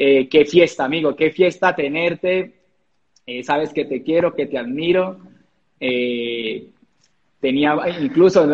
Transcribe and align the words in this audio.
Eh, 0.00 0.28
qué 0.28 0.44
fiesta, 0.44 0.84
amigo, 0.84 1.16
qué 1.16 1.32
fiesta 1.32 1.74
tenerte. 1.74 2.54
Eh, 3.26 3.42
sabes 3.42 3.72
que 3.72 3.84
te 3.84 4.04
quiero, 4.04 4.32
que 4.32 4.46
te 4.46 4.56
admiro. 4.56 5.18
Eh, 5.80 6.68
tenía, 7.40 7.76
incluso, 8.00 8.48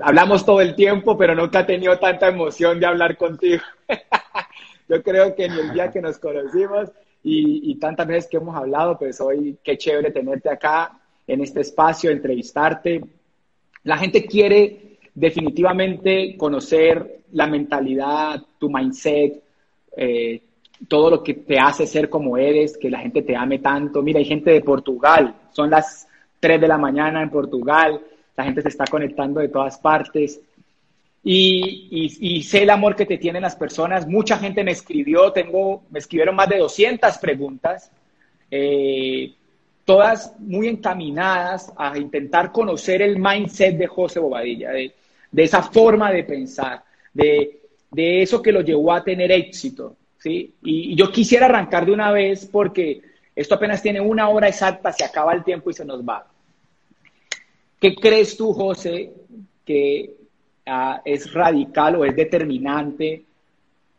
hablamos 0.00 0.44
todo 0.44 0.60
el 0.60 0.74
tiempo, 0.74 1.16
pero 1.16 1.36
nunca 1.36 1.60
he 1.60 1.64
tenido 1.64 1.96
tanta 2.00 2.26
emoción 2.26 2.80
de 2.80 2.86
hablar 2.86 3.16
contigo. 3.16 3.62
Yo 4.88 5.00
creo 5.00 5.36
que 5.36 5.44
en 5.44 5.52
el 5.52 5.72
día 5.72 5.92
que 5.92 6.00
nos 6.00 6.18
conocimos 6.18 6.90
y, 7.22 7.76
tantas 7.76 8.08
veces 8.08 8.28
que 8.28 8.38
hemos 8.38 8.56
hablado, 8.56 8.98
pues 8.98 9.20
hoy 9.20 9.58
qué 9.62 9.78
chévere 9.78 10.10
tenerte 10.10 10.50
acá 10.50 10.98
en 11.26 11.40
este 11.40 11.60
espacio, 11.60 12.10
entrevistarte. 12.10 13.02
La 13.84 13.96
gente 13.96 14.24
quiere 14.26 14.98
definitivamente 15.14 16.36
conocer 16.36 17.20
la 17.32 17.46
mentalidad, 17.46 18.42
tu 18.58 18.70
mindset, 18.70 19.40
eh, 19.96 20.40
todo 20.86 21.10
lo 21.10 21.22
que 21.22 21.34
te 21.34 21.58
hace 21.58 21.86
ser 21.86 22.08
como 22.08 22.36
eres, 22.36 22.76
que 22.76 22.90
la 22.90 23.00
gente 23.00 23.22
te 23.22 23.34
ame 23.34 23.58
tanto. 23.58 24.02
Mira, 24.02 24.18
hay 24.18 24.24
gente 24.24 24.50
de 24.50 24.60
Portugal, 24.60 25.34
son 25.50 25.70
las 25.70 26.06
3 26.40 26.60
de 26.60 26.68
la 26.68 26.78
mañana 26.78 27.22
en 27.22 27.30
Portugal, 27.30 28.00
la 28.36 28.44
gente 28.44 28.62
se 28.62 28.68
está 28.68 28.84
conectando 28.84 29.40
de 29.40 29.48
todas 29.48 29.78
partes. 29.78 30.40
Y, 31.24 32.40
sé 32.46 32.62
el 32.62 32.70
amor 32.70 32.94
que 32.94 33.04
te 33.04 33.18
tienen 33.18 33.42
las 33.42 33.56
personas. 33.56 34.06
Mucha 34.06 34.38
gente 34.38 34.62
me 34.62 34.70
escribió, 34.70 35.32
tengo, 35.32 35.82
me 35.90 35.98
escribieron 35.98 36.36
más 36.36 36.48
de 36.48 36.58
200 36.58 37.18
preguntas, 37.18 37.90
eh, 38.50 39.34
todas 39.84 40.34
muy 40.38 40.68
encaminadas 40.68 41.72
a 41.76 41.98
intentar 41.98 42.52
conocer 42.52 43.02
el 43.02 43.18
mindset 43.18 43.76
de 43.76 43.86
José 43.88 44.20
Bobadilla, 44.20 44.70
de, 44.70 44.94
esa 45.36 45.62
forma 45.62 46.10
de 46.12 46.24
pensar, 46.24 46.82
de, 47.12 47.60
de 47.90 48.22
eso 48.22 48.40
que 48.40 48.52
lo 48.52 48.60
llevó 48.60 48.92
a 48.92 49.02
tener 49.02 49.32
éxito. 49.32 49.96
¿Sí? 50.18 50.54
Y, 50.62 50.94
yo 50.96 51.10
quisiera 51.10 51.46
arrancar 51.46 51.86
de 51.86 51.92
una 51.92 52.12
vez 52.12 52.46
porque 52.46 53.00
esto 53.34 53.54
apenas 53.54 53.82
tiene 53.82 54.00
una 54.00 54.28
hora 54.28 54.48
exacta, 54.48 54.92
se 54.92 55.04
acaba 55.04 55.32
el 55.32 55.44
tiempo 55.44 55.70
y 55.70 55.74
se 55.74 55.84
nos 55.84 56.02
va. 56.02 56.26
¿Qué 57.80 57.94
crees 57.94 58.36
tú, 58.36 58.52
José, 58.52 59.12
que 59.64 60.10
ah, 60.66 61.00
es 61.04 61.32
radical 61.32 61.96
o 61.96 62.04
es 62.04 62.16
determinante 62.16 63.22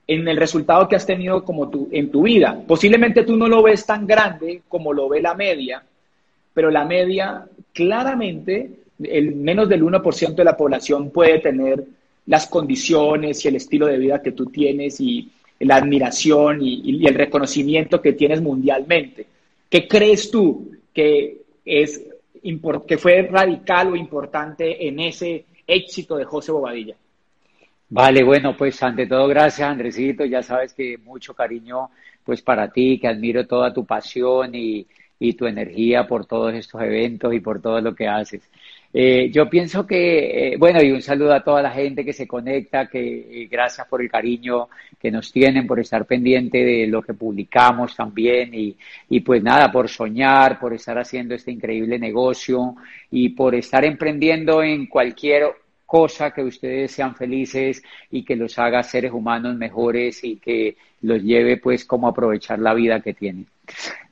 en 0.05 0.27
el 0.27 0.37
resultado 0.37 0.87
que 0.87 0.97
has 0.97 1.05
tenido 1.05 1.45
como 1.45 1.69
tu, 1.69 1.87
en 1.91 2.11
tu 2.11 2.23
vida? 2.23 2.61
Posiblemente 2.67 3.23
tú 3.23 3.37
no 3.37 3.47
lo 3.47 3.63
ves 3.63 3.85
tan 3.85 4.05
grande 4.05 4.63
como 4.67 4.91
lo 4.91 5.07
ve 5.07 5.21
la 5.21 5.33
media, 5.33 5.81
pero 6.53 6.69
la 6.69 6.83
media 6.83 7.45
claramente, 7.73 8.71
el 9.01 9.35
menos 9.35 9.69
del 9.69 9.83
1% 9.83 10.35
de 10.35 10.43
la 10.43 10.57
población 10.57 11.11
puede 11.11 11.39
tener 11.39 11.85
las 12.25 12.47
condiciones 12.47 13.43
y 13.43 13.47
el 13.47 13.55
estilo 13.55 13.87
de 13.87 13.97
vida 13.97 14.21
que 14.21 14.33
tú 14.33 14.47
tienes 14.47 14.99
y 14.99 15.31
la 15.59 15.75
admiración 15.75 16.59
y, 16.61 17.05
el 17.05 17.15
reconocimiento 17.15 18.01
que 18.01 18.13
tienes 18.13 18.41
mundialmente. 18.41 19.25
¿Qué 19.69 19.87
crees 19.87 20.31
tú 20.31 20.71
que, 20.93 21.41
es, 21.65 22.05
que 22.87 22.97
fue 22.97 23.21
radical 23.23 23.93
o 23.93 23.95
importante 23.95 24.87
en 24.87 24.99
ese 24.99 25.45
éxito 25.67 26.17
de 26.17 26.25
José 26.25 26.51
Bobadilla? 26.51 26.95
Vale, 27.89 28.23
bueno, 28.23 28.55
pues 28.55 28.81
ante 28.83 29.07
todo, 29.07 29.27
gracias 29.27 29.67
Andresito, 29.67 30.23
ya 30.23 30.43
sabes 30.43 30.73
que 30.73 30.97
mucho 30.97 31.33
cariño 31.33 31.89
pues 32.23 32.41
para 32.41 32.71
ti, 32.71 32.99
que 32.99 33.07
admiro 33.07 33.47
toda 33.47 33.73
tu 33.73 33.85
pasión 33.85 34.53
y, 34.53 34.85
y 35.19 35.33
tu 35.33 35.45
energía 35.45 36.07
por 36.07 36.25
todos 36.25 36.53
estos 36.53 36.81
eventos 36.81 37.33
y 37.33 37.39
por 37.39 37.61
todo 37.61 37.81
lo 37.81 37.93
que 37.93 38.07
haces. 38.07 38.49
Eh, 38.91 39.29
yo 39.31 39.47
pienso 39.47 39.85
que, 39.85 40.53
eh, 40.53 40.57
bueno, 40.57 40.81
y 40.81 40.91
un 40.91 41.01
saludo 41.01 41.33
a 41.33 41.43
toda 41.43 41.61
la 41.61 41.69
gente 41.69 42.03
que 42.03 42.13
se 42.13 42.27
conecta, 42.27 42.87
que 42.87 43.43
eh, 43.43 43.47
gracias 43.49 43.87
por 43.87 44.01
el 44.01 44.09
cariño 44.09 44.67
que 44.99 45.11
nos 45.11 45.31
tienen, 45.31 45.67
por 45.67 45.79
estar 45.79 46.05
pendiente 46.05 46.57
de 46.65 46.87
lo 46.87 47.03
que 47.03 47.13
publicamos 47.13 47.95
también 47.95 48.53
y, 48.53 48.75
y 49.09 49.19
pues 49.19 49.43
nada, 49.43 49.71
por 49.71 49.89
soñar, 49.89 50.59
por 50.59 50.73
estar 50.73 50.97
haciendo 50.97 51.35
este 51.35 51.51
increíble 51.51 51.99
negocio 51.99 52.75
y 53.11 53.29
por 53.29 53.53
estar 53.53 53.85
emprendiendo 53.85 54.63
en 54.63 54.87
cualquier 54.87 55.43
cosa 55.85 56.31
que 56.31 56.43
ustedes 56.43 56.91
sean 56.91 57.15
felices 57.15 57.83
y 58.09 58.23
que 58.23 58.35
los 58.35 58.57
haga 58.57 58.81
seres 58.81 59.11
humanos 59.11 59.55
mejores 59.55 60.23
y 60.23 60.37
que 60.37 60.77
los 61.01 61.21
lleve 61.21 61.57
pues 61.57 61.85
como 61.85 62.07
aprovechar 62.07 62.59
la 62.59 62.73
vida 62.73 63.01
que 63.01 63.13
tienen. 63.13 63.47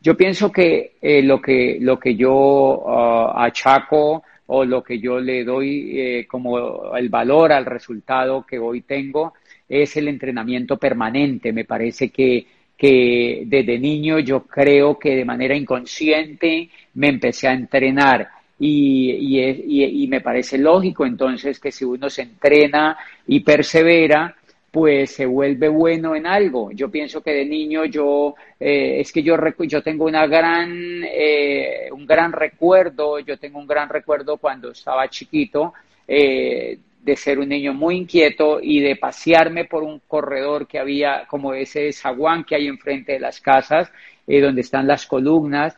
Yo 0.02 0.16
pienso 0.16 0.52
que 0.52 0.94
lo 1.24 1.42
que 1.42 1.78
lo 1.82 2.00
que 2.00 2.16
yo 2.16 2.84
ah, 2.88 3.46
achaco 3.46 4.24
o 4.48 4.66
lo 4.66 4.84
que 4.84 5.00
yo 5.00 5.20
le 5.20 5.44
doy 5.44 6.00
eh, 6.00 6.28
como 6.28 6.96
el 6.96 7.10
valor 7.10 7.52
al 7.52 7.66
resultado 7.66 8.46
que 8.46 8.60
hoy 8.60 8.82
tengo 8.82 9.34
es 9.68 9.98
el 9.98 10.08
entrenamiento 10.08 10.78
permanente. 10.78 11.52
Me 11.52 11.66
parece 11.66 12.10
que, 12.10 12.46
que 12.78 13.44
desde 13.46 13.78
niño 13.80 14.20
yo 14.20 14.44
creo 14.46 14.98
que 14.98 15.16
de 15.16 15.26
manera 15.26 15.56
inconsciente 15.56 16.70
me 16.94 17.10
empecé 17.10 17.48
a 17.48 17.54
entrenar. 17.54 18.30
Y, 18.60 19.12
y, 19.12 20.04
y 20.04 20.08
me 20.08 20.22
parece 20.22 20.58
lógico 20.58 21.06
entonces 21.06 21.60
que 21.60 21.72
si 21.72 21.86
uno 21.86 22.10
se 22.10 22.24
entrena 22.24 22.98
y 23.28 23.42
persevera, 23.42 24.36
pues 24.72 25.12
se 25.12 25.26
vuelve 25.26 25.70
bueno 25.70 26.16
en 26.16 26.26
algo. 26.28 26.72
Yo 26.72 26.90
pienso 26.90 27.22
que 27.22 27.32
de 27.32 27.46
niño 27.46 27.86
yo, 27.86 28.36
eh, 28.60 29.00
es 29.00 29.12
que 29.12 29.24
yo, 29.24 29.36
yo 29.60 29.82
tengo 29.82 30.06
una 30.06 30.28
gran, 30.28 31.04
eh, 31.04 31.90
un 31.92 32.06
gran 32.06 32.32
recuerdo, 32.32 33.20
yo 33.20 33.38
tengo 33.38 33.60
un 33.60 33.68
gran 33.68 33.90
recuerdo 33.90 34.38
cuando 34.38 34.72
estaba 34.72 35.08
chiquito, 35.10 35.74
eh, 36.08 36.78
de 37.02 37.16
ser 37.16 37.40
un 37.40 37.50
niño 37.50 37.74
muy 37.74 37.96
inquieto 37.96 38.60
y 38.62 38.82
de 38.82 38.98
pasearme 38.98 39.66
por 39.66 39.84
un 39.84 40.02
corredor 40.08 40.68
que 40.68 40.80
había, 40.80 41.26
como 41.28 41.54
ese 41.54 41.92
zaguán 41.94 42.44
que 42.44 42.56
hay 42.56 42.68
enfrente 42.68 43.14
de 43.14 43.20
las 43.20 43.40
casas, 43.40 43.90
donde 44.28 44.60
están 44.60 44.86
las 44.88 45.06
columnas, 45.06 45.78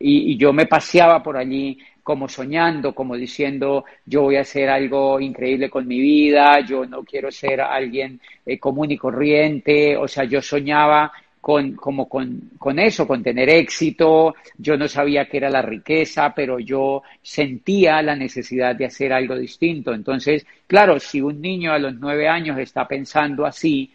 y, 0.00 0.32
y, 0.32 0.36
yo 0.36 0.52
me 0.52 0.66
paseaba 0.66 1.22
por 1.22 1.36
allí 1.36 1.78
como 2.02 2.28
soñando, 2.28 2.94
como 2.94 3.16
diciendo 3.16 3.84
yo 4.04 4.22
voy 4.22 4.36
a 4.36 4.40
hacer 4.40 4.68
algo 4.68 5.20
increíble 5.20 5.70
con 5.70 5.86
mi 5.86 6.00
vida, 6.00 6.60
yo 6.66 6.84
no 6.84 7.04
quiero 7.04 7.30
ser 7.30 7.60
alguien 7.60 8.20
eh, 8.44 8.58
común 8.58 8.90
y 8.90 8.96
corriente, 8.96 9.96
o 9.96 10.08
sea, 10.08 10.24
yo 10.24 10.42
soñaba 10.42 11.12
con, 11.40 11.74
como 11.74 12.08
con, 12.08 12.50
con, 12.58 12.78
eso, 12.78 13.06
con 13.06 13.22
tener 13.22 13.48
éxito, 13.48 14.34
yo 14.58 14.76
no 14.76 14.88
sabía 14.88 15.26
qué 15.26 15.36
era 15.36 15.50
la 15.50 15.62
riqueza, 15.62 16.32
pero 16.34 16.58
yo 16.58 17.02
sentía 17.22 18.02
la 18.02 18.16
necesidad 18.16 18.74
de 18.74 18.86
hacer 18.86 19.12
algo 19.12 19.36
distinto. 19.36 19.94
Entonces, 19.94 20.44
claro, 20.66 20.98
si 20.98 21.20
un 21.20 21.40
niño 21.40 21.72
a 21.72 21.78
los 21.78 21.94
nueve 21.94 22.28
años 22.28 22.58
está 22.58 22.86
pensando 22.86 23.46
así, 23.46 23.90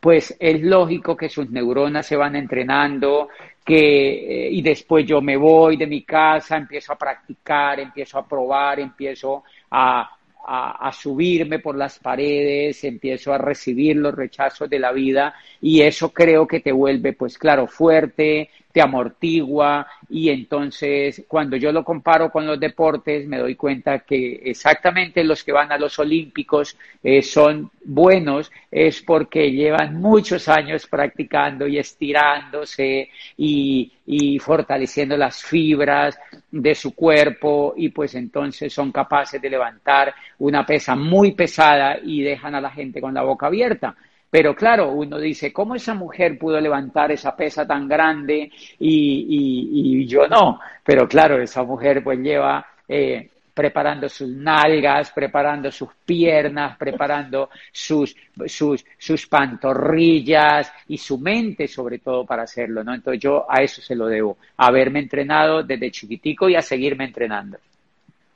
pues 0.00 0.34
es 0.40 0.62
lógico 0.62 1.16
que 1.16 1.28
sus 1.28 1.50
neuronas 1.50 2.06
se 2.06 2.16
van 2.16 2.34
entrenando, 2.36 3.28
que, 3.70 4.46
eh, 4.46 4.50
y 4.50 4.62
después 4.62 5.06
yo 5.06 5.20
me 5.20 5.36
voy 5.36 5.76
de 5.76 5.86
mi 5.86 6.02
casa, 6.02 6.56
empiezo 6.56 6.92
a 6.92 6.98
practicar, 6.98 7.78
empiezo 7.78 8.18
a 8.18 8.26
probar, 8.26 8.80
empiezo 8.80 9.44
a, 9.70 10.10
a, 10.44 10.90
subirme 10.92 11.60
por 11.60 11.76
las 11.76 12.00
paredes, 12.00 12.82
empiezo 12.82 13.32
a 13.32 13.38
recibir 13.38 13.96
los 13.96 14.12
rechazos 14.12 14.68
de 14.68 14.80
la 14.80 14.90
vida 14.90 15.34
y 15.60 15.82
eso 15.82 16.12
creo 16.12 16.48
que 16.48 16.58
te 16.58 16.72
vuelve, 16.72 17.12
pues 17.12 17.38
claro, 17.38 17.68
fuerte, 17.68 18.50
te 18.72 18.80
amortigua 18.80 19.86
y 20.08 20.28
entonces 20.28 21.24
cuando 21.26 21.56
yo 21.56 21.72
lo 21.72 21.84
comparo 21.84 22.30
con 22.30 22.46
los 22.46 22.58
deportes 22.58 23.26
me 23.26 23.38
doy 23.38 23.56
cuenta 23.56 24.00
que 24.00 24.40
exactamente 24.44 25.24
los 25.24 25.42
que 25.42 25.52
van 25.52 25.72
a 25.72 25.78
los 25.78 25.98
olímpicos 25.98 26.76
eh, 27.02 27.22
son 27.22 27.70
buenos 27.84 28.50
es 28.70 29.02
porque 29.02 29.50
llevan 29.50 30.00
muchos 30.00 30.48
años 30.48 30.86
practicando 30.86 31.66
y 31.66 31.78
estirándose 31.78 33.10
y, 33.36 33.92
y 34.06 34.38
fortaleciendo 34.38 35.16
las 35.16 35.42
fibras 35.42 36.18
de 36.50 36.74
su 36.74 36.94
cuerpo 36.94 37.74
y 37.76 37.88
pues 37.88 38.14
entonces 38.14 38.72
son 38.72 38.92
capaces 38.92 39.40
de 39.40 39.50
levantar 39.50 40.14
una 40.38 40.64
pesa 40.64 40.94
muy 40.94 41.32
pesada 41.32 41.98
y 42.02 42.22
dejan 42.22 42.54
a 42.54 42.60
la 42.60 42.70
gente 42.70 43.00
con 43.00 43.14
la 43.14 43.22
boca 43.22 43.46
abierta. 43.46 43.96
Pero 44.30 44.54
claro, 44.54 44.92
uno 44.92 45.18
dice, 45.18 45.52
¿cómo 45.52 45.74
esa 45.74 45.92
mujer 45.92 46.38
pudo 46.38 46.60
levantar 46.60 47.10
esa 47.10 47.34
pesa 47.34 47.66
tan 47.66 47.88
grande 47.88 48.50
y, 48.78 50.06
yo 50.06 50.28
no? 50.28 50.60
Pero 50.84 51.08
claro, 51.08 51.42
esa 51.42 51.64
mujer 51.64 52.02
pues 52.04 52.20
lleva 52.20 52.64
eh, 52.86 53.28
preparando 53.52 54.08
sus 54.08 54.28
nalgas, 54.28 55.10
preparando 55.10 55.72
sus 55.72 55.88
piernas, 56.06 56.76
preparando 56.78 57.50
sus, 57.72 58.14
sus, 58.46 58.84
sus 58.96 59.26
pantorrillas 59.26 60.72
y 60.86 60.96
su 60.96 61.18
mente 61.18 61.66
sobre 61.66 61.98
todo 61.98 62.24
para 62.24 62.44
hacerlo, 62.44 62.84
¿no? 62.84 62.94
Entonces 62.94 63.20
yo 63.20 63.46
a 63.48 63.62
eso 63.62 63.82
se 63.82 63.96
lo 63.96 64.06
debo, 64.06 64.38
a 64.56 64.68
haberme 64.68 65.00
entrenado 65.00 65.64
desde 65.64 65.90
chiquitico 65.90 66.48
y 66.48 66.54
a 66.54 66.62
seguirme 66.62 67.04
entrenando. 67.04 67.58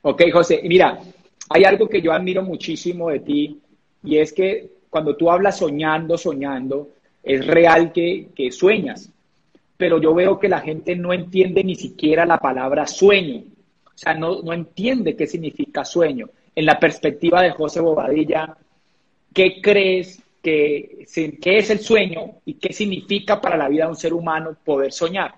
Ok, 0.01 0.23
José, 0.31 0.61
mira, 0.65 0.99
hay 1.49 1.63
algo 1.63 1.87
que 1.87 2.01
yo 2.01 2.11
admiro 2.11 2.43
muchísimo 2.43 3.09
de 3.09 3.19
ti 3.21 3.59
y 4.03 4.17
es 4.17 4.33
que 4.33 4.75
cuando 4.95 5.17
tú 5.17 5.29
hablas 5.29 5.57
soñando, 5.57 6.17
soñando, 6.17 6.87
es 7.21 7.45
real 7.45 7.91
que, 7.91 8.29
sueñas, 8.49 9.09
pero 9.75 9.99
yo 9.99 10.13
veo 10.13 10.39
que 10.39 10.47
la 10.47 10.61
gente 10.61 10.95
no 10.95 11.11
entiende 11.11 11.65
ni 11.65 11.75
siquiera 11.75 12.25
la 12.25 12.37
palabra 12.37 12.87
sueño, 12.87 13.43
o 13.83 13.97
sea, 13.97 14.13
no, 14.13 14.41
no 14.41 14.53
entiende 14.53 15.17
qué 15.17 15.27
significa 15.27 15.83
sueño. 15.83 16.29
En 16.55 16.65
la 16.65 16.79
perspectiva 16.79 17.41
de 17.41 17.51
José 17.51 17.81
Bobadilla, 17.81 18.55
¿qué 19.33 19.59
crees 19.61 20.23
qué 20.41 21.05
es 21.43 21.69
el 21.69 21.79
sueño 21.79 22.35
y 22.45 22.53
qué 22.53 22.71
significa 22.71 23.41
para 23.41 23.57
la 23.57 23.67
vida 23.67 23.83
de 23.83 23.89
un 23.89 23.97
ser 23.97 24.13
humano 24.13 24.55
poder 24.63 24.93
soñar. 24.93 25.35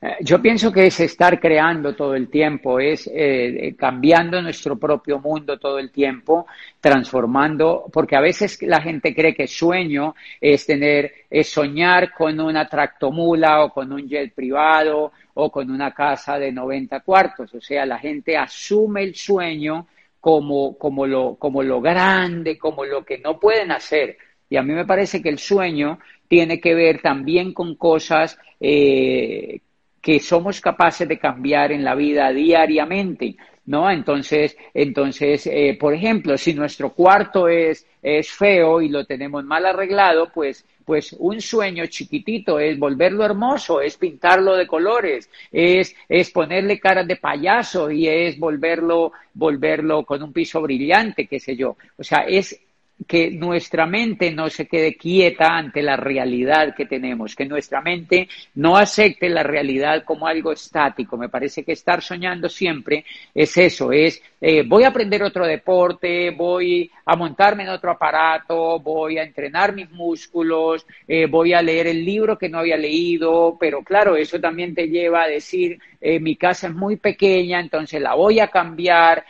Eh, 0.00 0.16
yo 0.20 0.40
pienso 0.40 0.70
que 0.70 0.86
es 0.86 1.00
estar 1.00 1.40
creando 1.40 1.94
todo 1.96 2.14
el 2.14 2.28
tiempo, 2.28 2.78
es 2.78 3.10
eh, 3.12 3.74
cambiando 3.76 4.40
nuestro 4.40 4.78
propio 4.78 5.18
mundo 5.18 5.58
todo 5.58 5.78
el 5.78 5.90
tiempo, 5.90 6.46
transformando, 6.80 7.86
porque 7.92 8.16
a 8.16 8.20
veces 8.20 8.62
la 8.62 8.80
gente 8.80 9.12
cree 9.12 9.34
que 9.34 9.48
sueño 9.48 10.14
es 10.40 10.66
tener, 10.66 11.12
es 11.28 11.48
soñar 11.50 12.12
con 12.12 12.38
una 12.38 12.68
tractomula 12.68 13.64
o 13.64 13.72
con 13.72 13.92
un 13.92 14.08
jet 14.08 14.32
privado 14.34 15.12
o 15.34 15.50
con 15.50 15.70
una 15.70 15.92
casa 15.92 16.38
de 16.38 16.52
90 16.52 17.00
cuartos. 17.00 17.52
O 17.54 17.60
sea, 17.60 17.84
la 17.84 17.98
gente 17.98 18.36
asume 18.36 19.02
el 19.02 19.16
sueño 19.16 19.88
como, 20.20 20.78
como, 20.78 21.06
lo, 21.06 21.34
como 21.36 21.62
lo 21.62 21.80
grande, 21.80 22.56
como 22.56 22.84
lo 22.84 23.04
que 23.04 23.18
no 23.18 23.38
pueden 23.40 23.72
hacer. 23.72 24.16
Y 24.48 24.56
a 24.56 24.62
mí 24.62 24.72
me 24.74 24.86
parece 24.86 25.20
que 25.22 25.28
el 25.28 25.38
sueño 25.38 25.98
tiene 26.28 26.60
que 26.60 26.74
ver 26.74 27.00
también 27.02 27.52
con 27.52 27.74
cosas 27.74 28.38
eh, 28.60 29.60
que 30.08 30.20
somos 30.20 30.62
capaces 30.62 31.06
de 31.06 31.18
cambiar 31.18 31.70
en 31.70 31.84
la 31.84 31.94
vida 31.94 32.32
diariamente, 32.32 33.36
¿no? 33.66 33.90
Entonces, 33.90 34.56
entonces 34.72 35.46
eh, 35.46 35.76
por 35.78 35.92
ejemplo, 35.92 36.38
si 36.38 36.54
nuestro 36.54 36.94
cuarto 36.94 37.46
es, 37.46 37.86
es 38.00 38.30
feo 38.30 38.80
y 38.80 38.88
lo 38.88 39.04
tenemos 39.04 39.44
mal 39.44 39.66
arreglado, 39.66 40.32
pues 40.32 40.64
pues 40.86 41.14
un 41.18 41.38
sueño 41.42 41.84
chiquitito 41.88 42.58
es 42.58 42.78
volverlo 42.78 43.22
hermoso, 43.22 43.82
es 43.82 43.98
pintarlo 43.98 44.56
de 44.56 44.66
colores, 44.66 45.28
es, 45.52 45.94
es 46.08 46.30
ponerle 46.30 46.80
caras 46.80 47.06
de 47.06 47.16
payaso 47.16 47.90
y 47.90 48.08
es 48.08 48.38
volverlo, 48.38 49.12
volverlo 49.34 50.06
con 50.06 50.22
un 50.22 50.32
piso 50.32 50.62
brillante, 50.62 51.26
qué 51.26 51.38
sé 51.38 51.54
yo. 51.54 51.76
O 51.98 52.02
sea, 52.02 52.20
es 52.20 52.58
que 53.06 53.30
nuestra 53.30 53.86
mente 53.86 54.30
no 54.32 54.50
se 54.50 54.66
quede 54.66 54.96
quieta 54.96 55.56
ante 55.56 55.82
la 55.82 55.96
realidad 55.96 56.74
que 56.74 56.86
tenemos, 56.86 57.36
que 57.36 57.46
nuestra 57.46 57.80
mente 57.80 58.28
no 58.56 58.76
acepte 58.76 59.28
la 59.28 59.42
realidad 59.42 60.04
como 60.04 60.26
algo 60.26 60.52
estático. 60.52 61.16
Me 61.16 61.28
parece 61.28 61.64
que 61.64 61.72
estar 61.72 62.02
soñando 62.02 62.48
siempre 62.48 63.04
es 63.34 63.56
eso, 63.56 63.92
es 63.92 64.20
eh, 64.40 64.62
voy 64.66 64.84
a 64.84 64.88
aprender 64.88 65.22
otro 65.22 65.46
deporte, 65.46 66.30
voy 66.30 66.90
a 67.10 67.16
montarme 67.16 67.62
en 67.62 67.70
otro 67.70 67.90
aparato, 67.90 68.78
voy 68.80 69.16
a 69.16 69.22
entrenar 69.22 69.74
mis 69.74 69.90
músculos, 69.90 70.86
eh, 71.06 71.24
voy 71.26 71.54
a 71.54 71.62
leer 71.62 71.86
el 71.86 72.04
libro 72.04 72.36
que 72.36 72.50
no 72.50 72.58
había 72.58 72.76
leído, 72.76 73.56
pero 73.58 73.82
claro, 73.82 74.14
eso 74.14 74.38
también 74.38 74.74
te 74.74 74.88
lleva 74.88 75.22
a 75.22 75.28
decir, 75.28 75.78
eh, 76.02 76.20
mi 76.20 76.36
casa 76.36 76.68
es 76.68 76.74
muy 76.74 76.96
pequeña, 76.96 77.60
entonces 77.60 78.00
la 78.00 78.14
voy 78.14 78.40
a 78.40 78.48
cambiar, 78.48 79.24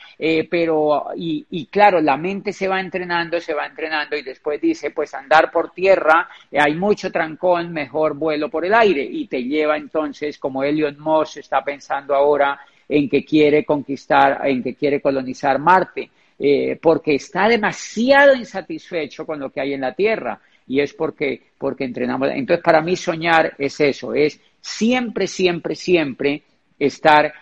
pero, 0.50 1.06
y, 1.16 1.46
y 1.50 1.66
claro, 1.66 2.00
la 2.00 2.16
mente 2.16 2.52
se 2.52 2.66
va 2.66 2.80
entrenando, 2.80 3.38
se 3.38 3.54
va 3.54 3.66
entrenando 3.66 4.16
y 4.16 4.22
después 4.22 4.60
dice, 4.60 4.90
pues 4.90 5.14
andar 5.14 5.50
por 5.50 5.70
tierra, 5.70 6.28
hay 6.52 6.75
mucho 6.75 7.12
trancón, 7.12 7.72
mejor 7.72 8.14
vuelo 8.16 8.48
por 8.48 8.64
el 8.64 8.75
aire. 8.75 9.02
Y 9.02 9.26
te 9.26 9.42
lleva 9.44 9.76
entonces, 9.76 10.38
como 10.38 10.64
Elliot 10.64 10.98
Moss 10.98 11.36
está 11.36 11.62
pensando 11.62 12.14
ahora, 12.14 12.58
en 12.88 13.08
que 13.08 13.25
quiere 13.25 13.64
conquistar, 13.64 14.40
en 14.44 14.62
que 14.62 14.75
quiere 14.75 15.00
colonizar 15.00 15.58
Marte, 15.58 16.10
eh, 16.38 16.79
porque 16.81 17.17
está 17.17 17.49
demasiado 17.49 18.35
insatisfecho 18.35 19.26
con 19.26 19.40
lo 19.40 19.50
que 19.50 19.61
hay 19.61 19.75
en 19.75 19.81
la 19.81 19.94
Tierra 19.94 20.40
y 20.67 20.81
es 20.81 20.94
porque, 20.94 21.43
porque 21.58 21.85
entrenamos. 21.85 22.29
Entonces, 22.32 22.62
para 22.62 22.81
mí 22.81 22.96
soñar 22.96 23.55
es 23.58 23.81
eso, 23.81 24.14
es 24.14 24.40
siempre, 24.61 25.26
siempre, 25.26 25.75
siempre 25.75 26.43
estar 26.79 27.32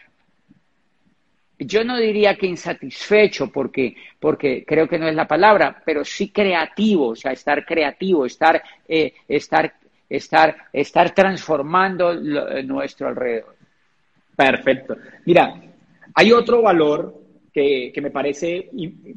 yo 1.59 1.85
no 1.85 1.97
diría 1.97 2.37
que 2.37 2.47
insatisfecho, 2.47 3.51
porque, 3.51 3.97
porque 4.21 4.65
creo 4.67 4.87
que 4.87 4.99
no 4.99 5.09
es 5.09 5.15
la 5.15 5.27
palabra, 5.27 5.83
pero 5.85 6.05
sí 6.05 6.29
creativo, 6.29 7.09
o 7.09 7.17
sea, 7.17 7.33
estar 7.33 7.65
creativo, 7.65 8.27
estar, 8.27 8.63
eh, 8.87 9.15
estar, 9.27 9.73
estar, 10.09 10.55
estar 10.73 11.15
transformando 11.15 12.15
nuestro 12.15 13.09
alrededor. 13.09 13.57
Perfecto. 14.37 14.97
Mira, 15.25 15.55
hay 16.15 16.33
otro 16.33 16.61
valor 16.61 17.26
que, 17.57 18.01
me 18.03 18.11
parece 18.11 18.69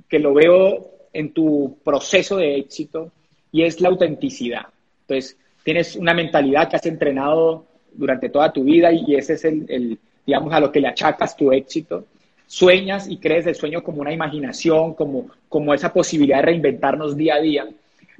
que 0.07 0.19
lo 0.19 0.33
veo 0.33 0.91
en 1.11 1.33
tu 1.33 1.77
proceso 1.83 2.37
de 2.37 2.55
éxito 2.55 3.11
y 3.51 3.63
es 3.63 3.81
la 3.81 3.89
autenticidad. 3.89 4.67
Entonces, 5.01 5.37
tienes 5.61 5.97
una 5.97 6.13
mentalidad 6.13 6.69
que 6.69 6.77
has 6.77 6.85
entrenado 6.85 7.65
durante 7.91 8.29
toda 8.29 8.53
tu 8.53 8.63
vida 8.63 8.93
y 8.93 9.13
ese 9.15 9.33
es 9.33 9.43
el, 9.43 9.99
digamos, 10.25 10.53
a 10.53 10.61
lo 10.61 10.71
que 10.71 10.79
le 10.79 10.87
achacas 10.87 11.35
tu 11.35 11.51
éxito. 11.51 12.05
Sueñas 12.47 13.09
y 13.09 13.17
crees 13.17 13.45
el 13.45 13.55
sueño 13.55 13.83
como 13.83 13.99
una 13.99 14.13
imaginación, 14.13 14.93
como, 14.93 15.29
como 15.49 15.73
esa 15.73 15.91
posibilidad 15.91 16.37
de 16.37 16.43
reinventarnos 16.43 17.17
día 17.17 17.35
a 17.35 17.41
día. 17.41 17.67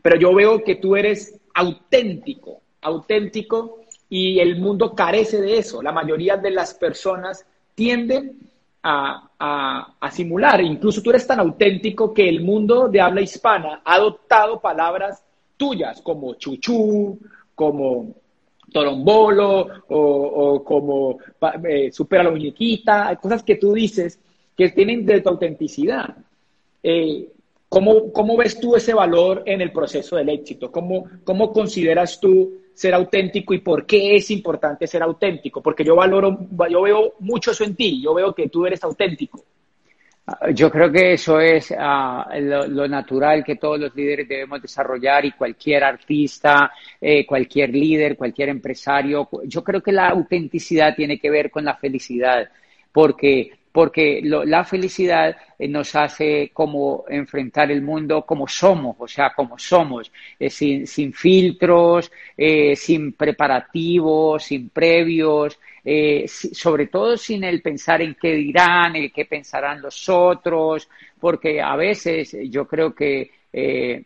Pero 0.02 0.18
yo 0.18 0.34
veo 0.34 0.66
que 0.66 0.76
tú 0.76 0.98
eres 0.98 1.40
auténtico, 1.54 2.60
auténtico 2.82 3.80
y 4.10 4.40
el 4.40 4.58
mundo 4.60 4.94
carece 4.94 5.40
de 5.40 5.60
eso. 5.60 5.82
La 5.82 5.94
mayoría 5.94 6.36
de 6.36 6.52
las 6.52 6.74
personas 6.74 7.46
tienden 7.74 8.49
a, 8.84 10.10
simular. 10.12 10.62
Incluso 10.62 11.02
tú 11.02 11.10
eres 11.10 11.28
tan 11.28 11.40
auténtico 11.40 12.14
que 12.14 12.28
el 12.28 12.42
mundo 12.42 12.88
de 12.88 13.02
habla 13.02 13.22
hispana 13.22 13.82
ha 13.84 13.96
adoptado 13.96 14.60
palabras 14.60 15.24
tuyas 15.58 16.02
como 16.02 16.36
chuchú, 16.36 17.20
como 17.56 18.16
torombolo 18.72 19.68
o, 19.90 20.64
como 20.64 21.18
eh, 21.68 21.92
supera 21.92 22.24
la 22.24 22.32
muñequita, 22.32 23.16
cosas 23.16 23.44
que 23.44 23.56
tú 23.56 23.74
dices 23.74 24.20
que 24.56 24.70
tienen 24.70 25.06
de 25.06 25.22
tu 25.22 25.30
autenticidad. 25.30 26.16
Eh, 26.84 27.30
¿cómo, 27.70 28.12
¿cómo, 28.12 28.36
ves 28.36 28.60
tú 28.60 28.76
ese 28.76 28.94
valor 28.94 29.44
en 29.46 29.62
el 29.62 29.72
proceso 29.72 30.18
del 30.18 30.30
éxito? 30.30 30.72
¿Cómo, 30.72 31.06
cómo 31.24 31.54
consideras 31.54 32.20
tú 32.20 32.60
ser 32.80 32.94
auténtico 32.94 33.54
y 33.54 33.60
por 33.60 33.86
qué 33.86 34.16
es 34.16 34.32
importante 34.32 34.88
ser 34.88 35.04
auténtico, 35.04 35.62
porque 35.62 35.84
yo 35.84 35.98
valoro, 35.98 36.48
yo 36.70 36.82
veo 36.82 37.14
mucho 37.20 37.52
eso 37.52 37.66
en 37.66 37.76
ti, 37.76 38.02
yo 38.02 38.14
veo 38.14 38.34
que 38.34 38.48
tú 38.48 38.66
eres 38.66 38.82
auténtico. 38.86 39.44
Ah, 40.26 40.52
yo 40.52 40.72
creo 40.72 40.90
que 40.90 41.12
eso 41.12 41.42
es 41.42 41.74
ah, 41.78 42.30
lo, 42.40 42.88
natural 42.88 43.44
que 43.44 43.58
todos 43.58 43.78
los 43.78 43.94
líderes 43.94 44.30
debemos 44.30 44.62
desarrollar 44.62 45.26
y 45.26 45.34
cualquier 45.34 45.84
artista, 45.84 46.72
eh, 47.02 47.26
cualquier 47.26 47.70
líder, 47.70 48.16
cualquier 48.16 48.48
empresario. 48.48 49.28
Yo 49.44 49.62
creo 49.62 49.82
que 49.84 49.92
la 49.92 50.08
autenticidad 50.08 50.96
tiene 50.96 51.20
que 51.20 51.30
ver 51.30 51.52
con 51.52 51.66
la 51.66 51.76
felicidad, 51.76 52.50
porque 52.94 53.59
porque 53.72 54.22
la 54.24 54.64
felicidad 54.64 55.36
eh, 55.58 55.68
nos 55.68 55.96
hace 55.96 56.50
como 56.54 57.06
enfrentar 57.08 57.72
el 57.72 57.82
mundo 57.82 58.26
como 58.26 58.48
somos, 58.48 58.96
o 59.00 59.08
sea, 59.08 59.34
como 59.36 59.60
somos, 59.60 60.12
eh, 60.40 60.50
sin, 60.50 60.88
sin, 60.88 61.14
filtros, 61.14 62.12
eh, 62.36 62.76
sin 62.76 63.14
preparativos, 63.14 64.44
sin 64.44 64.70
previos, 64.70 65.60
sobre 66.52 66.88
todo 66.88 67.18
sin 67.18 67.44
el 67.44 67.62
pensar 67.62 68.02
en 68.02 68.16
qué 68.16 68.34
dirán, 68.34 68.96
el 68.96 69.12
qué 69.12 69.26
pensarán 69.26 69.82
los 69.82 70.08
otros, 70.10 70.88
porque 71.20 71.62
a 71.62 71.76
veces 71.76 72.36
yo 72.50 72.68
creo 72.68 72.94
que 72.94 73.32
eh, 73.52 74.04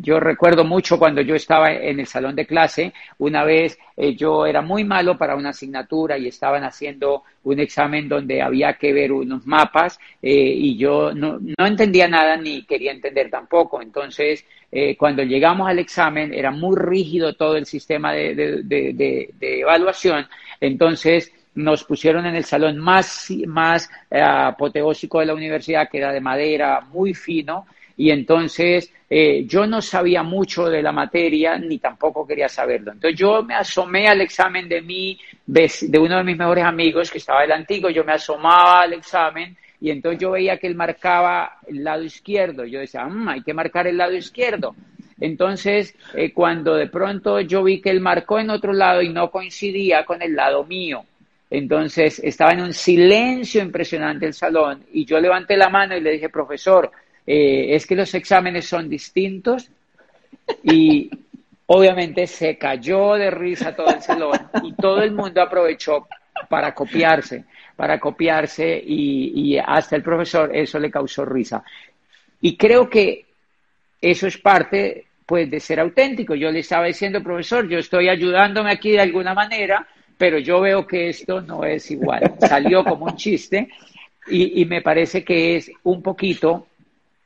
yo 0.00 0.20
recuerdo 0.20 0.64
mucho 0.64 0.98
cuando 0.98 1.20
yo 1.20 1.34
estaba 1.34 1.72
en 1.72 1.98
el 1.98 2.06
salón 2.06 2.36
de 2.36 2.46
clase, 2.46 2.92
una 3.18 3.42
vez 3.44 3.78
eh, 3.96 4.14
yo 4.14 4.46
era 4.46 4.62
muy 4.62 4.84
malo 4.84 5.18
para 5.18 5.34
una 5.34 5.50
asignatura 5.50 6.16
y 6.16 6.28
estaban 6.28 6.64
haciendo 6.64 7.24
un 7.44 7.58
examen 7.58 8.08
donde 8.08 8.40
había 8.40 8.74
que 8.74 8.92
ver 8.92 9.10
unos 9.10 9.46
mapas 9.46 9.98
eh, 10.22 10.30
y 10.32 10.76
yo 10.76 11.12
no, 11.12 11.40
no, 11.40 11.66
entendía 11.66 12.06
nada 12.06 12.36
ni 12.36 12.64
quería 12.64 12.92
entender 12.92 13.30
tampoco. 13.30 13.82
Entonces, 13.82 14.44
cuando 14.98 15.22
llegamos 15.22 15.68
al 15.68 15.78
examen 15.78 16.34
era 16.34 16.50
muy 16.50 16.76
rígido 16.76 17.34
todo 17.34 17.56
el 17.56 17.64
sistema 17.64 18.12
de, 18.12 18.34
de, 18.34 18.92
de, 19.32 19.60
evaluación. 19.60 20.26
Entonces, 20.60 21.32
nos 21.54 21.84
pusieron 21.84 22.26
en 22.26 22.34
el 22.34 22.44
salón 22.44 22.78
más, 22.78 23.28
más 23.46 23.88
apoteósico 24.10 25.20
de 25.20 25.26
la 25.26 25.34
universidad, 25.34 25.88
que 25.88 25.98
era 25.98 26.12
de 26.12 26.20
madera, 26.20 26.80
muy 26.80 27.14
fino, 27.14 27.66
y 27.96 28.10
entonces 28.10 28.92
eh, 29.08 29.44
yo 29.46 29.66
no 29.66 29.80
sabía 29.80 30.22
mucho 30.22 30.68
de 30.68 30.82
la 30.82 30.92
materia 30.92 31.56
ni 31.58 31.78
tampoco 31.78 32.26
quería 32.26 32.48
saberlo. 32.48 32.92
Entonces 32.92 33.18
yo 33.18 33.42
me 33.42 33.54
asomé 33.54 34.08
al 34.08 34.20
examen 34.20 34.68
de 34.68 34.82
mi, 34.82 35.18
de 35.46 35.98
uno 35.98 36.18
de 36.18 36.24
mis 36.24 36.36
mejores 36.36 36.64
amigos 36.64 37.10
que 37.10 37.18
estaba 37.18 37.42
antiguo, 37.42 37.90
yo 37.90 38.04
me 38.04 38.12
asomaba 38.12 38.82
al 38.82 38.94
examen 38.94 39.56
y 39.80 39.90
entonces 39.90 40.20
yo 40.20 40.30
veía 40.30 40.58
que 40.58 40.66
él 40.66 40.74
marcaba 40.74 41.58
el 41.66 41.84
lado 41.84 42.02
izquierdo. 42.02 42.64
Yo 42.64 42.80
decía, 42.80 43.04
mm, 43.04 43.28
hay 43.28 43.42
que 43.42 43.54
marcar 43.54 43.86
el 43.86 43.98
lado 43.98 44.14
izquierdo. 44.14 44.74
Entonces, 45.20 45.94
eh, 46.14 46.32
cuando 46.32 46.74
de 46.74 46.88
pronto 46.88 47.40
yo 47.40 47.62
vi 47.62 47.80
que 47.80 47.90
él 47.90 48.00
marcó 48.00 48.38
en 48.38 48.50
otro 48.50 48.72
lado 48.72 49.02
y 49.02 49.10
no 49.10 49.30
coincidía 49.30 50.04
con 50.04 50.22
el 50.22 50.34
lado 50.34 50.64
mío, 50.64 51.04
entonces 51.50 52.18
estaba 52.18 52.52
en 52.52 52.62
un 52.62 52.72
silencio 52.72 53.62
impresionante 53.62 54.26
el 54.26 54.34
salón 54.34 54.84
y 54.92 55.04
yo 55.04 55.20
levanté 55.20 55.56
la 55.56 55.68
mano 55.68 55.96
y 55.96 56.00
le 56.00 56.12
dije, 56.12 56.28
profesor, 56.28 56.90
eh, 57.26 57.74
es 57.74 57.86
que 57.86 57.96
los 57.96 58.14
exámenes 58.14 58.66
son 58.66 58.88
distintos 58.88 59.70
y 60.62 61.10
obviamente 61.66 62.26
se 62.26 62.58
cayó 62.58 63.14
de 63.14 63.30
risa 63.30 63.74
todo 63.74 63.88
el 63.88 64.02
salón 64.02 64.38
y 64.62 64.74
todo 64.74 65.02
el 65.02 65.12
mundo 65.12 65.40
aprovechó 65.40 66.06
para 66.48 66.74
copiarse, 66.74 67.44
para 67.76 67.98
copiarse 67.98 68.82
y, 68.84 69.56
hasta 69.58 69.96
el 69.96 70.02
profesor 70.02 70.54
eso 70.54 70.78
le 70.78 70.90
causó 70.90 71.24
risa. 71.24 71.64
Y 72.40 72.56
creo 72.56 72.90
que 72.90 73.24
eso 74.00 74.26
es 74.26 74.36
parte 74.38 75.06
pues 75.24 75.50
de 75.50 75.60
ser 75.60 75.80
auténtico. 75.80 76.34
Yo 76.34 76.50
le 76.50 76.58
estaba 76.58 76.86
diciendo, 76.86 77.22
profesor, 77.22 77.66
yo 77.68 77.78
estoy 77.78 78.08
ayudándome 78.08 78.70
aquí 78.70 78.90
de 78.90 79.00
alguna 79.00 79.32
manera, 79.32 79.86
pero 80.18 80.38
yo 80.38 80.60
veo 80.60 80.86
que 80.86 81.08
esto 81.08 81.40
no 81.40 81.64
es 81.64 81.90
igual. 81.90 82.34
Salió 82.40 82.84
como 82.84 83.06
un 83.06 83.16
chiste 83.16 83.68
y, 84.28 84.64
me 84.66 84.82
parece 84.82 85.24
que 85.24 85.56
es 85.56 85.70
un 85.82 86.02
poquito 86.02 86.66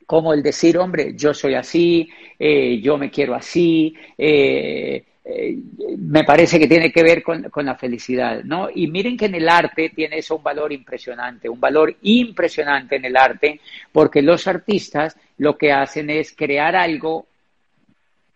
como 0.09 0.33
el 0.33 0.43
decir, 0.43 0.79
hombre, 0.79 1.13
yo 1.15 1.35
soy 1.35 1.53
así, 1.53 2.09
eh, 2.39 2.81
yo 2.81 2.97
me 2.97 3.11
quiero 3.11 3.35
así, 3.35 3.95
eh, 4.17 5.05
eh, 5.23 5.59
me 5.99 6.25
parece 6.25 6.59
que 6.59 6.67
tiene 6.67 6.91
que 6.91 7.03
ver 7.03 7.23
con, 7.23 7.43
con, 7.51 7.67
la 7.67 7.75
felicidad, 7.75 8.43
¿no? 8.43 8.71
Y 8.75 8.87
miren 8.87 9.19
que 9.19 9.27
en 9.27 9.35
el 9.35 9.47
arte 9.47 9.91
tiene 9.91 10.17
eso 10.17 10.37
un 10.37 10.43
valor 10.43 10.73
impresionante, 10.73 11.51
un 11.51 11.61
valor 11.61 11.95
impresionante 12.01 12.97
en 12.97 13.05
el 13.05 13.19
arte, 13.19 13.61
porque 13.93 14.23
los 14.23 14.49
artistas 14.49 15.15
lo 15.37 15.59
que 15.59 15.73
hacen 15.73 16.09
es 16.09 16.35
crear 16.35 16.75
algo 16.75 17.27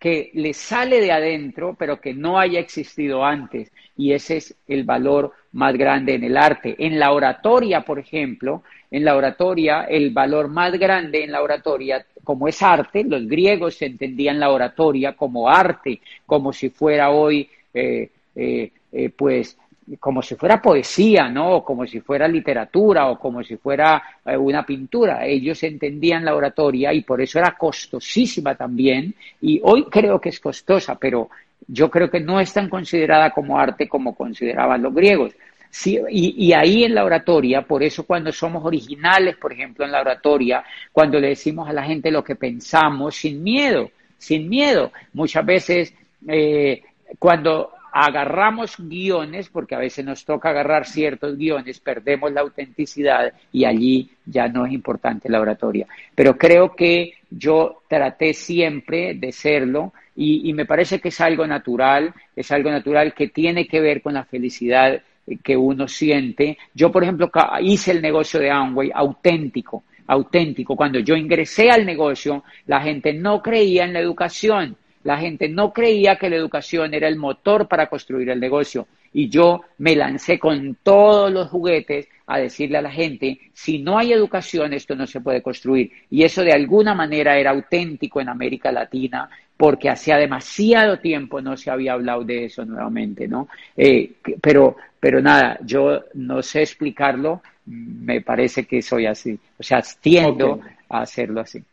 que 0.03 0.31
le 0.33 0.53
sale 0.53 0.99
de 0.99 1.13
adentro, 1.13 1.77
pero 1.79 2.01
que 2.01 2.13
no 2.13 2.37
haya 2.37 2.59
existido 2.59 3.23
antes. 3.23 3.71
Y 3.95 4.11
ese 4.11 4.35
es 4.35 4.55
el 4.67 4.83
valor 4.83 5.31
más 5.53 5.77
grande 5.77 6.15
en 6.15 6.25
el 6.25 6.35
arte. 6.35 6.75
En 6.77 6.99
la 6.99 7.13
oratoria, 7.13 7.85
por 7.85 7.99
ejemplo, 7.99 8.63
en 8.91 9.05
la 9.05 9.15
oratoria, 9.15 9.85
el 9.85 10.09
valor 10.09 10.49
más 10.49 10.73
grande 10.73 11.23
en 11.23 11.31
la 11.31 11.41
oratoria, 11.41 12.05
como 12.21 12.49
es 12.49 12.61
arte, 12.61 13.05
los 13.05 13.25
griegos 13.29 13.81
entendían 13.81 14.41
la 14.41 14.51
oratoria 14.51 15.13
como 15.13 15.47
arte, 15.47 16.01
como 16.25 16.51
si 16.51 16.69
fuera 16.69 17.09
hoy, 17.09 17.49
eh, 17.73 18.09
eh, 18.35 18.71
eh, 18.91 19.09
pues, 19.09 19.57
como 19.99 20.21
si 20.21 20.35
fuera 20.35 20.61
poesía, 20.61 21.29
¿no? 21.29 21.57
O 21.57 21.63
como 21.65 21.85
si 21.85 21.99
fuera 21.99 22.27
literatura 22.27 23.09
o 23.09 23.19
como 23.19 23.43
si 23.43 23.57
fuera 23.57 24.01
eh, 24.25 24.37
una 24.37 24.65
pintura. 24.65 25.25
Ellos 25.25 25.61
entendían 25.63 26.25
la 26.25 26.35
oratoria 26.35 26.93
y 26.93 27.01
por 27.01 27.21
eso 27.21 27.39
era 27.39 27.55
costosísima 27.57 28.55
también. 28.55 29.13
Y 29.41 29.59
hoy 29.63 29.85
creo 29.85 30.19
que 30.19 30.29
es 30.29 30.39
costosa, 30.39 30.95
pero 30.95 31.29
yo 31.67 31.89
creo 31.89 32.09
que 32.09 32.19
no 32.19 32.39
es 32.39 32.53
tan 32.53 32.69
considerada 32.69 33.31
como 33.31 33.59
arte 33.59 33.87
como 33.87 34.15
consideraban 34.15 34.81
los 34.81 34.93
griegos. 34.93 35.33
Sí, 35.69 35.99
y, 36.07 36.53
ahí 36.53 36.83
en 36.83 36.93
la 36.93 37.03
oratoria, 37.03 37.63
por 37.63 37.81
eso 37.81 38.05
cuando 38.05 38.31
somos 38.31 38.63
originales, 38.63 39.37
por 39.37 39.51
ejemplo, 39.51 39.83
en 39.83 39.91
la 39.91 40.01
oratoria, 40.01 40.63
cuando 40.91 41.19
le 41.19 41.29
decimos 41.29 41.67
a 41.67 41.73
la 41.73 41.81
gente 41.81 42.11
lo 42.11 42.23
que 42.23 42.35
pensamos 42.35 43.15
sin 43.15 43.41
miedo, 43.41 43.89
sin 44.19 44.47
miedo, 44.47 44.91
muchas 45.13 45.43
veces 45.43 45.95
eh, 46.27 46.83
cuando 47.17 47.71
agarramos 47.95 48.75
guiones, 48.79 49.49
porque 49.49 49.75
a 49.75 49.77
veces 49.77 50.03
nos 50.03 50.25
toca 50.25 50.49
agarrar 50.49 50.87
ciertos 50.87 51.37
guiones, 51.37 51.79
perdemos 51.79 52.31
la 52.31 52.41
autenticidad 52.41 53.31
y 53.51 53.65
allí 53.65 54.09
ya 54.25 54.47
no 54.47 54.65
es 54.65 54.73
importante 54.73 55.29
la 55.29 55.39
oratoria. 55.39 55.85
Pero 56.15 56.35
creo 56.35 56.75
que 56.75 57.13
yo 57.29 57.83
traté 57.87 58.33
siempre 58.33 59.13
de 59.13 59.31
serlo 59.31 59.93
y, 60.15 60.51
me 60.53 60.65
parece 60.65 60.99
que 60.99 61.09
es 61.09 61.21
algo 61.21 61.45
natural, 61.45 62.11
es 62.35 62.51
algo 62.51 62.71
natural 62.71 63.13
que 63.13 63.27
tiene 63.27 63.67
que 63.67 63.79
ver 63.79 64.01
con 64.01 64.15
la 64.15 64.25
felicidad 64.25 64.99
que 65.43 65.55
uno 65.55 65.87
siente. 65.87 66.57
Yo, 66.73 66.91
por 66.91 67.03
ejemplo, 67.03 67.31
hice 67.61 67.91
el 67.91 68.01
negocio 68.01 68.39
de 68.39 68.49
Amway 68.49 68.91
auténtico, 68.93 69.83
auténtico. 70.07 70.75
Cuando 70.75 70.97
yo 70.97 71.15
ingresé 71.15 71.69
al 71.69 71.85
negocio, 71.85 72.43
la 72.65 72.81
gente 72.81 73.13
no 73.13 73.41
creía 73.43 73.85
en 73.85 73.93
la 73.93 73.99
educación 73.99 74.77
la 75.03 75.17
gente 75.17 75.49
no 75.49 75.73
creía 75.73 76.17
que 76.17 76.29
la 76.29 76.35
educación 76.35 76.93
era 76.93 77.07
el 77.07 77.17
motor 77.17 77.67
para 77.67 77.87
construir 77.87 78.29
el 78.29 78.39
negocio. 78.39 78.87
Y 79.13 79.29
yo 79.29 79.61
me 79.77 79.95
lancé 79.95 80.39
con 80.39 80.77
todos 80.81 81.31
los 81.31 81.49
juguetes 81.49 82.07
a 82.25 82.39
decirle 82.39 82.77
a 82.77 82.81
la 82.81 82.91
gente, 82.91 83.39
si 83.53 83.79
no 83.79 83.97
hay 83.97 84.13
educación, 84.13 84.73
esto 84.73 84.95
no 84.95 85.05
se 85.05 85.21
puede 85.21 85.41
construir. 85.41 85.91
Y 86.09 86.23
eso 86.23 86.43
de 86.43 86.53
alguna 86.53 86.95
manera 86.95 87.37
era 87.37 87.51
auténtico 87.51 88.21
en 88.21 88.29
América 88.29 88.71
Latina, 88.71 89.29
porque 89.55 89.89
hacía 89.89 90.17
demasiado 90.17 90.99
tiempo 90.99 91.41
no 91.41 91.55
se 91.57 91.69
había 91.69 91.93
hablado 91.93 92.23
de 92.23 92.45
eso 92.45 92.65
nuevamente, 92.65 93.27
¿no? 93.27 93.49
Eh, 93.77 94.13
pero, 94.41 94.77
pero 94.99 95.21
nada, 95.21 95.59
yo 95.63 96.05
no 96.15 96.41
sé 96.41 96.63
explicarlo, 96.63 97.41
me 97.65 98.21
parece 98.21 98.65
que 98.65 98.81
soy 98.81 99.05
así. 99.05 99.37
O 99.59 99.63
sea, 99.63 99.83
tiendo 100.01 100.59
a 100.89 101.01
hacerlo 101.01 101.41
así. 101.41 101.63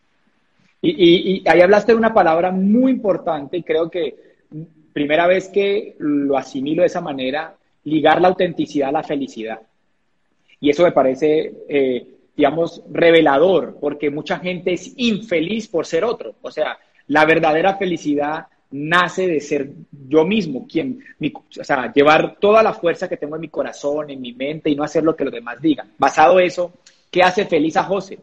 Y, 0.83 1.43
ahí 1.47 1.61
hablaste 1.61 1.93
de 1.93 1.99
una 1.99 2.15
palabra 2.15 2.51
muy 2.51 2.93
importante 2.93 3.59
y 3.59 3.63
creo 3.63 3.91
que 3.91 4.15
primera 4.93 5.27
vez 5.27 5.49
que 5.49 5.97
lo 5.99 6.37
asimilo 6.37 6.83
de 6.83 6.87
esa 6.87 7.01
manera, 7.01 7.55
ligar 7.85 8.21
la 8.21 8.29
autenticidad 8.29 8.89
a 8.89 8.93
la 8.93 9.03
felicidad. 9.03 9.61
Y 10.61 10.71
eso 10.71 10.83
me 10.83 10.93
parece, 10.93 11.53
eh, 11.69 12.07
digamos, 12.37 12.83
revelador, 12.91 13.79
porque 13.81 14.11
mucha 14.11 14.39
gente 14.39 14.73
es 14.73 14.93
infeliz 14.97 15.69
por 15.69 15.87
ser 15.87 16.05
otro. 16.05 16.35
O 16.43 16.51
sea, 16.51 16.79
la 17.09 17.25
verdadera 17.25 17.77
felicidad 17.77 18.47
nace 18.73 19.27
de 19.27 19.41
ser 19.41 19.71
yo 20.09 20.25
mismo, 20.25 20.67
quien, 20.67 21.01
o 21.61 21.65
sea, 21.65 21.93
llevar 21.93 22.37
toda 22.39 22.63
la 22.63 22.73
fuerza 22.73 23.09
que 23.09 23.17
tengo 23.17 23.35
en 23.35 23.41
mi 23.41 23.49
corazón, 23.49 24.11
en 24.11 24.21
mi 24.21 24.33
mente 24.33 24.71
y 24.71 24.77
no 24.77 24.85
hacer 24.85 25.03
lo 25.03 25.17
que 25.17 25.25
los 25.25 25.33
demás 25.33 25.61
digan. 25.61 25.93
Basado 25.99 26.39
eso, 26.39 26.73
¿qué 27.11 27.23
hace 27.23 27.47
feliz 27.47 27.77
a 27.77 27.85
José? 27.85 28.19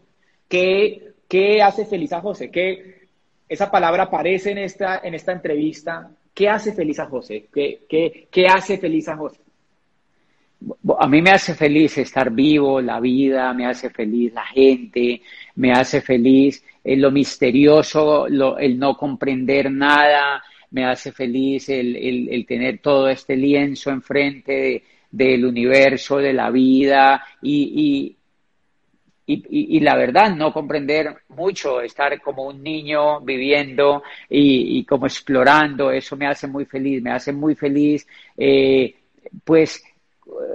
¿Qué 0.47 1.11
¿Qué 1.27 1.61
hace 1.61 1.85
feliz 1.85 2.13
a 2.13 2.21
José? 2.21 2.49
¿Qué, 2.49 3.07
esa 3.49 3.71
palabra 3.71 4.03
aparece 4.03 4.51
en 4.51 4.59
esta, 4.59 5.01
en 5.03 5.13
esta 5.13 5.31
entrevista. 5.31 6.09
¿Qué 6.33 6.49
hace 6.49 6.73
feliz 6.73 6.99
a 6.99 7.05
José? 7.05 7.47
¿Qué, 7.53 7.79
qué, 7.89 8.27
qué 8.29 8.47
hace 8.47 8.77
feliz 8.77 9.07
a 9.07 9.17
José? 9.17 9.39
A 10.99 11.07
mí 11.07 11.21
me 11.21 11.31
hace 11.31 11.53
feliz 11.53 11.97
estar 11.99 12.31
vivo, 12.31 12.81
la 12.81 12.99
vida, 12.99 13.53
me 13.53 13.67
hace 13.67 13.89
feliz 13.89 14.33
la 14.33 14.45
gente, 14.45 15.21
me 15.55 15.71
hace 15.71 16.01
feliz 16.01 16.63
lo 16.83 17.11
misterioso, 17.11 18.25
el 18.27 18.79
no 18.79 18.97
comprender 18.97 19.71
nada, 19.71 20.43
me 20.71 20.85
hace 20.85 21.11
feliz 21.11 21.69
el, 21.69 21.95
el, 22.29 22.45
tener 22.45 22.79
todo 22.79 23.07
este 23.07 23.35
lienzo 23.35 23.91
enfrente 23.91 24.83
del 25.11 25.45
universo, 25.45 26.17
de 26.17 26.33
la 26.33 26.49
vida 26.49 27.23
y, 27.41 28.16
y, 29.29 29.79
la 29.81 29.97
verdad, 29.97 30.33
no 30.33 30.53
comprender 30.53 31.17
mucho, 31.29 31.81
estar 31.81 32.19
como 32.21 32.43
un 32.43 32.63
niño 32.63 33.19
viviendo 33.19 34.01
y, 34.29 34.85
como 34.85 35.05
explorando, 35.05 35.91
eso 35.91 36.15
me 36.15 36.27
hace 36.27 36.47
muy 36.47 36.63
feliz, 36.65 37.01
me 37.03 37.11
hace 37.11 37.33
muy 37.33 37.53
feliz, 37.53 38.07
eh, 38.37 38.95
pues 39.43 39.83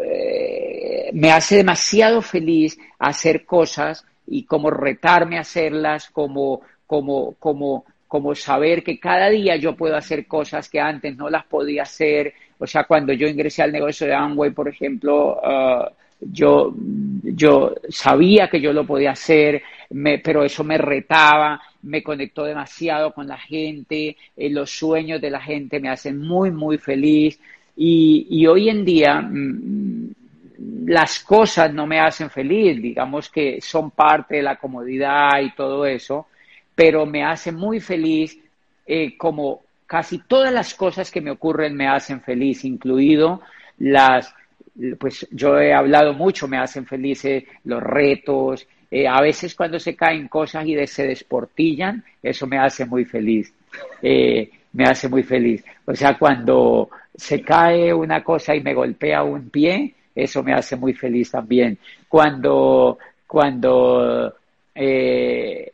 eh, 0.03 1.11
me 1.13 1.31
hace 1.31 1.57
demasiado 1.57 2.23
feliz 2.23 2.79
hacer 2.99 3.45
cosas 3.45 4.07
y 4.27 4.45
como 4.45 4.71
retarme 4.71 5.37
a 5.37 5.43
hacerlas, 5.43 6.09
como, 6.09 6.63
como, 6.87 7.35
como, 7.35 7.85
como 8.09 8.35
saber 8.35 8.83
que 8.83 8.99
cada 8.99 9.29
día 9.29 9.57
yo 9.57 9.77
puedo 9.77 9.97
hacer 9.97 10.27
cosas 10.27 10.71
que 10.71 10.81
antes 10.81 11.15
no 11.15 11.29
las 11.29 11.45
podía 11.45 11.83
hacer. 11.83 12.33
O 12.59 12.67
sea, 12.67 12.85
cuando 12.85 13.13
yo 13.13 13.29
ingresé 13.29 13.63
al 13.63 13.73
negocio 13.73 14.07
de 14.07 14.15
Amway, 14.15 14.53
por 14.53 14.69
ejemplo, 14.69 15.39
uh, 15.43 15.91
yo, 16.31 16.75
yo 17.23 17.75
sabía 17.89 18.49
que 18.49 18.61
yo 18.61 18.73
lo 18.73 18.87
podía 18.87 19.13
hacer, 19.13 19.63
pero 20.23 20.45
eso 20.45 20.65
me 20.65 20.79
retaba, 20.79 21.61
me 21.83 22.03
conectó 22.03 22.45
demasiado 22.45 23.13
con 23.13 23.27
la 23.27 23.39
gente, 23.39 24.17
eh, 24.37 24.51
los 24.51 24.71
sueños 24.71 25.21
de 25.21 25.31
la 25.31 25.41
gente 25.41 25.81
me 25.81 25.91
hacen 25.91 26.19
muy, 26.19 26.51
muy 26.51 26.79
feliz. 26.79 27.39
Y, 27.77 28.27
y 28.31 28.47
hoy 28.47 28.69
en 28.69 28.85
día 28.85 29.21
mm, 29.21 30.11
las 30.87 31.21
cosas 31.21 31.73
no 31.73 31.87
me 31.87 32.01
hacen 32.01 32.31
feliz, 32.31 32.81
digamos 32.81 33.29
que 33.29 33.61
son 33.61 33.91
parte 33.91 34.37
de 34.37 34.43
la 34.43 34.57
comodidad 34.57 35.41
y 35.41 35.55
todo 35.55 35.87
eso, 35.87 36.27
pero 36.75 37.07
me 37.07 37.25
hace 37.25 37.53
muy 37.53 37.81
feliz 37.81 38.39
eh, 38.87 39.17
como 39.17 39.63
casi 39.87 40.19
todas 40.19 40.53
las 40.53 40.75
cosas 40.75 41.11
que 41.11 41.21
me 41.21 41.31
ocurren 41.31 41.75
me 41.75 41.89
hacen 41.89 42.21
feliz, 42.21 42.65
incluido 42.65 43.41
las 43.79 44.35
pues 44.99 45.27
yo 45.31 45.59
he 45.59 45.73
hablado 45.73 46.15
mucho, 46.15 46.49
me 46.49 46.59
hacen 46.59 46.87
felices 46.87 47.45
los 47.65 47.83
retos, 47.83 48.67
eh, 48.91 49.07
a 49.09 49.21
veces 49.21 49.55
cuando 49.55 49.79
se 49.79 49.97
caen 49.97 50.29
cosas 50.29 50.67
y 50.67 50.87
se 50.87 51.07
desportillan, 51.07 52.05
eso 52.23 52.47
me 52.47 52.59
hace 52.59 52.85
muy 52.85 53.05
feliz, 53.05 53.53
eh, 54.03 54.51
me 54.73 54.85
hace 54.85 55.09
muy 55.09 55.23
feliz. 55.23 55.65
O 55.85 55.95
sea, 55.95 56.19
cuando 56.19 56.91
se 57.15 57.43
cae 57.43 57.93
una 57.93 58.23
cosa 58.23 58.55
y 58.55 58.63
me 58.63 58.75
golpea 58.75 59.23
un 59.23 59.51
pie, 59.51 59.95
eso 60.15 60.43
me 60.43 60.53
hace 60.53 60.77
muy 60.77 60.93
feliz 60.95 61.31
también. 61.31 61.79
Cuando, 62.09 62.99
cuando 63.27 64.35
eh, 64.75 65.73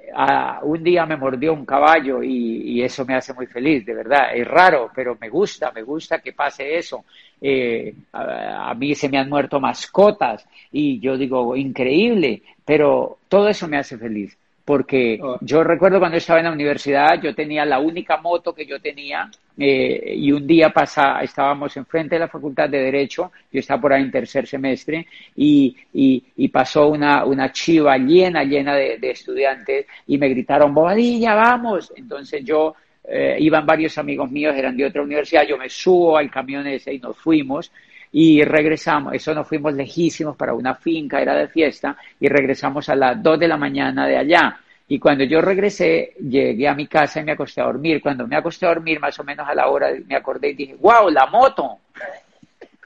un 0.63 0.83
día 0.83 1.07
me 1.07 1.17
mordió 1.17 1.53
un 1.53 1.65
caballo 1.65 2.23
y, 2.23 2.83
eso 2.83 3.05
me 3.05 3.17
hace 3.17 3.35
muy 3.35 3.47
feliz, 3.47 3.85
de 3.85 3.95
verdad. 3.95 4.35
Es 4.35 4.47
raro, 4.47 4.91
pero 4.95 5.17
me 5.21 5.29
gusta, 5.29 5.73
me 5.73 5.83
gusta 5.83 6.21
que 6.21 6.33
pase 6.33 6.77
eso. 6.77 7.05
Eh, 7.41 7.95
a, 8.13 8.75
mí 8.75 8.95
se 8.95 9.09
me 9.09 9.19
han 9.19 9.29
muerto 9.29 9.61
mascotas 9.61 10.47
y 10.73 10.99
yo 11.01 11.17
digo, 11.17 11.57
increíble, 11.57 12.43
pero 12.65 13.19
todo 13.29 13.49
eso 13.49 13.69
me 13.69 13.79
hace 13.79 13.97
feliz. 13.99 14.37
Porque 14.65 15.19
oh. 15.23 15.39
yo 15.41 15.65
recuerdo 15.65 15.99
cuando 15.99 16.19
estaba 16.19 16.41
en 16.41 16.47
la 16.47 16.53
universidad, 16.53 17.21
yo 17.23 17.35
tenía 17.35 17.65
la 17.65 17.79
única 17.79 18.19
moto 18.19 18.53
que 18.53 18.67
yo 18.67 18.79
tenía 18.81 19.31
eh, 19.57 20.15
y 20.15 20.31
un 20.31 20.47
día 20.47 20.69
pasa, 20.69 21.21
estábamos 21.23 21.75
enfrente 21.77 22.15
de 22.15 22.21
la 22.21 22.29
Facultad 22.29 22.69
de 22.69 22.83
Derecho, 22.83 23.33
yo 23.51 23.61
estaba 23.61 23.81
por 23.81 23.93
ahí 23.93 24.03
en 24.03 24.11
tercer 24.11 24.47
semestre, 24.47 25.07
y, 25.35 25.75
y, 25.93 26.49
pasó 26.49 26.89
una, 26.89 27.25
una 27.25 27.51
chiva 27.51 27.97
llena, 27.97 28.45
llena 28.45 28.75
de, 28.77 28.99
de, 28.99 29.11
estudiantes 29.11 29.87
y 30.07 30.19
me 30.19 30.29
gritaron, 30.29 30.75
Bobadilla, 30.75 31.35
vamos. 31.35 31.93
Entonces 31.97 32.45
yo 32.45 32.75
eh, 33.05 33.37
iban 33.41 33.65
varios 33.65 33.97
amigos 33.99 34.31
míos, 34.31 34.55
eran 34.57 34.77
de 34.77 34.87
otra 34.87 35.03
universidad, 35.03 35.47
yo 35.47 35.57
me 35.57 35.69
subo 35.69 36.17
al 36.17 36.31
camión 36.31 36.67
ese 36.67 36.93
y 36.93 36.99
nos 36.99 37.17
fuimos 37.17 37.71
y 38.13 38.43
regresamos, 38.43 39.15
eso 39.15 39.35
nos 39.35 39.47
fuimos 39.47 39.75
lejísimos 39.75 40.37
para 40.37 40.55
una 40.55 40.75
finca, 40.75 41.21
era 41.21 41.35
de 41.35 41.49
fiesta, 41.49 41.97
y 42.19 42.29
regresamos 42.29 42.89
a 42.89 42.95
las 42.95 43.23
2 43.23 43.39
de 43.39 43.49
la 43.49 43.57
mañana 43.57 44.07
de 44.07 44.17
allá. 44.17 44.61
Y 44.91 44.99
cuando 44.99 45.25
yo 45.25 45.43
regresé, 45.43 46.15
llegué 46.19 46.67
a 46.67 46.75
mi 46.75 46.87
casa 46.87 47.21
y 47.21 47.25
me 47.25 47.33
acosté 47.33 47.61
a 47.61 47.65
dormir. 47.65 48.01
Cuando 48.01 48.27
me 48.27 48.37
acosté 48.37 48.65
a 48.65 48.71
dormir, 48.71 48.99
más 48.99 49.19
o 49.19 49.25
menos 49.25 49.47
a 49.47 49.55
la 49.55 49.69
hora, 49.69 49.91
me 50.07 50.17
acordé 50.17 50.49
y 50.49 50.55
dije, 50.55 50.77
wow, 50.81 51.11
la 51.11 51.27
moto. 51.27 51.79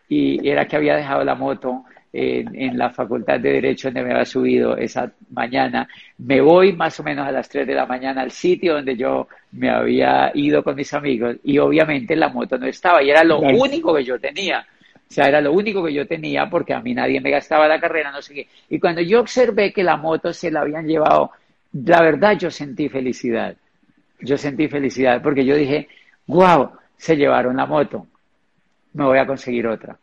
Y 0.09 0.49
era 0.49 0.66
que 0.66 0.75
había 0.75 0.97
dejado 0.97 1.23
la 1.23 1.37
moto 1.37 1.85
en, 2.12 2.76
la 2.76 2.90
Facultad 2.90 3.40
de 3.40 3.52
Derecho 3.52 3.88
donde 3.88 4.02
me 4.02 4.12
había 4.12 4.25
subido 4.25 4.76
esa 4.76 5.11
mañana. 5.31 5.88
Me 6.19 6.40
voy 6.40 6.73
más 6.73 6.99
o 7.00 7.02
menos 7.02 7.26
a 7.26 7.33
las 7.33 7.49
3 7.49 7.66
de 7.66 7.75
la 7.75 7.87
mañana 7.87 8.23
al 8.23 8.31
sitio 8.31 8.75
donde 8.75 8.97
yo 8.97 9.28
me 9.52 9.71
había 9.71 10.31
ido 10.35 10.62
con 10.62 10.76
mis 10.76 10.92
amigos 10.92 11.37
y 11.45 11.59
obviamente 11.59 12.14
la 12.14 12.28
moto 12.28 12.59
no 12.59 12.66
estaba 12.66 13.02
y 13.02 13.11
era 13.11 13.25
lo 13.25 13.40
único 13.40 13.95
que 13.95 14.04
yo 14.04 14.19
tenía. 14.19 14.66
O 15.09 15.14
sea, 15.14 15.28
era 15.28 15.40
lo 15.40 15.52
único 15.52 15.85
que 15.85 15.92
yo 15.92 16.07
tenía 16.07 16.49
porque 16.49 16.73
a 16.73 16.81
mí 16.81 16.95
nadie 16.95 17.21
me 17.21 17.31
gastaba 17.31 17.69
la 17.69 17.81
carrera, 17.81 18.11
no 18.11 18.23
sé 18.23 18.35
qué. 18.35 18.49
Y 18.71 18.78
cuando 18.78 19.00
yo 19.02 19.21
observé 19.21 19.73
que 19.73 19.83
la 19.83 19.97
moto 19.97 20.33
se 20.33 20.50
la 20.50 20.62
habían 20.62 20.87
llevado, 20.87 21.33
la 21.73 22.02
verdad 22.02 22.38
yo 22.38 22.50
sentí 22.50 22.88
felicidad. 22.88 23.54
Yo 24.21 24.38
sentí 24.38 24.69
felicidad 24.69 25.21
porque 25.23 25.45
yo 25.45 25.57
dije, 25.57 25.88
wow, 26.26 26.71
se 26.97 27.16
llevaron 27.16 27.57
la 27.57 27.66
moto. 27.66 28.07
Me 28.95 29.04
voy 29.04 29.19
a 29.19 29.26
conseguir 29.26 29.66
otra. 29.66 29.99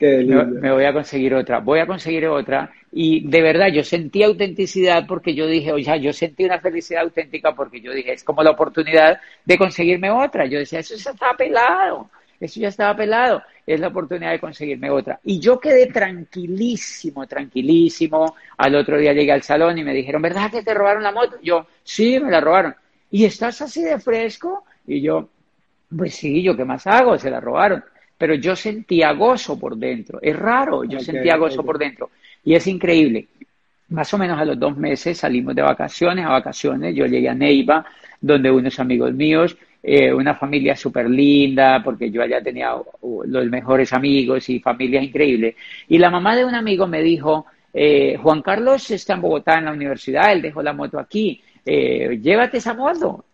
Me, 0.00 0.44
me, 0.44 0.72
voy 0.72 0.84
a 0.84 0.92
conseguir 0.92 1.34
otra, 1.34 1.60
voy 1.60 1.78
a 1.78 1.86
conseguir 1.86 2.26
otra. 2.26 2.70
Y 2.92 3.26
de 3.28 3.40
verdad, 3.42 3.68
yo 3.68 3.82
sentí 3.82 4.22
autenticidad 4.22 5.06
porque 5.06 5.34
yo 5.34 5.46
dije, 5.46 5.72
oye, 5.72 6.00
yo 6.00 6.12
sentí 6.12 6.44
una 6.44 6.60
felicidad 6.60 7.04
auténtica 7.04 7.54
porque 7.54 7.80
yo 7.80 7.92
dije, 7.92 8.12
es 8.12 8.24
como 8.24 8.42
la 8.42 8.50
oportunidad 8.50 9.18
de 9.44 9.58
conseguirme 9.58 10.10
otra. 10.10 10.46
Yo 10.46 10.58
decía, 10.58 10.80
eso 10.80 10.94
está 10.94 11.32
pelado 11.36 12.10
eso 12.40 12.60
ya 12.60 12.68
estaba 12.68 12.96
pelado, 12.96 13.42
es 13.66 13.80
la 13.80 13.88
oportunidad 13.88 14.32
de 14.32 14.40
conseguirme 14.40 14.90
otra. 14.90 15.20
Y 15.24 15.38
yo 15.38 15.58
quedé 15.58 15.86
tranquilísimo, 15.86 17.26
tranquilísimo. 17.26 18.36
Al 18.58 18.74
otro 18.74 18.98
día 18.98 19.12
llegué 19.12 19.32
al 19.32 19.42
salón 19.42 19.78
y 19.78 19.84
me 19.84 19.94
dijeron, 19.94 20.20
¿verdad 20.20 20.50
que 20.50 20.62
te 20.62 20.74
robaron 20.74 21.02
la 21.02 21.12
moto? 21.12 21.36
Yo, 21.42 21.66
sí, 21.82 22.18
me 22.20 22.30
la 22.30 22.40
robaron. 22.40 22.74
¿Y 23.10 23.24
estás 23.24 23.62
así 23.62 23.82
de 23.82 23.98
fresco? 23.98 24.64
Y 24.86 25.00
yo, 25.00 25.28
pues 25.96 26.14
sí, 26.14 26.42
¿yo 26.42 26.56
qué 26.56 26.64
más 26.64 26.86
hago? 26.86 27.18
Se 27.18 27.30
la 27.30 27.40
robaron. 27.40 27.82
Pero 28.24 28.36
yo 28.36 28.56
sentía 28.56 29.12
gozo 29.12 29.58
por 29.60 29.76
dentro. 29.76 30.18
Es 30.22 30.34
raro, 30.34 30.82
yo 30.82 30.98
sentía 30.98 31.36
gozo 31.36 31.62
por 31.62 31.76
dentro. 31.76 32.08
Y 32.42 32.54
es 32.54 32.66
increíble. 32.66 33.28
Más 33.90 34.14
o 34.14 34.16
menos 34.16 34.40
a 34.40 34.46
los 34.46 34.58
dos 34.58 34.74
meses 34.78 35.18
salimos 35.18 35.54
de 35.54 35.60
vacaciones, 35.60 36.24
a 36.24 36.30
vacaciones. 36.30 36.94
Yo 36.94 37.04
llegué 37.04 37.28
a 37.28 37.34
Neiva, 37.34 37.84
donde 38.22 38.50
unos 38.50 38.80
amigos 38.80 39.12
míos 39.12 39.58
eh, 39.82 40.10
una 40.10 40.34
familia 40.36 40.74
súper 40.74 41.10
linda, 41.10 41.82
porque 41.84 42.10
yo 42.10 42.22
allá 42.22 42.42
tenía 42.42 42.74
uh, 42.74 43.24
los 43.26 43.44
mejores 43.50 43.92
amigos 43.92 44.48
y 44.48 44.58
familias 44.58 45.04
increíbles. 45.04 45.56
Y 45.86 45.98
la 45.98 46.08
mamá 46.08 46.34
de 46.34 46.46
un 46.46 46.54
amigo 46.54 46.86
me 46.86 47.02
dijo, 47.02 47.44
eh, 47.74 48.16
Juan 48.22 48.40
Carlos 48.40 48.90
está 48.90 49.12
en 49.12 49.20
Bogotá 49.20 49.58
en 49.58 49.66
la 49.66 49.72
universidad, 49.72 50.32
él 50.32 50.40
dejó 50.40 50.62
la 50.62 50.72
moto 50.72 50.98
aquí, 50.98 51.42
eh, 51.66 52.18
llévate 52.22 52.56
esa 52.56 52.72
moto. 52.72 53.26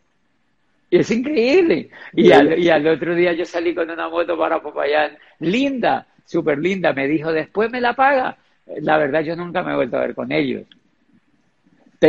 Y 0.91 0.99
es 0.99 1.11
increíble. 1.11 1.89
Y 2.13 2.33
al, 2.33 2.59
y 2.59 2.69
al, 2.69 2.87
otro 2.87 3.15
día 3.15 3.33
yo 3.33 3.45
salí 3.45 3.75
con 3.75 3.89
una 3.89 4.09
moto 4.09 4.37
para 4.37 4.61
Popayán, 4.61 5.17
linda, 5.39 6.07
súper 6.25 6.59
linda. 6.59 6.93
Me 6.93 7.07
dijo, 7.07 7.33
después 7.33 7.71
me 7.71 7.81
la 7.81 7.95
paga. 7.95 8.37
La 8.83 8.99
verdad, 8.99 9.23
yo 9.23 9.37
nunca 9.37 9.63
me 9.63 9.73
he 9.73 9.77
vuelto 9.77 9.97
a 9.97 10.01
ver 10.01 10.15
con 10.15 10.33
ellos. 10.33 10.65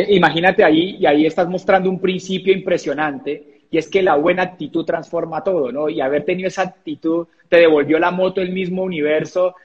imagínate 0.10 0.63
ahí, 0.63 0.98
y 1.00 1.06
ahí 1.06 1.26
estás 1.26 1.48
mostrando 1.48 1.89
un 1.89 2.02
principio 2.02 2.54
impresionante 2.54 3.52
y 3.72 3.78
es 3.78 3.88
que 3.88 4.04
la 4.04 4.15
buena 4.15 4.44
actitud 4.44 4.84
transforma 4.84 5.44
todo, 5.44 5.72
¿no? 5.72 5.88
Y 5.88 6.02
haber 6.02 6.26
tenido 6.26 6.50
esa 6.50 6.63
actitud 6.63 7.28
te 7.48 7.58
devolvió 7.58 7.98
la 8.00 8.12
moto 8.12 8.41
el 8.41 8.52
mismo 8.52 8.84
universo 8.84 9.56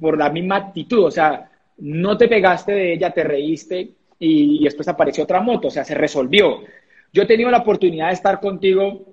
por 0.00 0.16
la 0.16 0.30
misma 0.30 0.56
actitud, 0.56 1.04
o 1.04 1.10
sea, 1.10 1.50
no 1.78 2.16
te 2.16 2.28
pegaste 2.28 2.72
de 2.72 2.92
ella, 2.92 3.10
te 3.10 3.24
reíste 3.24 3.90
y, 4.18 4.62
después 4.62 4.86
apareció 4.88 5.24
otra 5.24 5.40
moto, 5.40 5.68
o 5.68 5.70
sea, 5.70 5.84
se 5.84 5.94
resolvió. 5.94 6.60
Yo 7.16 7.22
he 7.22 7.26
tenido 7.26 7.50
la 7.50 7.60
oportunidad 7.60 8.08
de 8.08 8.12
estar 8.12 8.40
contigo 8.40 9.06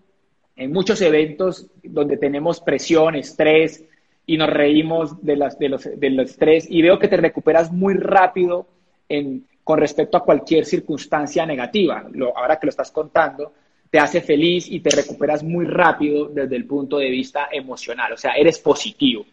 en 0.58 0.74
muchos 0.74 1.02
eventos 1.02 1.68
donde 1.82 2.18
tenemos 2.18 2.60
presión, 2.60 3.16
estrés 3.16 3.82
y 4.26 4.36
nos 4.36 4.50
reímos 4.50 5.24
de, 5.24 5.38
las, 5.38 5.58
de, 5.58 5.70
los, 5.70 5.88
del 5.98 6.20
estrés 6.20 6.68
y 6.70 6.82
veo 6.82 7.00
que 7.00 7.08
te 7.08 7.16
recuperas 7.16 7.72
muy 7.72 7.94
rápido 7.94 8.68
en, 9.08 9.48
con 9.64 9.80
respecto 9.80 10.18
a 10.18 10.24
cualquier 10.26 10.66
circunstancia 10.66 11.46
negativa. 11.46 12.06
Lo, 12.12 12.38
ahora 12.38 12.60
que 12.60 12.66
lo 12.66 12.72
estás 12.72 12.92
contando, 12.92 13.54
te 13.90 14.00
hace 14.00 14.20
feliz 14.20 14.70
y 14.70 14.82
te 14.82 14.90
recuperas 14.90 15.42
muy 15.42 15.64
rápido 15.64 16.28
desde 16.28 16.58
el 16.58 16.66
punto 16.66 16.98
de 16.98 17.10
vista 17.10 17.48
emocional, 17.54 18.12
o 18.12 18.18
sea, 18.18 18.34
eres 18.34 18.60
positivo. 18.60 19.24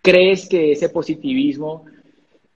¿Crees 0.00 0.48
que 0.48 0.72
ese 0.72 0.88
positivismo 0.88 1.84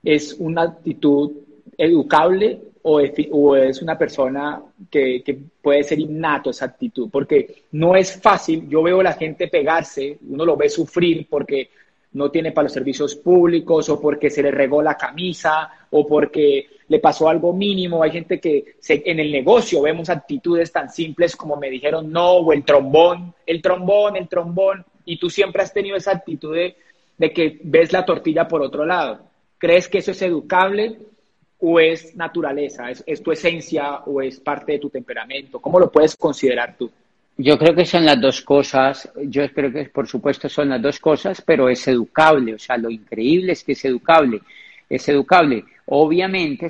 es 0.02 0.34
una 0.38 0.62
actitud 0.62 1.30
educable 1.76 2.71
o 2.82 3.00
es, 3.00 3.80
una 3.80 3.96
persona 3.96 4.60
que, 4.90 5.22
puede 5.60 5.84
ser 5.84 6.00
innato 6.00 6.50
esa 6.50 6.66
actitud? 6.66 7.08
Porque 7.10 7.64
no 7.72 7.94
es 7.94 8.20
fácil, 8.20 8.68
yo 8.68 8.82
veo 8.82 9.00
a 9.00 9.04
la 9.04 9.12
gente 9.12 9.48
pegarse, 9.48 10.18
uno 10.28 10.44
lo 10.44 10.56
ve 10.56 10.68
sufrir 10.68 11.26
porque 11.28 11.70
no 12.14 12.30
tiene 12.30 12.52
para 12.52 12.64
los 12.64 12.72
servicios 12.72 13.14
públicos 13.14 13.88
o 13.88 14.00
porque 14.00 14.28
se 14.28 14.42
le 14.42 14.50
regó 14.50 14.82
la 14.82 14.96
camisa 14.96 15.70
o 15.90 16.06
porque 16.06 16.66
le 16.88 16.98
pasó 16.98 17.28
algo 17.28 17.52
mínimo. 17.54 18.02
Hay 18.02 18.10
gente 18.10 18.38
que 18.38 18.76
en 18.86 19.18
el 19.18 19.32
negocio 19.32 19.80
vemos 19.80 20.10
actitudes 20.10 20.70
tan 20.70 20.90
simples 20.90 21.36
como 21.36 21.56
me 21.56 21.70
dijeron 21.70 22.12
no 22.12 22.32
o 22.32 22.52
el 22.52 22.64
trombón, 22.64 23.34
el 23.46 23.62
trombón, 23.62 24.16
el 24.16 24.28
trombón. 24.28 24.84
Y 25.04 25.18
tú 25.18 25.30
siempre 25.30 25.62
has 25.62 25.72
tenido 25.72 25.96
esa 25.96 26.12
actitud 26.12 26.54
de, 26.54 26.76
que 27.32 27.58
ves 27.62 27.92
la 27.92 28.04
tortilla 28.04 28.46
por 28.46 28.60
otro 28.60 28.84
lado. 28.84 29.20
¿Crees 29.56 29.88
que 29.88 29.98
eso 29.98 30.10
es 30.10 30.20
educable 30.20 30.98
o 31.64 31.78
es 31.78 32.16
naturaleza? 32.16 32.90
¿Es, 32.90 33.22
tu 33.22 33.30
esencia 33.30 34.00
o 34.06 34.20
es 34.20 34.40
parte 34.40 34.72
de 34.72 34.78
tu 34.80 34.90
temperamento? 34.90 35.60
¿Cómo 35.60 35.78
lo 35.78 35.90
puedes 35.90 36.16
considerar 36.16 36.76
tú? 36.76 36.90
Yo 37.38 37.56
creo 37.56 37.72
que 37.74 37.86
son 37.86 38.04
las 38.04 38.20
dos 38.20 38.42
cosas. 38.42 39.08
Yo 39.26 39.42
espero 39.42 39.72
que, 39.72 39.84
por 39.84 40.08
supuesto, 40.08 40.48
son 40.48 40.70
las 40.70 40.82
dos 40.82 40.98
cosas, 40.98 41.40
pero 41.40 41.68
es 41.68 41.86
educable. 41.86 42.54
O 42.54 42.58
sea, 42.58 42.76
lo 42.76 42.90
increíble 42.90 43.52
es 43.52 43.62
que 43.62 43.72
es 43.72 43.84
educable. 43.84 44.40
Es 44.90 45.08
educable. 45.08 45.64
Obviamente, 45.86 46.66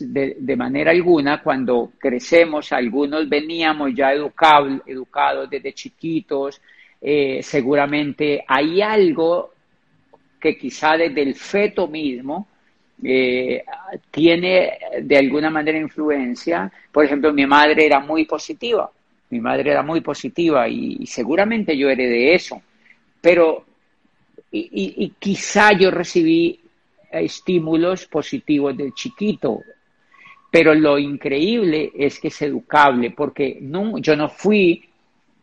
de, 0.00 0.56
manera 0.56 0.90
alguna, 0.90 1.42
cuando 1.42 1.92
crecemos, 1.98 2.70
algunos 2.72 3.26
veníamos 3.26 3.92
ya 3.94 4.12
educados 4.12 5.48
desde 5.50 5.72
chiquitos. 5.72 6.60
Eh, 7.00 7.40
seguramente 7.42 8.44
hay 8.46 8.82
algo 8.82 9.52
que 10.38 10.58
quizá 10.58 10.98
desde 10.98 11.22
el 11.22 11.34
feto 11.34 11.88
mismo 11.88 12.46
eh, 13.02 13.64
tiene 14.10 14.78
de 15.02 15.16
alguna 15.16 15.50
manera 15.50 15.78
influencia. 15.78 16.70
Por 16.92 17.04
ejemplo, 17.04 17.32
mi 17.32 17.46
madre 17.46 17.86
era 17.86 18.00
muy 18.00 18.24
positiva. 18.24 18.90
Mi 19.30 19.40
madre 19.40 19.70
era 19.70 19.82
muy 19.82 20.00
positiva 20.00 20.68
y, 20.68 21.06
seguramente 21.06 21.76
yo 21.76 21.90
heredé 21.90 22.34
eso, 22.34 22.62
pero 23.20 23.64
y, 24.52 25.12
quizá 25.18 25.72
yo 25.72 25.90
recibí 25.90 26.60
estímulos 27.10 28.06
positivos 28.06 28.76
del 28.76 28.92
chiquito, 28.94 29.60
pero 30.50 30.72
lo 30.74 30.98
increíble 30.98 31.90
es 31.96 32.20
que 32.20 32.28
es 32.28 32.42
educable, 32.42 33.10
porque 33.10 33.58
yo 33.60 34.14
no 34.14 34.28
fui, 34.28 34.84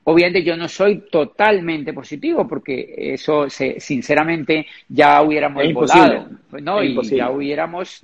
obviamente 0.04 0.44
yo 0.44 0.58
no 0.58 0.68
soy 0.68 1.04
totalmente 1.12 1.94
positivo, 1.94 2.48
porque 2.48 3.14
eso 3.14 3.48
sinceramente 3.50 4.66
ya 4.90 5.22
hubiéramos 5.22 5.72
volado, 5.74 6.28
¿no? 6.62 6.84
Y 6.84 7.00
ya 7.16 7.30
hubiéramos 7.30 8.02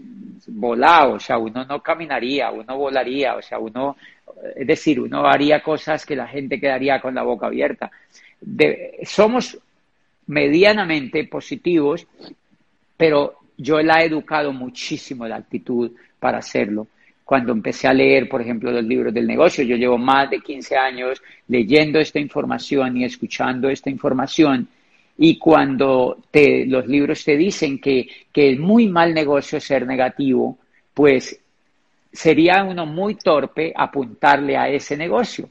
volado, 0.48 1.14
o 1.14 1.20
sea, 1.20 1.38
uno 1.38 1.66
no 1.66 1.82
caminaría, 1.82 2.52
uno 2.52 2.78
volaría, 2.78 3.36
o 3.36 3.42
sea, 3.42 3.60
uno 3.60 3.98
es 4.56 4.68
decir, 4.68 5.00
uno 5.00 5.26
haría 5.26 5.62
cosas 5.62 6.06
que 6.06 6.16
la 6.16 6.28
gente 6.28 6.60
quedaría 6.60 7.00
con 7.00 7.16
la 7.16 7.24
boca 7.24 7.48
abierta. 7.48 7.92
somos 9.04 9.58
medianamente 10.28 11.24
positivos, 11.26 12.06
pero 12.96 13.40
yo 13.58 13.82
la 13.82 14.02
he 14.02 14.06
educado 14.06 14.52
muchísimo 14.54 15.28
la 15.28 15.38
actitud 15.38 15.92
para 16.20 16.40
hacerlo. 16.40 16.88
Cuando 17.28 17.52
empecé 17.52 17.90
a 17.90 17.94
leer, 17.94 18.30
por 18.30 18.42
ejemplo, 18.42 18.72
los 18.72 18.86
libros 18.86 19.14
del 19.14 19.28
negocio, 19.28 19.62
yo 19.66 19.76
llevo 19.76 19.98
más 19.98 20.30
de 20.30 20.40
15 20.40 20.78
años 20.78 21.22
leyendo 21.50 22.00
esta 22.00 22.20
información 22.20 22.96
y 22.96 23.04
escuchando 23.04 23.68
esta 23.68 23.90
información. 23.90 24.66
Y 25.18 25.38
cuando 25.38 26.24
los 26.32 26.88
libros 26.88 27.26
te 27.26 27.36
dicen 27.36 27.82
que, 27.82 28.08
que 28.32 28.52
es 28.52 28.58
muy 28.58 28.88
mal 28.88 29.14
negocio 29.14 29.60
ser 29.60 29.86
negativo, 29.86 30.58
pues 30.94 31.38
sería 32.14 32.64
uno 32.64 32.86
muy 32.86 33.16
torpe 33.16 33.74
apuntarle 33.76 34.56
a 34.56 34.70
ese 34.70 34.96
negocio. 34.96 35.50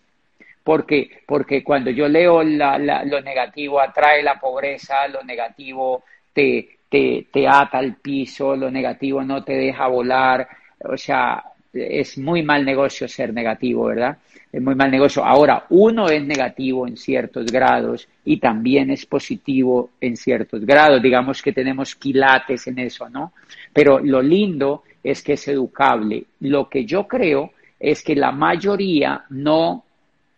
Porque, 0.65 1.11
porque 1.27 1.63
cuando 1.63 1.91
yo 1.91 2.09
leo 2.09 2.43
lo 2.43 3.21
negativo 3.21 3.83
atrae 3.83 4.23
la 4.23 4.41
pobreza, 4.41 5.07
lo 5.09 5.23
negativo 5.25 6.05
te, 6.33 6.79
te, 6.89 7.27
te 7.31 7.47
ata 7.47 7.77
al 7.77 7.97
piso, 7.97 8.57
lo 8.57 8.71
negativo 8.71 9.23
no 9.23 9.45
te 9.45 9.53
deja 9.53 9.87
volar. 9.89 10.49
O 10.81 10.97
sea, 10.97 11.45
es 11.77 12.19
muy 12.19 12.43
mal 12.43 12.65
negocio 12.65 13.07
ser 13.09 13.33
negativo, 13.33 13.87
¿verdad? 13.87 14.19
Es 14.53 14.63
muy 14.63 14.75
mal 14.75 14.91
negocio. 14.91 15.25
Ahora, 15.25 15.67
uno 15.71 16.09
es 16.09 16.25
negativo 16.25 16.87
en 16.87 16.97
ciertos 16.97 17.47
grados 17.47 18.09
y 18.25 18.39
también 18.39 18.91
es 18.91 19.05
positivo 19.07 19.91
en 20.01 20.17
ciertos 20.17 20.65
grados. 20.65 21.03
Digamos 21.03 21.43
que 21.43 21.53
tenemos 21.53 21.95
quilates 21.95 22.67
en 22.67 22.79
eso, 22.79 23.09
¿no? 23.09 23.33
Pero 23.73 23.99
lo 23.99 24.23
lindo 24.23 24.85
es 25.03 25.23
que 25.23 25.35
es 25.35 25.49
educable. 25.49 26.25
Lo 26.41 26.69
que 26.69 26.85
yo 26.85 27.07
creo 27.07 27.53
es 27.79 28.03
que 28.03 28.17
la 28.17 28.33
mayoría 28.33 29.25
no 29.31 29.85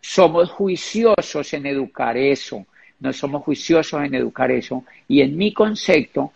somos 0.01 0.49
juiciosos 0.49 1.53
en 1.53 1.65
educar 1.65 2.17
eso, 2.17 2.65
no 2.99 3.13
somos 3.13 3.43
juiciosos 3.43 4.03
en 4.03 4.15
educar 4.15 4.51
eso. 4.51 4.83
Y 5.07 5.21
en 5.21 5.37
mi 5.37 5.53
concepto 5.53 6.33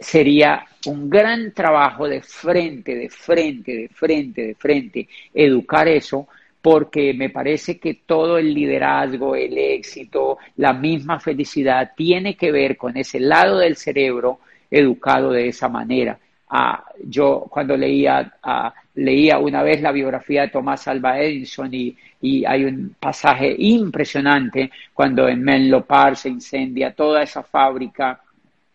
sería 0.00 0.64
un 0.86 1.10
gran 1.10 1.52
trabajo 1.52 2.08
de 2.08 2.22
frente, 2.22 2.94
de 2.94 3.10
frente, 3.10 3.76
de 3.76 3.88
frente, 3.88 4.46
de 4.46 4.54
frente, 4.54 5.08
educar 5.34 5.86
eso, 5.88 6.26
porque 6.62 7.12
me 7.14 7.30
parece 7.30 7.78
que 7.78 8.00
todo 8.06 8.38
el 8.38 8.52
liderazgo, 8.52 9.36
el 9.36 9.56
éxito, 9.56 10.38
la 10.56 10.72
misma 10.72 11.20
felicidad 11.20 11.92
tiene 11.94 12.34
que 12.34 12.50
ver 12.50 12.76
con 12.76 12.96
ese 12.96 13.20
lado 13.20 13.58
del 13.58 13.76
cerebro 13.76 14.40
educado 14.70 15.32
de 15.32 15.48
esa 15.48 15.68
manera. 15.68 16.18
Ah, 16.48 16.84
yo 17.04 17.46
cuando 17.48 17.76
leía, 17.76 18.34
ah, 18.42 18.74
leía 18.94 19.38
una 19.38 19.62
vez 19.62 19.80
la 19.82 19.92
biografía 19.92 20.42
de 20.42 20.48
Tomás 20.48 20.88
Alba 20.88 21.20
Edison 21.20 21.72
y, 21.72 21.96
hay 22.46 22.64
un 22.64 22.94
pasaje 23.00 23.54
impresionante 23.56 24.70
cuando 24.92 25.26
en 25.26 25.42
Menlo 25.42 25.86
Park 25.86 26.16
se 26.16 26.28
incendia 26.28 26.92
toda 26.94 27.22
esa 27.22 27.42
fábrica 27.42 28.20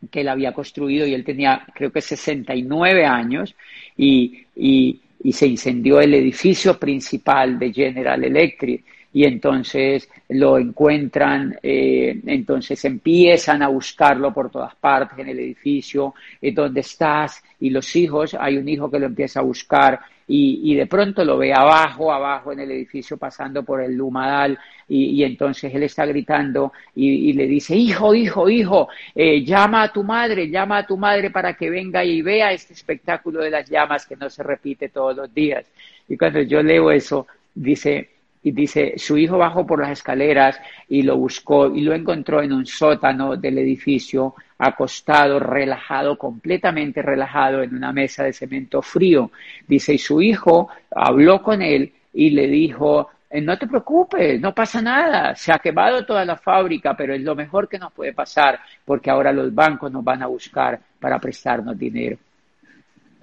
que 0.08 0.22
él 0.22 0.30
había 0.30 0.54
construido 0.54 1.06
y 1.06 1.14
él 1.14 1.24
tenía 1.24 1.66
creo 1.74 1.92
que 1.92 2.02
69 2.02 3.06
años 3.06 3.56
y, 3.98 4.46
y, 4.56 5.00
y 5.24 5.32
se 5.32 5.48
incendió 5.48 6.00
el 6.00 6.14
edificio 6.14 6.78
principal 6.80 7.58
de 7.58 7.74
General 7.74 8.24
Electric. 8.24 8.84
Y 9.14 9.24
entonces 9.24 10.10
lo 10.28 10.58
encuentran, 10.58 11.58
eh, 11.64 12.20
entonces 12.26 12.84
empiezan 12.84 13.64
a 13.64 13.70
buscarlo 13.70 14.34
por 14.34 14.52
todas 14.52 14.76
partes 14.76 15.18
en 15.18 15.30
el 15.30 15.40
edificio, 15.40 16.14
eh, 16.42 16.52
donde 16.52 16.82
estás, 16.82 17.42
y 17.62 17.70
los 17.70 17.96
hijos, 17.96 18.36
hay 18.38 18.58
un 18.58 18.68
hijo 18.68 18.92
que 18.92 19.00
lo 19.00 19.06
empieza 19.06 19.40
a 19.40 19.44
buscar 19.44 20.02
y, 20.28 20.76
de 20.76 20.88
pronto 20.88 21.24
lo 21.24 21.38
ve 21.38 21.54
abajo, 21.54 22.12
abajo 22.12 22.52
en 22.52 22.60
el 22.60 22.72
edificio 22.72 23.18
pasando 23.18 23.64
por 23.64 23.82
el 23.82 23.96
lumadal 23.96 24.58
y, 24.88 25.24
entonces 25.24 25.74
él 25.74 25.84
está 25.84 26.06
gritando 26.06 26.74
y, 26.96 27.34
le 27.34 27.46
dice, 27.46 27.76
hijo, 27.76 28.16
hijo, 28.16 28.50
hijo, 28.50 28.90
eh, 29.14 29.44
llama 29.44 29.84
a 29.84 29.94
tu 29.94 30.04
madre, 30.04 30.50
llama 30.50 30.80
a 30.80 30.88
tu 30.88 30.98
madre 30.98 31.30
para 31.30 31.54
que 31.54 31.70
venga 31.70 32.04
y 32.04 32.22
vea 32.22 32.52
este 32.52 32.74
espectáculo 32.74 33.42
de 33.42 33.52
las 33.52 33.70
llamas 33.70 34.06
que 34.06 34.16
no 34.16 34.30
se 34.30 34.42
repite 34.44 34.90
todos 34.90 35.16
los 35.16 35.34
días. 35.34 35.66
Y 36.08 36.18
cuando 36.18 36.42
yo 36.42 36.62
leo 36.64 36.92
eso, 36.92 37.28
dice, 37.54 38.15
y 38.46 38.52
dice, 38.52 38.94
su 38.98 39.18
hijo 39.18 39.40
bajó 39.40 39.66
por 39.66 39.82
las 39.82 39.90
escaleras 39.90 40.62
y 40.88 41.02
lo 41.02 41.18
buscó 41.18 41.76
y 41.76 41.82
lo 41.82 41.96
encontró 41.96 42.44
en 42.44 42.54
un 42.54 42.68
sótano 42.68 43.36
del 43.36 43.58
edificio, 43.58 44.36
acostado, 44.60 45.40
relajado, 45.40 46.16
completamente 46.16 47.02
relajado 47.02 47.64
en 47.64 47.74
una 47.74 47.92
mesa 47.92 48.24
de 48.24 48.34
cemento 48.34 48.84
frío. 48.84 49.32
Dice, 49.68 49.96
y 49.96 49.98
su 49.98 50.22
hijo 50.22 50.70
habló 50.92 51.42
con 51.42 51.64
él 51.64 51.92
y 52.14 52.30
le 52.30 52.46
dijo, 52.46 53.10
eh, 53.32 53.42
no 53.42 53.58
te 53.58 53.66
preocupes, 53.66 54.40
no 54.40 54.54
pasa 54.54 54.80
nada, 54.80 55.34
se 55.36 55.52
ha 55.52 55.58
quemado 55.58 56.06
toda 56.06 56.24
la 56.24 56.38
fábrica, 56.38 56.96
pero 56.96 57.16
es 57.16 57.22
lo 57.22 57.34
mejor 57.34 57.68
que 57.68 57.80
nos 57.80 57.92
puede 57.94 58.14
pasar 58.14 58.60
porque 58.86 59.10
ahora 59.10 59.34
los 59.34 59.52
bancos 59.56 59.92
nos 59.92 60.04
van 60.04 60.22
a 60.22 60.28
buscar 60.28 60.80
para 61.00 61.18
prestarnos 61.18 61.76
dinero. 61.80 62.20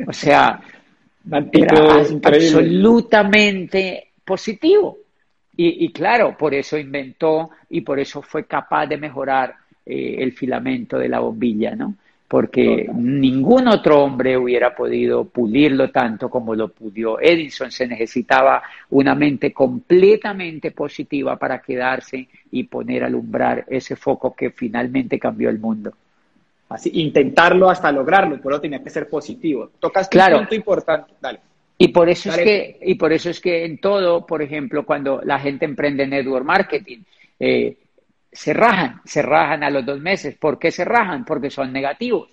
O 0.04 0.12
sea, 0.12 0.60
era 1.52 1.94
absolutamente 2.24 4.08
positivo. 4.24 4.98
Y, 5.64 5.92
claro, 5.92 6.36
por 6.36 6.54
eso 6.54 6.76
inventó 6.76 7.50
y 7.70 7.82
por 7.82 8.00
eso 8.00 8.22
fue 8.22 8.44
capaz 8.44 8.86
de 8.86 8.96
mejorar 8.96 9.54
eh, 9.86 10.16
el 10.18 10.32
filamento 10.32 10.98
de 10.98 11.08
la 11.08 11.20
bombilla, 11.20 11.74
¿no? 11.74 11.94
Porque 12.26 12.88
ningún 12.94 13.68
otro 13.68 14.02
hombre 14.02 14.38
hubiera 14.38 14.74
podido 14.74 15.24
pulirlo 15.26 15.90
tanto 15.90 16.30
como 16.30 16.54
lo 16.54 16.68
pudió 16.68 17.20
Edison. 17.20 17.70
Se 17.70 17.86
necesitaba 17.86 18.62
una 18.90 19.14
mente 19.14 19.52
completamente 19.52 20.70
positiva 20.70 21.36
para 21.36 21.60
quedarse 21.60 22.26
y 22.50 22.64
poner 22.64 23.04
a 23.04 23.06
alumbrar 23.08 23.66
ese 23.68 23.96
foco 23.96 24.34
que 24.34 24.50
finalmente 24.50 25.18
cambió 25.18 25.50
el 25.50 25.58
mundo. 25.58 25.92
Así, 26.70 26.90
intentarlo 26.94 27.68
hasta 27.68 27.92
lograrlo, 27.92 28.40
pero 28.42 28.58
tenía 28.58 28.82
que 28.82 28.88
ser 28.88 29.10
positivo. 29.10 29.70
Tocas 29.78 30.08
un 30.10 30.38
punto 30.38 30.54
importante. 30.54 31.12
Dale. 31.20 31.51
Y 31.82 31.88
por 31.88 32.08
eso 32.08 32.30
es 32.30 32.36
que, 32.36 32.78
y 32.80 32.94
por 32.94 33.12
eso 33.12 33.28
es 33.28 33.40
que 33.40 33.64
en 33.64 33.78
todo, 33.78 34.24
por 34.24 34.40
ejemplo, 34.40 34.86
cuando 34.86 35.20
la 35.24 35.40
gente 35.40 35.64
emprende 35.64 36.06
network 36.06 36.44
marketing, 36.44 37.00
eh, 37.40 37.76
se 38.30 38.52
rajan, 38.54 39.00
se 39.04 39.20
rajan 39.20 39.64
a 39.64 39.70
los 39.70 39.84
dos 39.84 39.98
meses. 39.98 40.36
¿Por 40.36 40.60
qué 40.60 40.70
se 40.70 40.84
rajan? 40.84 41.24
Porque 41.24 41.50
son 41.50 41.72
negativos. 41.72 42.30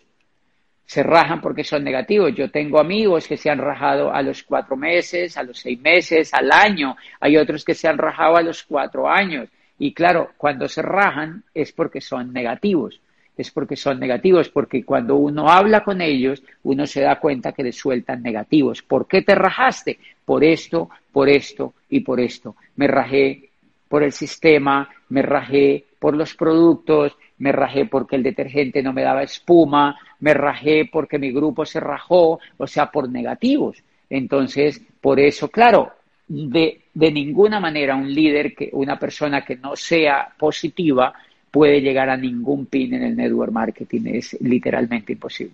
Se 0.85 1.01
rajan 1.01 1.41
porque 1.41 1.63
son 1.63 1.83
negativos. 1.83 2.35
Yo 2.35 2.51
tengo 2.51 2.79
amigos 2.79 3.27
que 3.27 3.37
se 3.37 3.49
han 3.49 3.57
rajado 3.57 4.13
a 4.13 4.21
los 4.21 4.43
cuatro 4.43 4.75
meses, 4.75 5.35
a 5.35 5.41
los 5.41 5.57
seis 5.57 5.81
meses, 5.81 6.31
al 6.31 6.51
año. 6.51 6.95
Hay 7.19 7.35
otros 7.35 7.65
que 7.65 7.73
se 7.73 7.87
han 7.87 7.97
rajado 7.97 8.37
a 8.37 8.43
los 8.43 8.61
cuatro 8.61 9.09
años. 9.09 9.49
Y 9.79 9.95
claro, 9.95 10.29
cuando 10.37 10.67
se 10.67 10.83
rajan 10.83 11.43
es 11.55 11.71
porque 11.71 12.01
son 12.01 12.31
negativos 12.31 13.01
es 13.39 13.51
porque 13.51 13.77
son 13.77 13.99
negativos, 14.01 14.49
porque 14.49 14.83
cuando 14.83 15.15
uno 15.15 15.49
habla 15.49 15.81
con 15.81 16.01
ellos, 16.01 16.43
uno 16.63 16.85
se 16.85 17.01
da 17.01 17.21
cuenta 17.21 17.53
que 17.53 17.63
les 17.63 17.77
sueltan 17.77 18.21
negativos. 18.21 18.81
¿Por 18.81 19.07
qué 19.07 19.21
te 19.21 19.33
rajaste? 19.33 19.97
Por 20.25 20.43
esto, 20.43 20.89
por 21.13 21.29
esto 21.29 21.73
y 21.89 22.01
por 22.01 22.19
esto. 22.19 22.57
Me 22.75 22.87
rajé 22.87 23.49
por 23.87 24.03
el 24.03 24.11
sistema, 24.11 24.89
me 25.07 25.21
rajé 25.21 25.85
por 25.99 26.17
los 26.17 26.35
productos, 26.35 27.17
me 27.37 27.53
rajé 27.53 27.85
porque 27.85 28.17
el 28.17 28.23
detergente 28.23 28.83
no 28.83 28.91
me 28.91 29.03
daba 29.03 29.23
espuma, 29.23 29.97
me 30.19 30.33
rajé 30.33 30.89
porque 30.91 31.17
mi 31.17 31.31
grupo 31.31 31.65
se 31.65 31.79
rajó, 31.79 32.39
o 32.57 32.67
sea, 32.67 32.91
por 32.91 33.09
negativos. 33.09 33.81
Entonces, 34.09 34.81
por 34.99 35.17
eso, 35.17 35.47
claro, 35.47 35.93
de, 36.27 36.81
de 36.93 37.11
ninguna 37.11 37.61
manera 37.61 37.95
un 37.95 38.13
líder, 38.13 38.53
que, 38.53 38.69
una 38.73 38.99
persona 38.99 39.45
que 39.45 39.55
no 39.55 39.77
sea 39.77 40.33
positiva, 40.37 41.13
puede 41.51 41.81
llegar 41.81 42.09
a 42.09 42.17
ningún 42.17 42.65
pin 42.65 42.93
en 42.93 43.03
el 43.03 43.15
network 43.15 43.51
marketing. 43.51 44.01
Es 44.05 44.37
literalmente 44.41 45.13
imposible. 45.13 45.53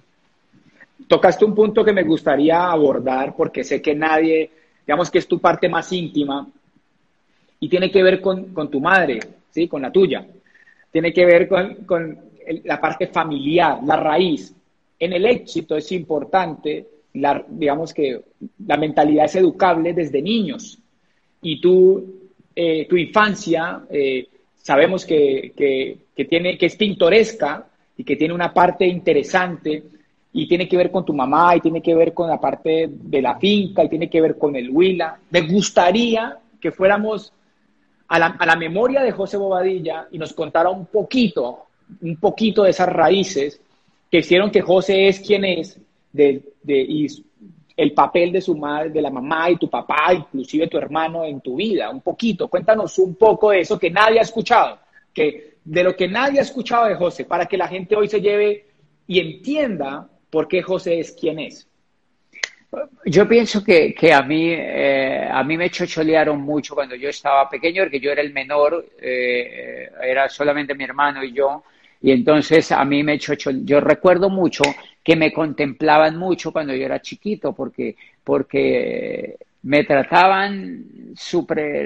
Tocaste 1.07 1.45
un 1.45 1.53
punto 1.53 1.83
que 1.83 1.93
me 1.93 2.03
gustaría 2.03 2.69
abordar 2.69 3.35
porque 3.35 3.63
sé 3.63 3.81
que 3.81 3.95
nadie, 3.95 4.49
digamos 4.85 5.11
que 5.11 5.19
es 5.19 5.27
tu 5.27 5.39
parte 5.39 5.67
más 5.69 5.91
íntima 5.91 6.47
y 7.59 7.69
tiene 7.69 7.91
que 7.91 8.03
ver 8.03 8.21
con, 8.21 8.53
tu 8.69 8.79
madre, 8.79 9.19
¿sí? 9.51 9.67
con 9.67 9.81
la 9.81 9.91
tuya. 9.91 10.25
Tiene 10.91 11.13
que 11.13 11.25
ver 11.25 11.47
con, 11.47 12.19
la 12.63 12.79
parte 12.79 13.07
familiar, 13.07 13.79
la 13.83 13.97
raíz. 13.97 14.53
En 14.99 15.13
el 15.13 15.25
éxito 15.25 15.75
es 15.75 15.91
importante, 15.91 16.87
la, 17.13 17.43
digamos 17.47 17.93
que 17.93 18.21
la 18.65 18.77
mentalidad 18.77 19.25
es 19.25 19.35
educable 19.35 19.93
desde 19.93 20.21
niños. 20.21 20.77
Y 21.41 21.59
tú, 21.59 22.31
eh, 22.55 22.87
tu 22.87 22.95
infancia, 22.95 23.81
eh, 23.89 24.27
sabemos 24.65 25.05
que, 25.05 25.53
tiene, 26.27 26.57
que 26.57 26.65
es 26.65 26.75
pintoresca 26.75 27.67
y 27.95 28.03
que 28.03 28.15
tiene 28.15 28.33
una 28.33 28.51
parte 28.51 28.87
interesante 28.87 29.83
y 30.33 30.47
tiene 30.47 30.67
que 30.67 30.75
ver 30.75 30.89
con 30.89 31.05
tu 31.05 31.13
mamá 31.13 31.55
y 31.55 31.61
tiene 31.61 31.83
que 31.83 31.93
ver 31.93 32.15
con 32.15 32.27
la 32.27 32.41
parte 32.41 32.89
de 32.89 33.21
la 33.21 33.37
finca 33.37 33.83
y 33.83 33.89
tiene 33.89 34.09
que 34.09 34.19
ver 34.19 34.39
con 34.39 34.55
el 34.55 34.71
huila. 34.71 35.19
Me 35.29 35.41
gustaría 35.41 36.39
que 36.59 36.71
fuéramos 36.71 37.31
a 38.07 38.17
la, 38.17 38.55
memoria 38.55 39.03
de 39.03 39.11
José 39.11 39.37
Bobadilla 39.37 40.07
y 40.11 40.17
nos 40.17 40.33
contara 40.33 40.71
un 40.71 40.87
poquito, 40.87 41.67
un 42.01 42.17
poquito 42.17 42.63
de 42.63 42.71
esas 42.71 42.89
raíces 42.89 43.61
que 44.09 44.17
hicieron 44.17 44.49
que 44.49 44.61
José 44.61 45.09
es 45.09 45.19
quien 45.19 45.45
es 45.45 45.79
de, 46.11 46.41
de, 46.63 47.13
el 47.75 47.93
papel 47.93 48.31
de 48.31 48.41
su 48.41 48.55
madre, 48.55 48.89
de 48.89 49.01
la 49.01 49.09
mamá 49.09 49.49
y 49.49 49.57
tu 49.57 49.69
papá, 49.69 50.13
inclusive 50.13 50.67
tu 50.67 50.77
hermano 50.77 51.25
en 51.25 51.41
tu 51.41 51.55
vida, 51.55 51.89
un 51.89 52.01
poquito. 52.01 52.47
Cuéntanos 52.47 52.97
un 52.99 53.15
poco 53.15 53.51
de 53.51 53.61
eso 53.61 53.77
que 53.77 53.89
nadie 53.89 54.19
ha 54.19 54.23
escuchado, 54.23 54.79
que 55.13 55.55
de 55.63 55.83
lo 55.83 55.95
que 55.95 56.07
nadie 56.07 56.39
ha 56.39 56.43
escuchado 56.43 56.85
de 56.85 56.95
José, 56.95 57.25
para 57.25 57.45
que 57.45 57.57
la 57.57 57.67
gente 57.67 57.95
hoy 57.95 58.07
se 58.07 58.21
lleve 58.21 58.65
y 59.07 59.19
entienda 59.19 60.07
por 60.29 60.47
qué 60.47 60.61
José 60.61 60.99
es 60.99 61.11
quien 61.11 61.39
es. 61.39 61.67
Yo 63.05 63.27
pienso 63.27 63.63
que, 63.63 63.93
que 63.93 64.13
a, 64.13 64.21
mí, 64.21 64.51
eh, 64.51 65.27
a 65.31 65.43
mí 65.43 65.55
me 65.57 65.69
chocholearon 65.69 66.41
mucho 66.41 66.75
cuando 66.75 66.95
yo 66.95 67.09
estaba 67.09 67.49
pequeño, 67.49 67.83
porque 67.83 67.99
yo 67.99 68.11
era 68.11 68.21
el 68.21 68.33
menor, 68.33 68.85
eh, 68.99 69.89
era 70.01 70.27
solamente 70.27 70.75
mi 70.75 70.83
hermano 70.83 71.23
y 71.23 71.31
yo, 71.31 71.63
y 72.05 72.11
entonces 72.11 72.71
a 72.71 72.85
mí 72.85 73.01
me 73.01 73.17
chocholearon. 73.17 73.65
Yo 73.65 73.79
recuerdo 73.79 74.29
mucho 74.29 74.61
que 75.03 75.15
me 75.15 75.33
contemplaban 75.33 76.17
mucho 76.17 76.51
cuando 76.51 76.75
yo 76.75 76.85
era 76.85 77.01
chiquito, 77.01 77.53
porque, 77.53 77.95
porque 78.23 79.37
me 79.63 79.83
trataban 79.85 80.85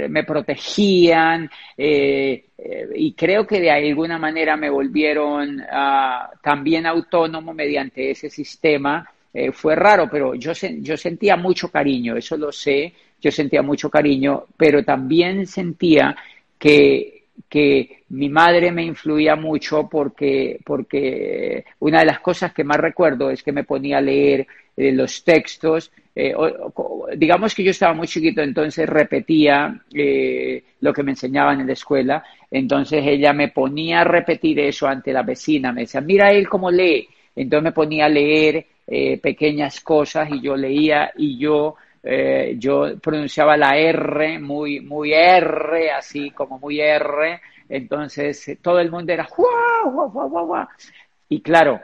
me 0.10 0.23
protegían 0.25 1.49
eh, 1.77 2.47
eh, 2.58 2.88
y 2.95 3.13
creo 3.13 3.47
que 3.47 3.62
de 3.62 3.71
alguna 3.71 4.17
manera 4.17 4.58
me 4.58 4.69
volvieron 4.69 5.62
ah, 5.71 6.29
también 6.43 6.86
autónomo 6.86 7.53
mediante 7.53 8.12
ese 8.12 8.29
sistema 8.29 9.10
eh, 9.34 9.53
fue 9.53 9.73
raro, 9.77 10.10
pero 10.12 10.36
yo, 10.36 10.51
yo 10.82 10.97
sentía 10.97 11.38
mucho 11.38 11.69
cariño, 11.69 12.17
eso 12.17 12.36
lo 12.36 12.51
sé, 12.51 12.93
yo 13.21 13.32
sentía 13.32 13.62
mucho 13.62 13.89
cariño, 13.89 14.47
pero 14.58 14.84
también 14.84 15.47
sentía 15.47 16.13
que, 16.58 17.18
que 17.49 18.03
mi 18.09 18.29
madre 18.29 18.71
me 18.71 18.83
influía 18.83 19.35
mucho 19.35 19.89
porque, 19.89 20.59
porque 20.63 21.65
una 21.79 21.99
de 21.99 22.05
las 22.05 22.19
cosas 22.19 22.53
que 22.53 22.63
más 22.63 22.77
recuerdo 22.77 23.31
es 23.31 23.41
que 23.41 23.51
me 23.51 23.63
ponía 23.63 23.97
a 23.97 24.01
leer 24.01 24.47
eh, 24.77 24.91
los 24.91 25.23
textos. 25.23 25.91
Eh, 26.15 26.33
digamos 27.17 27.55
que 27.55 27.63
yo 27.63 27.71
estaba 27.71 27.93
muy 27.93 28.07
chiquito, 28.07 28.41
entonces 28.41 28.88
repetía 28.88 29.81
eh, 29.93 30.63
lo 30.79 30.93
que 30.93 31.03
me 31.03 31.12
enseñaban 31.12 31.59
en 31.59 31.67
la 31.67 31.73
escuela. 31.73 32.23
Entonces 32.51 33.03
ella 33.05 33.33
me 33.33 33.49
ponía 33.49 34.01
a 34.01 34.05
repetir 34.05 34.59
eso 34.59 34.88
ante 34.88 35.12
la 35.12 35.23
vecina. 35.23 35.73
Me 35.73 35.81
decía, 35.81 36.01
mira 36.01 36.31
él 36.31 36.47
cómo 36.47 36.69
lee. 36.69 37.09
Entonces 37.35 37.63
me 37.63 37.71
ponía 37.71 38.05
a 38.05 38.09
leer 38.09 38.65
pequeñas 39.21 39.81
cosas 39.81 40.29
y 40.31 40.41
yo 40.41 40.55
leía 40.57 41.12
y 41.15 41.38
yo 41.38 41.75
eh, 42.03 42.55
yo 42.57 42.97
pronunciaba 43.01 43.57
la 43.57 43.77
R 43.77 44.39
muy, 44.39 44.79
muy 44.79 45.13
R, 45.13 45.91
así 45.91 46.31
como 46.31 46.59
muy 46.59 46.79
R, 46.79 47.41
entonces 47.67 48.47
eh, 48.47 48.57
todo 48.62 48.79
el 48.79 48.89
mundo 48.89 49.12
era 49.12 49.27
¡Guau, 49.35 50.09
guau, 50.09 50.29
guau, 50.29 50.67
Y 51.27 51.41
claro, 51.41 51.79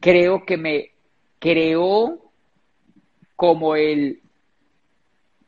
creo 0.00 0.44
que 0.44 0.56
me 0.56 0.90
creó 1.38 2.18
como 3.34 3.74
el, 3.74 4.20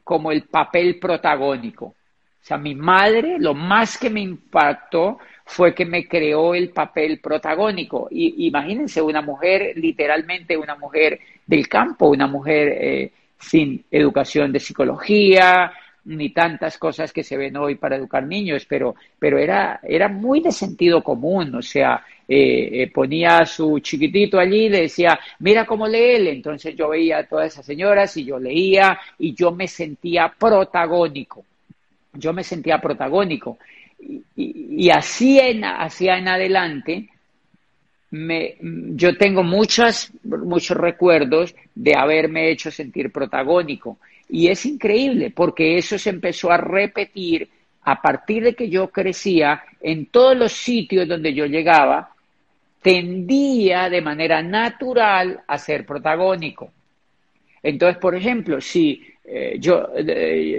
como 0.02 0.32
el 0.32 0.44
papel 0.44 0.98
protagónico. 0.98 1.86
O 1.86 2.46
sea, 2.46 2.58
mi 2.58 2.74
madre, 2.74 3.38
lo 3.38 3.54
más 3.54 3.96
que 3.96 4.10
me 4.10 4.20
impactó 4.20 5.18
fue 5.46 5.74
que 5.74 5.86
me 5.86 6.06
creó 6.06 6.54
el 6.54 6.70
papel 6.70 7.18
protagónico. 7.20 8.08
Y 8.10 8.46
imagínense, 8.46 9.00
una 9.00 9.22
mujer, 9.22 9.72
literalmente 9.76 10.56
una 10.56 10.74
mujer 10.74 11.20
del 11.46 11.68
campo, 11.68 12.08
una 12.08 12.26
mujer 12.26 12.68
eh, 12.68 13.12
sin 13.44 13.84
educación 13.90 14.52
de 14.52 14.60
psicología, 14.60 15.72
ni 16.06 16.30
tantas 16.30 16.76
cosas 16.78 17.12
que 17.12 17.22
se 17.22 17.36
ven 17.36 17.56
hoy 17.56 17.76
para 17.76 17.96
educar 17.96 18.24
niños, 18.24 18.66
pero, 18.68 18.94
pero 19.18 19.38
era, 19.38 19.80
era 19.82 20.08
muy 20.08 20.40
de 20.40 20.52
sentido 20.52 21.02
común, 21.02 21.54
o 21.54 21.62
sea, 21.62 22.04
eh, 22.28 22.82
eh, 22.82 22.90
ponía 22.92 23.38
a 23.38 23.46
su 23.46 23.78
chiquitito 23.80 24.38
allí 24.38 24.66
y 24.66 24.68
le 24.68 24.82
decía, 24.82 25.18
mira 25.38 25.64
cómo 25.64 25.86
lee 25.86 26.16
él, 26.16 26.28
entonces 26.28 26.76
yo 26.76 26.90
veía 26.90 27.18
a 27.18 27.26
todas 27.26 27.52
esas 27.52 27.64
señoras 27.64 28.16
y 28.16 28.24
yo 28.24 28.38
leía 28.38 28.98
y 29.18 29.34
yo 29.34 29.50
me 29.52 29.66
sentía 29.66 30.32
protagónico, 30.38 31.44
yo 32.12 32.32
me 32.32 32.44
sentía 32.44 32.80
protagónico. 32.80 33.58
Y, 34.36 34.90
así 34.90 35.38
en, 35.38 35.64
en 35.64 36.28
adelante, 36.28 37.08
me, 38.14 38.56
yo 38.60 39.16
tengo 39.16 39.42
muchos 39.42 40.12
recuerdos 40.70 41.54
de 41.74 41.96
haberme 41.96 42.50
hecho 42.50 42.70
sentir 42.70 43.10
protagónico. 43.10 43.98
Y 44.28 44.46
es 44.48 44.64
increíble 44.66 45.32
porque 45.34 45.76
eso 45.76 45.98
se 45.98 46.10
empezó 46.10 46.52
a 46.52 46.56
repetir 46.56 47.48
a 47.82 48.00
partir 48.00 48.44
de 48.44 48.54
que 48.54 48.70
yo 48.70 48.88
crecía 48.88 49.64
en 49.80 50.06
todos 50.06 50.36
los 50.36 50.52
sitios 50.52 51.08
donde 51.08 51.34
yo 51.34 51.44
llegaba, 51.46 52.10
tendía 52.80 53.90
de 53.90 54.00
manera 54.00 54.42
natural 54.42 55.40
a 55.46 55.58
ser 55.58 55.84
protagónico. 55.84 56.70
Entonces, 57.62 57.98
por 57.98 58.14
ejemplo, 58.14 58.60
si 58.60 59.02
eh, 59.24 59.56
yo, 59.58 59.88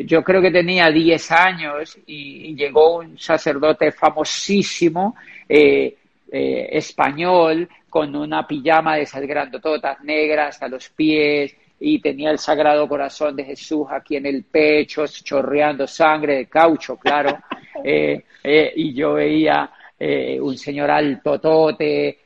yo 0.05 0.23
creo 0.23 0.41
que 0.41 0.51
tenía 0.51 0.91
10 0.91 1.31
años 1.31 1.97
y, 2.05 2.53
llegó 2.55 2.97
un 2.97 3.17
sacerdote 3.17 3.91
famosísimo, 3.91 5.15
eh, 5.47 5.95
eh, 6.31 6.69
español 6.71 7.69
con 7.89 8.15
una 8.15 8.47
pijama 8.47 8.95
de 8.95 9.03
esas 9.03 9.21
grandototas 9.21 10.03
negras 10.03 10.61
a 10.61 10.67
los 10.67 10.89
pies 10.89 11.55
y 11.79 11.99
tenía 11.99 12.31
el 12.31 12.39
Sagrado 12.39 12.87
Corazón 12.87 13.35
de 13.35 13.43
Jesús 13.43 13.87
aquí 13.91 14.15
en 14.15 14.25
el 14.25 14.43
pecho, 14.43 15.05
chorreando 15.07 15.85
sangre 15.85 16.35
de 16.37 16.45
caucho, 16.47 16.97
claro. 16.97 17.37
Eh, 17.83 18.23
eh, 18.41 18.71
y 18.77 18.93
yo 18.93 19.13
veía 19.13 19.69
un 19.99 20.57
señor 20.57 20.89
altotote, 20.89 22.19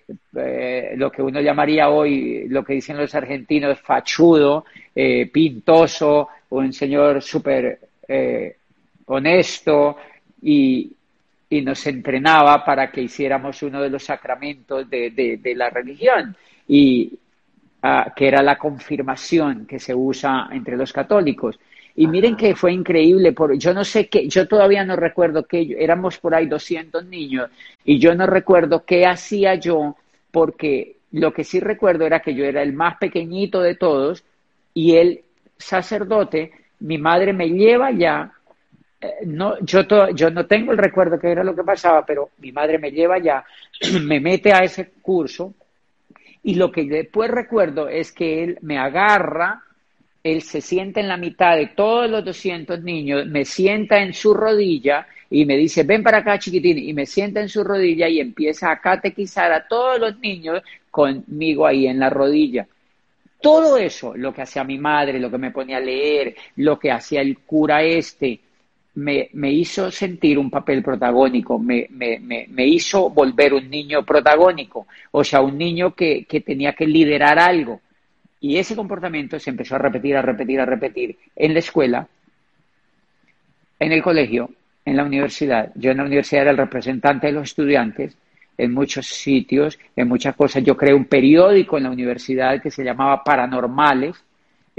lo 0.96 1.12
que 1.12 1.22
uno 1.22 1.42
llamaría 1.42 1.90
hoy, 1.90 2.48
lo 2.48 2.64
que 2.64 2.76
dicen 2.76 2.96
los 2.96 3.14
argentinos, 3.16 3.82
fachudo, 3.82 4.64
pintoso, 5.34 6.30
un 6.50 6.72
señor 6.72 7.22
súper 7.22 7.80
honesto 9.08 9.98
y, 10.44 10.92
y 11.50 11.62
nos 11.62 11.86
entrenaba 11.88 12.64
para 12.64 12.92
que 12.92 13.02
hiciéramos 13.02 13.64
uno 13.64 13.82
de 13.82 13.90
los 13.90 14.04
sacramentos 14.04 14.90
de, 14.90 15.54
la 15.56 15.70
religión, 15.70 16.36
y 16.68 17.12
ah, 17.82 18.14
que 18.16 18.28
era 18.28 18.44
la 18.44 18.58
confirmación 18.58 19.66
que 19.66 19.80
se 19.80 19.96
usa 19.96 20.50
entre 20.52 20.78
los 20.78 20.94
católicos. 20.94 21.60
Y 21.96 22.08
miren 22.08 22.38
que 22.38 22.56
fue 22.56 22.72
increíble, 22.72 23.34
por, 23.34 23.58
yo 23.58 23.74
no 23.74 23.84
sé 23.84 24.08
qué, 24.08 24.28
yo 24.30 24.48
todavía 24.48 24.86
no 24.86 24.96
recuerdo 24.96 25.46
que 25.46 25.76
éramos 25.80 26.18
por 26.20 26.36
ahí 26.36 26.46
200 26.46 27.06
niños 27.06 27.50
y 27.84 28.00
yo 28.00 28.16
no 28.16 28.26
recuerdo 28.26 28.86
qué 28.86 29.06
hacía 29.06 29.56
yo, 29.56 29.98
porque 30.32 30.98
lo 31.12 31.34
que 31.34 31.44
sí 31.44 31.60
recuerdo 31.60 32.06
era 32.06 32.20
que 32.20 32.36
yo 32.36 32.46
era 32.46 32.62
el 32.62 32.74
más 32.74 32.98
pequeñito 32.98 33.62
de 33.62 33.76
todos 33.76 34.24
y 34.74 34.96
el 34.96 35.22
sacerdote, 35.58 36.52
mi 36.80 36.98
madre 36.98 37.34
me 37.34 37.50
lleva 37.50 37.92
ya 37.92 38.32
no, 39.26 39.60
yo, 39.62 40.10
yo 40.14 40.30
no 40.30 40.46
tengo 40.46 40.72
el 40.72 40.78
recuerdo 40.78 41.20
que 41.20 41.32
era 41.32 41.44
lo 41.44 41.56
que 41.56 41.64
pasaba, 41.64 42.06
pero 42.06 42.32
mi 42.40 42.52
madre 42.52 42.78
me 42.80 42.92
lleva 42.92 43.18
ya, 43.20 43.44
me 44.04 44.20
mete 44.20 44.52
a 44.54 44.60
ese 44.60 44.92
curso 45.02 45.54
y 46.44 46.56
lo 46.56 46.72
que 46.72 46.84
después 46.84 47.32
recuerdo 47.32 47.88
es 47.88 48.12
que 48.12 48.44
él 48.44 48.58
me 48.62 48.78
agarra, 48.78 49.64
él 50.24 50.42
se 50.42 50.62
sienta 50.62 51.00
en 51.00 51.08
la 51.08 51.18
mitad 51.18 51.56
de 51.56 51.68
todos 51.68 52.10
los 52.10 52.26
200 52.26 52.82
niños, 52.84 53.26
me 53.26 53.46
sienta 53.46 54.02
en 54.02 54.14
su 54.14 54.34
rodilla 54.34 55.08
y 55.30 55.46
me 55.46 55.56
dice, 55.56 55.84
ven 55.84 56.04
para 56.04 56.20
acá 56.20 56.40
chiquitín, 56.40 56.78
y 56.78 56.94
me 56.94 57.06
sienta 57.06 57.40
en 57.40 57.50
su 57.50 57.64
rodilla 57.64 58.08
y 58.10 58.20
empieza 58.20 58.72
a 58.72 58.82
catequizar 58.82 59.52
a 59.52 59.68
todos 59.68 60.00
los 60.00 60.20
niños 60.20 60.62
conmigo 60.92 61.66
ahí 61.66 61.88
en 61.88 62.00
la 62.00 62.10
rodilla. 62.10 62.68
Todo 63.42 63.78
eso, 63.78 64.18
lo 64.18 64.34
que 64.34 64.42
hacía 64.42 64.66
mi 64.66 64.78
madre, 64.78 65.20
lo 65.20 65.32
que 65.32 65.38
me 65.38 65.52
ponía 65.52 65.78
a 65.78 65.82
leer, 65.82 66.36
lo 66.58 66.78
que 66.78 66.92
hacía 66.92 67.22
el 67.22 67.38
cura 67.40 67.84
este, 67.84 68.40
me, 69.00 69.30
me, 69.34 69.52
hizo 69.52 69.90
sentir 69.92 70.38
un 70.38 70.50
papel 70.50 70.84
protagónico, 70.84 71.58
me, 71.58 71.88
me, 71.90 72.20
me, 72.20 72.68
hizo 72.68 73.10
volver 73.10 73.54
un 73.54 73.70
niño 73.70 74.06
protagónico, 74.06 74.88
o 75.12 75.24
sea, 75.24 75.42
un 75.42 75.58
niño 75.58 75.96
que, 75.96 76.26
que, 76.26 76.42
tenía 76.42 76.74
que 76.74 76.86
liderar 76.86 77.40
algo. 77.40 77.82
Y 78.42 78.58
ese 78.58 78.76
comportamiento 78.76 79.40
se 79.40 79.50
empezó 79.50 79.76
a 79.76 79.80
repetir, 79.80 80.16
a 80.18 80.22
repetir, 80.22 80.60
a 80.60 80.66
repetir 80.66 81.18
en 81.36 81.54
la 81.54 81.60
escuela, 81.60 82.08
en 83.80 83.92
el 83.92 84.04
colegio, 84.04 84.50
en 84.86 84.98
la 84.98 85.04
universidad. 85.04 85.72
Yo 85.76 85.92
en 85.92 85.98
la 85.98 86.04
universidad 86.04 86.44
era 86.44 86.52
el 86.52 86.58
representante 86.58 87.28
de 87.28 87.34
los 87.34 87.50
estudiantes 87.50 88.16
en 88.58 88.74
muchos 88.74 89.08
sitios, 89.08 89.80
en 89.96 90.08
muchas 90.08 90.36
cosas. 90.36 90.64
Yo 90.64 90.76
creé 90.76 90.94
un 90.94 91.06
periódico 91.06 91.78
en 91.78 91.84
la 91.84 91.92
universidad 91.92 92.62
que 92.62 92.72
se 92.72 92.84
llamaba 92.84 93.24
Paranormales, 93.24 94.22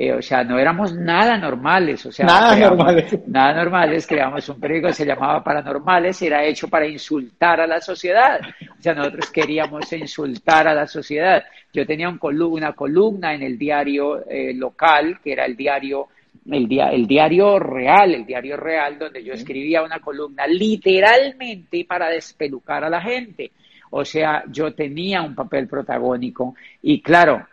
eh, 0.02 0.14
o 0.14 0.22
sea, 0.22 0.42
no 0.42 0.58
éramos 0.58 0.94
nada 0.94 1.36
normales, 1.36 2.06
o 2.06 2.10
sea, 2.10 2.24
nada 2.24 2.56
normales. 2.56 3.18
Nada 3.26 3.52
normales, 3.52 4.06
creamos 4.06 4.48
un 4.48 4.58
periódico 4.58 4.88
que 4.88 4.94
se 4.94 5.04
llamaba 5.04 5.44
Paranormales, 5.44 6.22
era 6.22 6.42
hecho 6.42 6.68
para 6.68 6.86
insultar 6.86 7.60
a 7.60 7.66
la 7.66 7.82
sociedad. 7.82 8.40
O 8.78 8.80
sea, 8.80 8.94
nosotros 8.94 9.30
queríamos 9.30 9.92
insultar 9.92 10.66
a 10.68 10.72
la 10.72 10.86
sociedad. 10.86 11.44
Yo 11.70 11.84
tenía 11.84 12.08
un 12.08 12.18
una 12.22 12.72
columna 12.72 13.34
en 13.34 13.42
el 13.42 13.58
diario 13.58 14.26
eh, 14.26 14.54
local, 14.54 15.18
que 15.22 15.32
era 15.32 15.44
el 15.44 15.54
diario 15.54 16.08
el, 16.50 16.66
el 16.72 17.06
diario 17.06 17.58
real, 17.58 18.14
el 18.14 18.24
diario 18.24 18.56
real, 18.56 18.98
donde 18.98 19.22
yo 19.22 19.34
escribía 19.34 19.82
una 19.82 19.98
columna 19.98 20.46
literalmente 20.46 21.84
para 21.84 22.08
despelucar 22.08 22.84
a 22.84 22.88
la 22.88 23.02
gente. 23.02 23.52
O 23.90 24.02
sea, 24.06 24.44
yo 24.50 24.72
tenía 24.72 25.20
un 25.20 25.34
papel 25.34 25.68
protagónico 25.68 26.54
y 26.80 27.02
claro, 27.02 27.46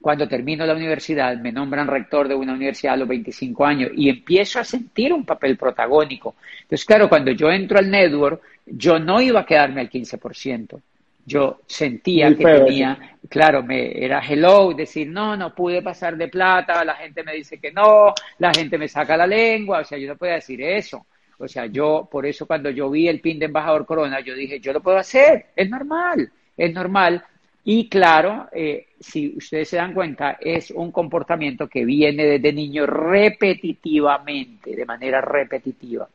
cuando 0.00 0.28
termino 0.28 0.64
la 0.64 0.74
universidad, 0.74 1.36
me 1.38 1.50
nombran 1.50 1.86
rector 1.86 2.28
de 2.28 2.34
una 2.34 2.52
universidad 2.52 2.94
a 2.94 2.98
los 2.98 3.08
25 3.08 3.66
años 3.66 3.90
y 3.94 4.08
empiezo 4.08 4.60
a 4.60 4.64
sentir 4.64 5.12
un 5.12 5.24
papel 5.24 5.56
protagónico. 5.56 6.36
Entonces, 6.62 6.84
claro, 6.84 7.08
cuando 7.08 7.32
yo 7.32 7.50
entro 7.50 7.78
al 7.78 7.90
network, 7.90 8.40
yo 8.66 8.98
no 8.98 9.20
iba 9.20 9.40
a 9.40 9.46
quedarme 9.46 9.80
al 9.80 9.90
15%. 9.90 10.80
Yo 11.26 11.60
sentía 11.66 12.34
que 12.34 12.44
tenía, 12.44 13.16
claro, 13.28 13.62
me 13.62 14.02
era 14.02 14.20
hello, 14.26 14.72
decir, 14.72 15.08
no, 15.08 15.36
no 15.36 15.54
pude 15.54 15.82
pasar 15.82 16.16
de 16.16 16.28
plata, 16.28 16.82
la 16.84 16.94
gente 16.94 17.22
me 17.22 17.34
dice 17.34 17.58
que 17.58 17.70
no, 17.70 18.14
la 18.38 18.50
gente 18.54 18.78
me 18.78 18.88
saca 18.88 19.14
la 19.14 19.26
lengua, 19.26 19.80
o 19.80 19.84
sea, 19.84 19.98
yo 19.98 20.08
no 20.08 20.16
podía 20.16 20.34
decir 20.34 20.62
eso. 20.62 21.04
O 21.38 21.46
sea, 21.46 21.66
yo, 21.66 22.08
por 22.10 22.24
eso 22.24 22.46
cuando 22.46 22.70
yo 22.70 22.88
vi 22.88 23.08
el 23.08 23.20
pin 23.20 23.38
de 23.38 23.44
embajador 23.44 23.84
Corona, 23.84 24.20
yo 24.20 24.34
dije, 24.34 24.58
yo 24.58 24.72
lo 24.72 24.80
puedo 24.80 24.96
hacer, 24.96 25.46
es 25.54 25.68
normal, 25.68 26.30
es 26.56 26.72
normal, 26.72 27.22
y 27.70 27.86
claro, 27.90 28.48
eh, 28.50 28.86
si 28.98 29.36
ustedes 29.36 29.68
se 29.68 29.76
dan 29.76 29.92
cuenta, 29.92 30.38
es 30.40 30.70
un 30.70 30.90
comportamiento 30.90 31.68
que 31.68 31.84
viene 31.84 32.24
desde 32.24 32.50
niño 32.50 32.86
repetitivamente, 32.86 34.74
de 34.74 34.86
manera 34.86 35.20
repetitiva. 35.20 36.08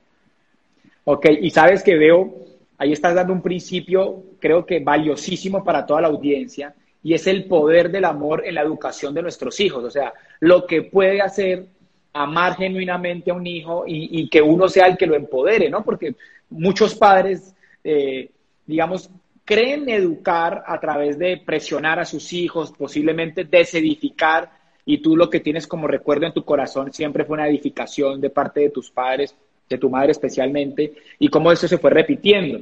Ok, 1.03 1.27
y 1.41 1.51
sabes 1.51 1.83
que 1.83 1.95
veo, 1.95 2.33
ahí 2.79 2.91
estás 2.91 3.13
dando 3.13 3.33
un 3.33 3.43
principio, 3.43 4.23
creo 4.39 4.65
que 4.65 4.79
valiosísimo 4.79 5.63
para 5.63 5.85
toda 5.85 6.01
la 6.01 6.07
audiencia, 6.07 6.73
y 7.03 7.13
es 7.13 7.27
el 7.27 7.45
poder 7.45 7.91
del 7.91 8.05
amor 8.05 8.41
en 8.47 8.55
la 8.55 8.61
educación 8.61 9.13
de 9.13 9.21
nuestros 9.21 9.59
hijos. 9.59 9.83
O 9.83 9.91
sea, 9.91 10.11
lo 10.39 10.65
que 10.65 10.81
puede 10.81 11.21
hacer 11.21 11.67
amar 12.13 12.55
genuinamente 12.55 13.29
a 13.29 13.35
un 13.35 13.45
hijo 13.45 13.83
y, 13.85 14.27
que 14.27 14.41
uno 14.41 14.67
sea 14.67 14.87
el 14.87 14.97
que 14.97 15.05
lo 15.05 15.13
empodere, 15.13 15.69
¿no? 15.69 15.83
Porque 15.83 16.15
muchos 16.49 16.95
padres, 16.95 17.53
eh, 17.83 18.31
digamos, 18.65 19.07
creen 19.45 19.89
educar 19.89 20.63
a 20.65 20.79
través 20.79 21.17
de 21.17 21.37
presionar 21.37 21.99
a 21.99 22.05
sus 22.05 22.31
hijos, 22.33 22.71
posiblemente 22.71 23.43
desedificar, 23.43 24.51
y 24.85 24.97
tú 24.99 25.15
lo 25.15 25.29
que 25.29 25.39
tienes 25.39 25.67
como 25.67 25.87
recuerdo 25.87 26.25
en 26.25 26.33
tu 26.33 26.43
corazón 26.43 26.91
siempre 26.91 27.25
fue 27.25 27.35
una 27.35 27.47
edificación 27.47 28.19
de 28.19 28.29
parte 28.29 28.61
de 28.61 28.69
tus 28.69 28.91
padres, 28.91 29.35
de 29.69 29.77
tu 29.77 29.89
madre 29.89 30.11
especialmente, 30.11 30.93
y 31.19 31.27
cómo 31.29 31.51
eso 31.51 31.67
se 31.67 31.77
fue 31.77 31.89
repitiendo. 31.89 32.57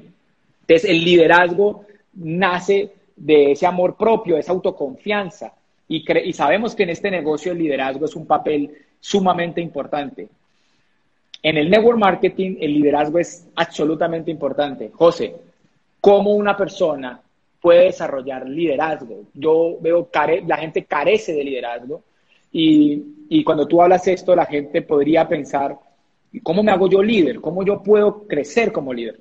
Entonces, 0.62 0.90
el 0.90 1.04
liderazgo 1.04 1.86
nace 2.14 2.92
de 3.16 3.52
ese 3.52 3.66
amor 3.66 3.96
propio, 3.98 4.38
esa 4.38 4.52
autoconfianza, 4.52 5.54
y, 5.88 6.06
y 6.28 6.34
sabemos 6.34 6.76
que 6.76 6.84
en 6.84 6.90
este 6.92 7.12
negocio 7.12 7.52
el 7.52 7.60
liderazgo 7.60 8.06
es 8.06 8.16
un 8.16 8.26
papel 8.26 8.72
sumamente 9.00 9.62
importante. 9.62 10.30
En 11.44 11.58
el 11.58 11.70
network 11.70 11.98
marketing 11.98 12.58
el 12.60 12.74
liderazgo 12.74 13.20
es 13.20 13.48
absolutamente 13.56 14.30
importante. 14.30 14.92
José, 14.94 15.36
¿cómo 16.02 16.32
una 16.32 16.58
persona 16.58 17.22
puede 17.62 17.86
desarrollar 17.86 18.50
liderazgo? 18.50 19.28
Yo 19.34 19.78
veo 19.80 20.10
que 20.10 20.44
la 20.46 20.58
gente 20.58 20.86
carece 20.86 21.34
de 21.34 21.44
liderazgo 21.44 22.04
y, 22.52 23.02
y 23.30 23.44
cuando 23.44 23.68
tú 23.68 23.82
hablas 23.82 24.08
esto, 24.08 24.36
la 24.36 24.46
gente 24.46 24.82
podría 24.82 25.28
pensar, 25.28 25.78
¿cómo 26.44 26.64
me 26.64 26.72
hago 26.72 26.90
yo 26.90 27.02
líder? 27.02 27.40
¿Cómo 27.40 27.64
yo 27.64 27.82
puedo 27.82 28.28
crecer 28.28 28.72
como 28.72 28.94
líder? 28.94 29.20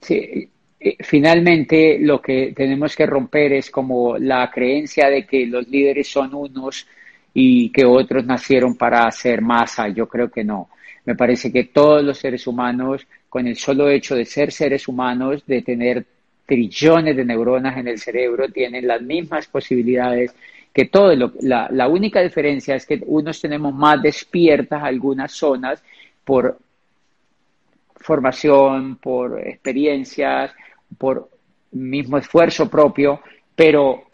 Sí, 0.00 0.48
eh, 0.80 0.96
finalmente 1.00 1.98
lo 1.98 2.20
que 2.20 2.52
tenemos 2.54 2.94
que 2.94 3.06
romper 3.06 3.54
es 3.54 3.70
como 3.70 4.18
la 4.18 4.50
creencia 4.50 5.08
de 5.08 5.26
que 5.26 5.46
los 5.46 5.66
líderes 5.66 6.08
son 6.08 6.34
unos 6.34 6.86
y 7.32 7.70
que 7.70 7.86
otros 7.86 8.24
nacieron 8.26 8.76
para 8.76 9.06
hacer 9.06 9.40
masa. 9.40 9.88
Yo 9.88 10.06
creo 10.06 10.30
que 10.30 10.44
no. 10.44 10.68
Me 11.06 11.14
parece 11.14 11.50
que 11.50 11.64
todos 11.64 12.02
los 12.04 12.18
seres 12.18 12.46
humanos, 12.46 13.06
con 13.34 13.48
el 13.48 13.56
solo 13.56 13.88
hecho 13.88 14.14
de 14.14 14.26
ser 14.26 14.52
seres 14.52 14.86
humanos, 14.86 15.44
de 15.44 15.60
tener 15.62 16.06
trillones 16.46 17.16
de 17.16 17.24
neuronas 17.24 17.76
en 17.76 17.88
el 17.88 17.98
cerebro, 17.98 18.48
tienen 18.48 18.86
las 18.86 19.02
mismas 19.02 19.48
posibilidades 19.48 20.32
que 20.72 20.84
todos. 20.84 21.32
La, 21.40 21.68
la 21.72 21.88
única 21.88 22.20
diferencia 22.20 22.76
es 22.76 22.86
que 22.86 23.02
unos 23.04 23.40
tenemos 23.40 23.74
más 23.74 24.00
despiertas 24.00 24.84
algunas 24.84 25.32
zonas 25.32 25.82
por 26.22 26.56
formación, 27.96 28.98
por 29.02 29.40
experiencias, 29.40 30.52
por 30.96 31.28
mismo 31.72 32.18
esfuerzo 32.18 32.70
propio, 32.70 33.20
pero 33.56 34.04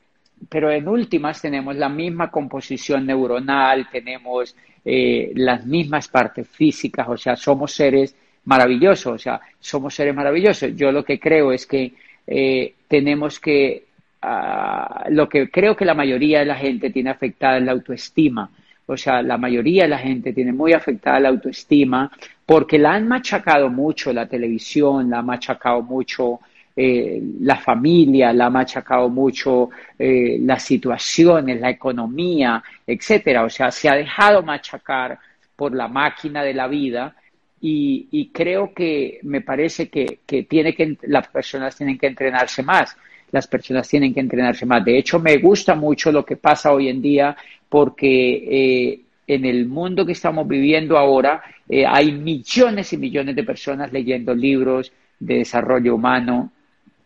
pero 0.49 0.71
en 0.71 0.89
últimas 0.89 1.43
tenemos 1.43 1.77
la 1.77 1.91
misma 1.91 2.31
composición 2.31 3.05
neuronal, 3.05 3.87
tenemos 3.93 4.57
eh, 4.83 5.31
las 5.35 5.67
mismas 5.67 6.09
partes 6.09 6.49
físicas, 6.49 7.07
o 7.07 7.19
sea, 7.19 7.37
somos 7.37 7.75
seres 7.75 8.17
maravillosos, 8.45 9.15
o 9.15 9.19
sea, 9.19 9.41
somos 9.59 9.95
seres 9.95 10.15
maravillosos. 10.15 10.75
Yo 10.75 10.93
lo 10.93 11.05
que 11.05 11.19
creo 11.19 11.53
es 11.53 11.67
que 11.67 11.93
eh, 12.27 12.75
tenemos 12.89 13.39
que, 13.39 13.85
ah, 14.23 15.05
lo 15.11 15.29
que 15.29 15.51
creo 15.51 15.77
que 15.77 15.85
la 15.85 15.95
mayoría 15.95 16.41
de 16.41 16.47
la 16.47 16.57
gente 16.57 16.91
tiene 16.91 17.11
afectada 17.11 17.59
es 17.59 17.65
la 17.65 17.73
autoestima. 17.73 18.51
O 18.87 18.97
sea, 18.97 19.23
la 19.23 19.39
mayoría 19.39 19.85
de 19.85 19.91
la 19.91 19.99
gente 19.99 20.33
tiene 20.33 20.53
muy 20.53 20.73
afectada 20.73 21.21
la 21.21 21.29
autoestima 21.29 22.11
porque 22.45 22.79
la 22.79 22.95
han 22.95 23.07
machacado 23.07 23.69
mucho 23.69 24.13
la 24.13 24.27
televisión, 24.27 25.09
la 25.09 25.19
ha 25.19 25.23
machacado 25.23 25.83
mucho 25.83 26.41
eh, 26.75 27.23
la 27.41 27.57
familia, 27.57 28.33
la 28.33 28.47
ha 28.47 28.51
machacado 28.51 29.09
mucho 29.09 29.71
eh, 29.99 30.39
las 30.41 30.65
situaciones, 30.65 31.61
la 31.61 31.71
economía, 31.71 32.63
etcétera. 32.87 33.45
O 33.45 33.51
sea, 33.51 33.71
se 33.71 33.89
ha 33.89 33.95
dejado 33.95 34.43
machacar 34.43 35.19
por 35.55 35.73
la 35.75 35.87
máquina 35.87 36.43
de 36.43 36.55
la 36.55 36.67
vida 36.67 37.15
y, 37.61 38.31
creo 38.33 38.73
que 38.73 39.21
me 39.23 39.43
parece 39.43 39.89
que, 39.89 40.21
tiene 40.49 40.75
que 40.75 40.97
las 41.03 41.29
personas 41.29 41.77
tienen 41.77 41.99
que 41.99 42.07
entrenarse 42.07 42.63
más. 42.63 42.97
Las 43.33 43.47
personas 43.47 43.89
tienen 43.89 44.15
que 44.15 44.21
entrenarse 44.21 44.67
más. 44.67 44.85
De 44.85 44.99
hecho, 44.99 45.19
me 45.19 45.37
gusta 45.39 45.75
mucho 45.75 46.11
lo 46.11 46.25
que 46.25 46.37
pasa 46.37 46.73
hoy 46.73 46.89
en 46.89 47.03
día 47.03 47.37
porque 47.69 48.89
eh, 48.91 49.01
en 49.27 49.45
el 49.45 49.67
mundo 49.67 50.05
que 50.05 50.13
estamos 50.13 50.49
viviendo 50.49 50.97
ahora 50.99 51.43
hay 51.87 52.11
millones 52.11 52.93
y 52.93 52.97
millones 52.97 53.37
de 53.37 53.45
personas 53.45 53.93
leyendo 53.93 54.35
libros 54.35 54.91
de 55.21 55.37
desarrollo 55.37 55.95
humano, 55.95 56.51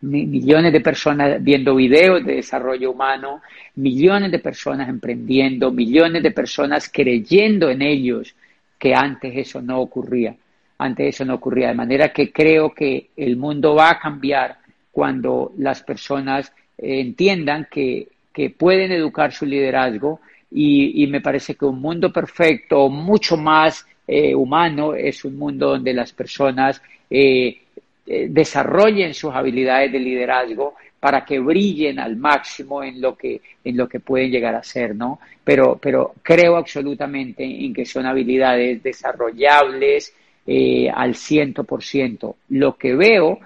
millones 0.01 0.73
de 0.73 0.81
personas 0.81 1.43
viendo 1.43 1.75
videos 1.75 2.25
de 2.25 2.35
desarrollo 2.35 2.91
humano, 2.91 3.41
millones 3.75 4.31
de 4.31 4.39
personas 4.39 4.89
emprendiendo, 4.89 5.71
millones 5.71 6.23
de 6.23 6.31
personas 6.31 6.89
creyendo 6.91 7.69
en 7.69 7.81
ellos, 7.81 8.35
que 8.79 8.93
antes 8.93 9.33
eso 9.35 9.61
no 9.61 9.79
ocurría. 9.79 10.35
Antes 10.77 11.15
eso 11.15 11.25
no 11.25 11.35
ocurría. 11.35 11.69
De 11.69 11.73
manera 11.73 12.11
que 12.11 12.31
creo 12.31 12.73
que 12.73 13.09
el 13.15 13.37
mundo 13.37 13.75
va 13.75 13.91
a 13.91 13.99
cambiar 13.99 14.57
cuando 14.91 15.53
las 15.57 15.83
personas 15.83 16.51
eh, 16.77 16.99
entiendan 16.99 17.67
que, 17.69 18.09
pueden 18.57 18.91
educar 18.91 19.31
su 19.31 19.45
liderazgo 19.45 20.19
y, 20.51 21.07
me 21.07 21.21
parece 21.21 21.55
que 21.55 21.63
un 21.63 21.79
mundo 21.79 22.11
perfecto, 22.11 22.89
mucho 22.89 23.37
más 23.37 23.85
eh, 24.05 24.35
humano, 24.35 24.93
es 24.93 25.23
un 25.23 25.37
mundo 25.37 25.69
donde 25.69 25.93
las 25.93 26.11
personas 26.11 26.81
eh, 27.09 27.61
eh, 28.07 28.27
desarrollen 28.29 29.15
sus 29.15 29.33
habilidades 29.33 29.91
de 29.91 29.99
liderazgo 29.99 30.75
para 30.99 31.25
que 31.25 31.39
brillen 31.39 31.97
al 31.97 32.15
máximo 32.15 32.83
en 32.83 33.01
lo 33.01 33.15
que, 33.17 33.41
en 33.63 33.75
lo 33.75 33.89
que 33.89 33.99
pueden 33.99 34.29
llegar 34.29 34.53
a 34.53 34.61
ser, 34.61 34.95
¿no? 34.95 35.19
Pero, 35.43 35.79
pero 35.81 36.13
creo 36.21 36.55
absolutamente 36.55 37.43
en 37.43 37.73
que 37.73 37.83
son 37.83 38.05
habilidades 38.05 38.83
desarrollables 38.83 40.13
eh, 40.45 40.89
al 40.89 41.15
ciento 41.15 41.63
por 41.63 41.83
ciento. 41.83 42.37
Lo 42.49 42.77
que 42.77 42.95
veo 42.95 43.39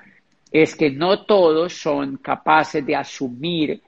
es 0.51 0.75
que 0.75 0.89
no 0.89 1.25
todos 1.25 1.73
son 1.73 2.17
capaces 2.17 2.85
de 2.85 2.95
asumir 2.95 3.81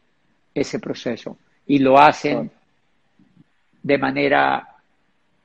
ese 0.53 0.79
proceso 0.79 1.37
y 1.67 1.79
lo 1.79 1.97
hacen 1.97 2.51
de 3.81 3.97
manera 3.97 4.67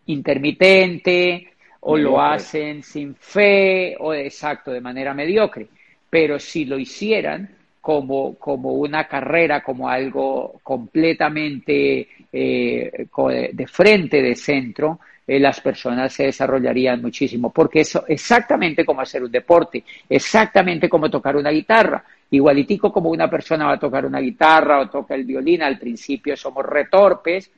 intermitente, 0.07 1.48
o 1.88 1.96
lo 1.96 2.20
hacen 2.20 2.83
sin 2.83 3.14
fe 3.14 3.96
o 4.00 4.12
exacto, 4.12 4.72
de 4.72 4.81
manera 4.81 5.14
mediocre. 5.14 5.68
Pero 6.11 6.38
si 6.38 6.64
lo 6.64 6.79
hicieran 6.79 7.48
como, 7.81 8.35
como 8.35 8.72
una 8.72 9.07
carrera, 9.07 9.62
como 9.62 9.88
algo 9.88 10.59
completamente 10.64 12.09
eh, 12.33 13.07
de 13.52 13.66
frente, 13.68 14.20
de 14.20 14.35
centro, 14.35 14.98
eh, 15.27 15.41
las 15.41 15.61
personas 15.61 16.12
se 16.12 16.25
desarrollarían 16.25 17.03
muchísimo. 17.03 17.53
Porque 17.53 17.81
eso 17.81 18.05
exactamente 18.07 18.85
como 18.85 19.01
hacer 19.01 19.23
un 19.23 19.31
deporte, 19.31 19.85
exactamente 20.09 20.89
como 20.89 21.11
tocar 21.11 21.37
una 21.37 21.51
guitarra. 21.51 22.05
Igualitico 22.31 22.93
como 22.93 23.11
una 23.11 23.31
persona 23.31 23.67
va 23.67 23.73
a 23.75 23.79
tocar 23.79 24.05
una 24.07 24.21
guitarra 24.21 24.81
o 24.81 24.89
toca 24.89 25.15
el 25.15 25.25
violín, 25.25 25.62
al 25.62 25.79
principio 25.79 26.37
somos 26.37 26.65
retorpes, 26.67 27.51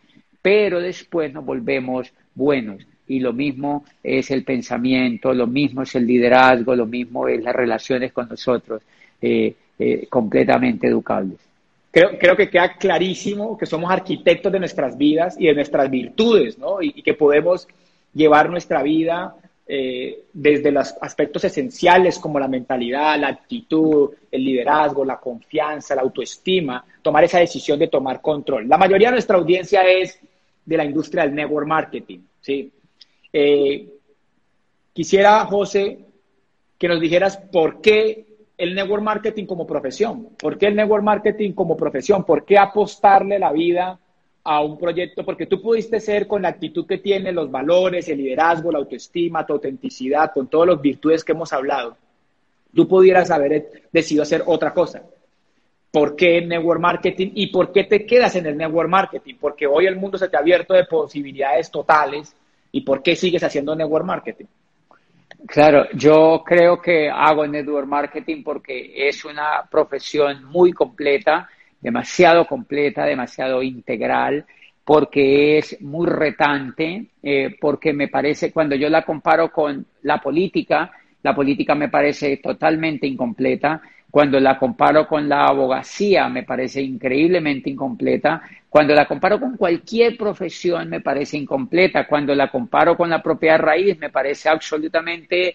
pero 0.42 0.80
después 0.80 1.32
nos 1.32 1.44
volvemos 1.44 2.12
buenos 2.34 2.86
y 3.08 3.20
lo 3.20 3.32
mismo 3.32 3.84
es 4.02 4.30
el 4.30 4.44
pensamiento, 4.44 5.32
lo 5.32 5.46
mismo 5.46 5.82
es 5.82 5.94
el 5.94 6.06
liderazgo, 6.06 6.76
lo 6.76 6.86
mismo 6.86 7.26
es 7.26 7.42
las 7.42 7.56
relaciones 7.56 8.12
con 8.12 8.28
nosotros, 8.28 8.82
eh, 9.20 9.54
eh, 9.78 10.06
completamente 10.08 10.86
educables. 10.86 11.47
Creo, 11.90 12.18
creo, 12.18 12.36
que 12.36 12.50
queda 12.50 12.76
clarísimo 12.76 13.56
que 13.56 13.64
somos 13.64 13.90
arquitectos 13.90 14.52
de 14.52 14.58
nuestras 14.58 14.96
vidas 14.98 15.36
y 15.38 15.46
de 15.46 15.54
nuestras 15.54 15.90
virtudes, 15.90 16.58
¿no? 16.58 16.82
Y, 16.82 17.02
que 17.02 17.14
podemos 17.14 17.66
llevar 18.12 18.50
nuestra 18.50 18.82
vida 18.82 19.34
eh, 19.66 20.24
desde 20.32 20.70
los 20.70 20.94
aspectos 21.00 21.44
esenciales 21.44 22.18
como 22.18 22.38
la 22.38 22.48
mentalidad, 22.48 23.18
la 23.18 23.28
actitud, 23.28 24.10
el 24.30 24.44
liderazgo, 24.44 25.04
la 25.04 25.18
confianza, 25.18 25.94
la 25.94 26.02
autoestima, 26.02 26.84
tomar 27.00 27.24
esa 27.24 27.38
decisión 27.38 27.78
de 27.78 27.88
tomar 27.88 28.20
control. 28.20 28.68
La 28.68 28.76
mayoría 28.78 29.08
de 29.08 29.12
nuestra 29.12 29.38
audiencia 29.38 29.82
es 29.82 30.18
de 30.64 30.76
la 30.76 30.84
industria 30.84 31.24
del 31.24 31.34
network 31.34 31.66
marketing, 31.66 32.20
¿sí? 32.40 32.70
Eh, 33.32 33.88
quisiera, 34.92 35.44
José, 35.46 35.98
que 36.78 36.88
nos 36.88 37.00
dijeras 37.00 37.36
por 37.36 37.80
qué 37.80 38.27
el 38.58 38.74
network 38.74 39.02
marketing 39.02 39.46
como 39.46 39.66
profesión, 39.66 40.30
por 40.38 40.58
qué 40.58 40.66
el 40.66 40.76
network 40.76 41.02
marketing 41.02 41.52
como 41.52 41.76
profesión, 41.76 42.24
por 42.24 42.44
qué 42.44 42.58
apostarle 42.58 43.38
la 43.38 43.52
vida 43.52 43.98
a 44.44 44.60
un 44.60 44.78
proyecto, 44.78 45.24
porque 45.24 45.46
tú 45.46 45.62
pudiste 45.62 46.00
ser 46.00 46.26
con 46.26 46.42
la 46.42 46.48
actitud 46.48 46.86
que 46.86 46.98
tiene, 46.98 47.32
los 47.32 47.50
valores, 47.50 48.08
el 48.08 48.18
liderazgo, 48.18 48.72
la 48.72 48.78
autoestima, 48.78 49.46
tu 49.46 49.54
autenticidad, 49.54 50.32
con 50.32 50.48
todas 50.48 50.68
las 50.68 50.80
virtudes 50.80 51.24
que 51.24 51.32
hemos 51.32 51.52
hablado, 51.52 51.96
tú 52.74 52.86
pudieras 52.86 53.30
haber 53.30 53.88
decidido 53.92 54.24
hacer 54.24 54.42
otra 54.44 54.74
cosa. 54.74 55.02
¿Por 55.90 56.16
qué 56.16 56.42
network 56.42 56.80
marketing 56.80 57.30
y 57.34 57.46
por 57.46 57.72
qué 57.72 57.84
te 57.84 58.04
quedas 58.04 58.36
en 58.36 58.44
el 58.44 58.56
network 58.56 58.90
marketing? 58.90 59.36
Porque 59.40 59.66
hoy 59.66 59.86
el 59.86 59.96
mundo 59.96 60.18
se 60.18 60.28
te 60.28 60.36
ha 60.36 60.40
abierto 60.40 60.74
de 60.74 60.84
posibilidades 60.84 61.70
totales 61.70 62.34
¿Y 62.72 62.82
por 62.82 63.02
qué 63.02 63.16
sigues 63.16 63.42
haciendo 63.42 63.74
network 63.74 64.04
marketing? 64.04 64.46
Claro, 65.46 65.86
yo 65.94 66.42
creo 66.44 66.80
que 66.80 67.08
hago 67.08 67.46
network 67.46 67.86
marketing 67.86 68.42
porque 68.42 68.92
es 69.08 69.24
una 69.24 69.68
profesión 69.70 70.44
muy 70.44 70.72
completa 70.72 71.48
demasiado 71.80 72.46
completa, 72.46 73.04
demasiado 73.04 73.62
integral, 73.62 74.44
porque 74.84 75.58
es 75.58 75.80
muy 75.80 76.06
retante, 76.08 77.06
eh, 77.22 77.56
porque 77.60 77.92
me 77.92 78.08
parece, 78.08 78.52
cuando 78.52 78.74
yo 78.74 78.88
la 78.88 79.04
comparo 79.04 79.50
con 79.52 79.86
la 80.02 80.18
política, 80.20 80.90
la 81.22 81.34
política 81.34 81.74
me 81.74 81.88
parece 81.88 82.38
totalmente 82.38 83.06
incompleta. 83.06 83.80
Cuando 84.18 84.40
la 84.40 84.58
comparo 84.58 85.06
con 85.06 85.28
la 85.28 85.44
abogacía, 85.44 86.28
me 86.28 86.42
parece 86.42 86.82
increíblemente 86.82 87.70
incompleta. 87.70 88.42
Cuando 88.68 88.92
la 88.92 89.06
comparo 89.06 89.38
con 89.38 89.56
cualquier 89.56 90.16
profesión, 90.16 90.88
me 90.88 91.00
parece 91.00 91.36
incompleta. 91.36 92.04
Cuando 92.04 92.34
la 92.34 92.50
comparo 92.50 92.96
con 92.96 93.08
la 93.10 93.22
propia 93.22 93.56
raíz, 93.56 93.96
me 93.96 94.10
parece 94.10 94.48
absolutamente 94.48 95.54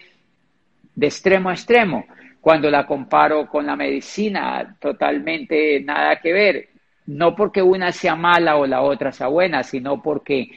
de 0.96 1.06
extremo 1.06 1.50
a 1.50 1.52
extremo. 1.52 2.06
Cuando 2.40 2.72
la 2.72 2.86
comparo 2.86 3.50
con 3.50 3.66
la 3.66 3.76
medicina, 3.76 4.78
totalmente 4.80 5.82
nada 5.82 6.22
que 6.22 6.32
ver. 6.32 6.70
No 7.08 7.36
porque 7.36 7.62
una 7.62 7.92
sea 7.92 8.16
mala 8.16 8.56
o 8.56 8.66
la 8.66 8.82
otra 8.82 9.12
sea 9.12 9.28
buena, 9.28 9.62
sino 9.64 10.02
porque, 10.02 10.50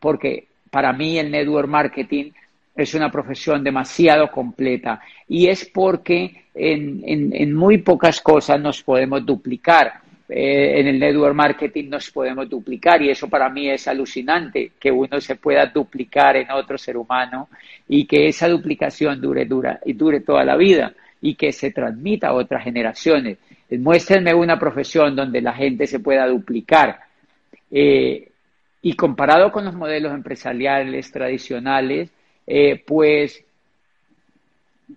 porque 0.00 0.48
para 0.70 0.94
mí 0.94 1.18
el 1.18 1.30
network 1.30 1.68
marketing 1.68 2.30
es 2.74 2.94
una 2.94 3.10
profesión 3.10 3.62
demasiado 3.62 4.30
completa 4.30 5.02
y 5.28 5.48
es 5.48 5.66
porque 5.66 6.43
en, 6.54 7.52
muy 7.52 7.78
pocas 7.78 8.20
cosas 8.20 8.60
nos 8.60 8.82
podemos 8.82 9.24
duplicar. 9.24 10.04
Eh, 10.26 10.80
en 10.80 10.86
el 10.86 10.98
network 10.98 11.34
marketing 11.34 11.90
nos 11.90 12.10
podemos 12.10 12.48
duplicar 12.48 13.02
y 13.02 13.10
eso 13.10 13.28
para 13.28 13.50
mí 13.50 13.68
es 13.68 13.86
alucinante, 13.86 14.72
que 14.80 14.90
uno 14.90 15.20
se 15.20 15.36
pueda 15.36 15.66
duplicar 15.66 16.36
en 16.36 16.50
otro 16.50 16.78
ser 16.78 16.96
humano 16.96 17.48
y 17.88 18.06
que 18.06 18.28
esa 18.28 18.48
duplicación 18.48 19.20
dure, 19.20 19.44
dura, 19.44 19.80
y 19.84 19.92
dure 19.92 20.20
toda 20.20 20.44
la 20.44 20.56
vida 20.56 20.94
y 21.20 21.34
que 21.34 21.52
se 21.52 21.70
transmita 21.72 22.28
a 22.28 22.34
otras 22.34 22.64
generaciones. 22.64 23.38
Muéstrenme 23.70 24.32
una 24.34 24.58
profesión 24.58 25.14
donde 25.14 25.40
la 25.40 25.52
gente 25.52 25.86
se 25.86 26.00
pueda 26.00 26.26
duplicar. 26.26 27.00
Eh, 27.70 28.28
y 28.82 28.94
comparado 28.94 29.50
con 29.50 29.64
los 29.64 29.74
modelos 29.74 30.12
empresariales 30.12 31.10
tradicionales, 31.10 32.10
eh, 32.46 32.82
pues, 32.86 33.43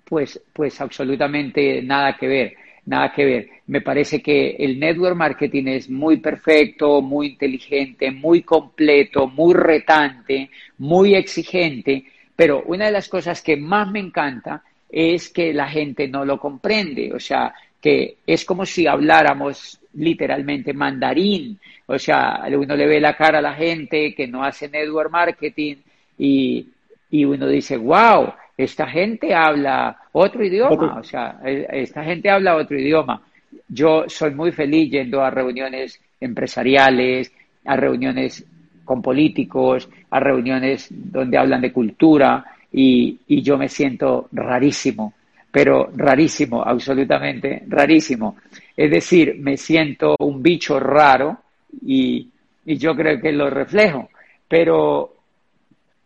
pues, 0.04 0.42
pues 0.54 0.80
absolutamente 0.82 1.82
nada 1.82 2.18
que 2.18 2.28
ver, 2.28 2.54
nada 2.86 3.12
que 3.14 3.26
ver. 3.26 3.50
Me 3.68 3.82
parece 3.82 4.22
que 4.22 4.56
el 4.58 4.80
network 4.80 5.16
marketing 5.16 5.68
es 5.68 5.90
muy 5.90 6.18
perfecto, 6.18 7.02
muy 7.02 7.28
inteligente, 7.28 8.12
muy 8.12 8.42
completo, 8.42 9.28
muy 9.28 9.54
retante, 9.54 10.50
muy 10.78 11.16
exigente, 11.16 12.06
pero 12.36 12.64
una 12.66 12.86
de 12.86 12.92
las 12.92 13.10
cosas 13.10 13.42
que 13.42 13.58
más 13.58 13.92
me 13.92 14.00
encanta 14.00 14.64
es 14.90 15.30
que 15.30 15.54
la 15.54 15.68
gente 15.68 16.08
no 16.08 16.24
lo 16.24 16.40
comprende, 16.40 17.12
o 17.14 17.20
sea, 17.20 17.54
que 17.82 18.18
es 18.26 18.46
como 18.46 18.66
si 18.66 18.88
habláramos 18.88 19.80
literalmente 19.96 20.74
mandarín, 20.74 21.60
o 21.88 21.98
sea, 21.98 22.44
uno 22.48 22.76
le 22.76 22.88
ve 22.88 23.00
la 23.00 23.16
cara 23.16 23.40
a 23.40 23.42
la 23.42 23.54
gente 23.54 24.14
que 24.14 24.28
no 24.28 24.44
hace 24.44 24.70
network 24.70 25.12
marketing 25.12 25.76
y, 26.18 26.68
y 27.10 27.26
uno 27.26 27.48
dice, 27.48 27.78
wow, 27.78 28.34
esta 28.58 28.88
gente 28.88 29.36
habla 29.36 29.96
otro 30.14 30.44
idioma, 30.44 30.98
o 31.00 31.04
sea, 31.04 31.40
e, 31.46 31.68
esta 31.70 32.04
gente 32.04 32.30
habla 32.30 32.56
otro 32.56 32.78
idioma. 32.80 33.22
Yo 33.68 34.06
soy 34.08 34.34
muy 34.34 34.52
feliz 34.52 34.90
yendo 34.90 35.22
a 35.22 35.30
reuniones 35.30 36.02
empresariales, 36.20 37.32
a 37.66 37.76
reuniones 37.76 38.44
con 38.84 39.02
políticos, 39.02 39.88
a 40.10 40.20
reuniones 40.20 40.88
donde 40.90 41.38
hablan 41.38 41.62
de 41.62 41.72
cultura 41.72 42.46
y, 42.72 43.20
y 43.28 43.42
yo 43.42 43.58
me 43.58 43.70
siento 43.70 44.28
rarísimo, 44.32 45.14
pero 45.52 45.92
rarísimo, 45.96 46.64
absolutamente 46.64 47.64
rarísimo. 47.68 48.38
Es 48.76 48.90
decir, 48.90 49.36
me 49.40 49.58
siento 49.58 50.16
un 50.20 50.42
bicho 50.42 50.80
raro 50.80 51.38
y, 51.86 52.28
y 52.66 52.78
yo 52.78 52.96
creo 52.96 53.20
que 53.20 53.32
lo 53.32 53.50
reflejo, 53.50 54.10
pero 54.48 55.17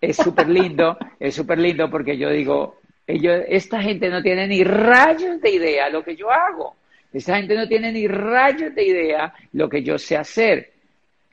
es 0.02 0.18
súper 0.18 0.50
lindo, 0.50 0.98
es 1.20 1.36
súper 1.36 1.60
lindo 1.60 1.90
porque 1.90 2.18
yo 2.18 2.32
digo, 2.32 2.80
ellos, 3.06 3.44
esta 3.48 3.82
gente 3.82 4.10
no 4.10 4.22
tiene 4.24 4.48
ni 4.48 4.64
rayos 4.64 5.40
de 5.40 5.52
idea 5.52 5.90
lo 5.90 6.04
que 6.04 6.16
yo 6.16 6.32
hago. 6.32 6.76
Esta 7.14 7.38
gente 7.38 7.56
no 7.56 7.68
tiene 7.68 7.92
ni 7.92 8.08
rayos 8.08 8.74
de 8.74 8.84
idea 8.84 9.34
lo 9.54 9.70
que 9.70 9.84
yo 9.84 9.98
sé 10.00 10.18
hacer. 10.18 10.72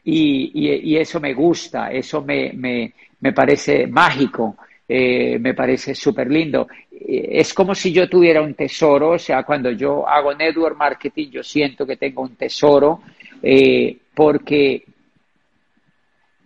Y, 0.04 0.50
y, 0.54 0.96
eso 0.96 1.20
me 1.20 1.34
gusta, 1.34 1.90
eso 1.90 2.22
me, 2.22 2.52
me, 2.54 2.94
me 3.20 3.32
parece 3.32 3.86
mágico, 3.86 4.56
eh, 4.88 5.38
me 5.38 5.54
parece 5.54 5.94
súper 5.94 6.30
lindo. 6.30 6.66
Eh, 6.90 7.28
es 7.32 7.52
como 7.52 7.74
si 7.74 7.92
yo 7.92 8.08
tuviera 8.08 8.40
un 8.40 8.54
tesoro, 8.54 9.10
o 9.10 9.18
sea, 9.18 9.42
cuando 9.42 9.70
yo 9.70 10.08
hago 10.08 10.34
network 10.34 10.76
marketing, 10.78 11.28
yo 11.30 11.42
siento 11.42 11.86
que 11.86 11.96
tengo 11.96 12.22
un 12.22 12.36
tesoro, 12.36 13.02
eh, 13.42 13.96
porque 14.14 14.84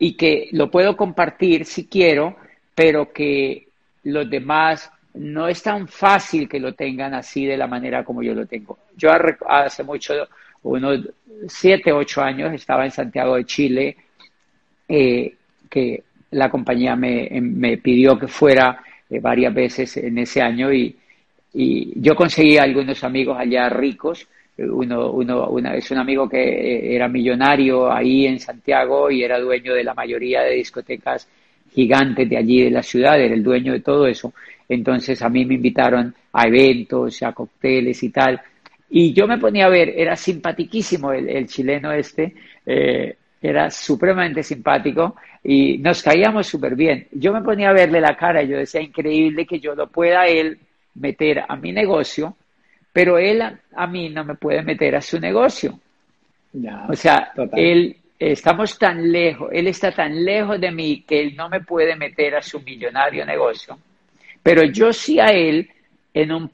y 0.02 0.14
que 0.14 0.48
lo 0.50 0.68
puedo 0.68 0.96
compartir 0.96 1.64
si 1.64 1.86
quiero, 1.86 2.34
pero 2.74 3.12
que 3.12 3.68
los 4.02 4.28
demás 4.28 4.90
no 5.14 5.46
es 5.46 5.62
tan 5.62 5.86
fácil 5.86 6.48
que 6.48 6.58
lo 6.58 6.74
tengan 6.74 7.14
así 7.14 7.46
de 7.46 7.56
la 7.56 7.68
manera 7.68 8.02
como 8.02 8.20
yo 8.20 8.34
lo 8.34 8.44
tengo. 8.44 8.80
Yo 8.96 9.10
hace 9.46 9.84
mucho, 9.84 10.14
unos 10.64 11.08
siete, 11.46 11.92
ocho 11.92 12.20
años, 12.20 12.52
estaba 12.52 12.84
en 12.84 12.90
Santiago 12.90 13.36
de 13.36 13.44
Chile, 13.44 13.96
eh, 14.88 15.36
que 15.70 16.02
la 16.32 16.50
compañía 16.50 16.96
me, 16.96 17.28
me, 17.40 17.76
pidió 17.76 18.18
que 18.18 18.26
fuera 18.26 18.82
eh, 19.08 19.20
varias 19.20 19.54
veces 19.54 19.98
en 19.98 20.18
ese 20.18 20.42
año 20.42 20.72
y, 20.72 20.96
y 21.54 21.92
yo 22.00 22.16
conseguí 22.16 22.58
algunos 22.58 23.04
amigos 23.04 23.38
allá 23.38 23.68
ricos 23.68 24.26
uno, 24.58 25.10
uno 25.12 25.48
una, 25.48 25.74
es 25.74 25.90
un 25.90 25.98
amigo 25.98 26.28
que 26.28 26.94
era 26.94 27.08
millonario 27.08 27.90
ahí 27.90 28.26
en 28.26 28.38
Santiago 28.38 29.10
y 29.10 29.22
era 29.22 29.38
dueño 29.40 29.74
de 29.74 29.84
la 29.84 29.94
mayoría 29.94 30.42
de 30.42 30.54
discotecas 30.54 31.28
gigantes 31.74 32.28
de 32.28 32.36
allí 32.36 32.62
de 32.64 32.70
la 32.70 32.82
ciudad, 32.82 33.18
era 33.20 33.34
el 33.34 33.42
dueño 33.42 33.72
de 33.72 33.80
todo 33.80 34.06
eso. 34.06 34.32
Entonces 34.68 35.22
a 35.22 35.28
mí 35.28 35.44
me 35.44 35.54
invitaron 35.54 36.14
a 36.32 36.46
eventos, 36.46 37.22
a 37.22 37.32
cócteles 37.32 38.02
y 38.02 38.10
tal. 38.10 38.40
Y 38.90 39.12
yo 39.12 39.26
me 39.26 39.38
ponía 39.38 39.66
a 39.66 39.70
ver, 39.70 39.94
era 39.96 40.16
simpatiquísimo 40.16 41.12
el, 41.12 41.46
chileno 41.46 41.92
este, 41.92 42.34
eh, 42.66 43.16
era 43.40 43.70
supremamente 43.70 44.42
simpático 44.42 45.16
y 45.42 45.78
nos 45.78 46.02
caíamos 46.02 46.46
súper 46.46 46.76
bien. 46.76 47.08
Yo 47.12 47.32
me 47.32 47.42
ponía 47.42 47.70
a 47.70 47.72
verle 47.72 48.00
la 48.00 48.16
cara 48.16 48.42
y 48.42 48.48
yo 48.48 48.58
decía, 48.58 48.82
increíble 48.82 49.46
que 49.46 49.60
yo 49.60 49.74
lo 49.74 49.88
pueda 49.88 50.26
él 50.26 50.58
meter 50.94 51.42
a 51.48 51.56
mi 51.56 51.72
negocio 51.72 52.36
pero 52.92 53.18
él 53.18 53.42
a, 53.42 53.86
mí 53.86 54.10
no 54.10 54.24
me 54.24 54.34
puede 54.34 54.62
meter 54.62 54.96
a 54.96 55.00
su 55.00 55.18
negocio. 55.18 55.78
o 56.88 56.94
sea, 56.94 57.32
él 57.54 57.96
estamos 58.18 58.78
tan 58.78 59.10
lejos, 59.10 59.50
él 59.52 59.66
está 59.66 59.92
tan 59.92 60.24
lejos 60.24 60.60
de 60.60 60.70
mí 60.70 61.04
que 61.06 61.20
él 61.20 61.34
no 61.34 61.48
me 61.48 61.60
puede 61.60 61.96
meter 61.96 62.36
a 62.36 62.42
su 62.42 62.60
millonario 62.60 63.24
negocio, 63.24 63.78
pero 64.42 64.64
yo 64.64 64.92
sí 64.92 65.18
a 65.18 65.26
él 65.26 65.68
en 66.12 66.32
un 66.32 66.50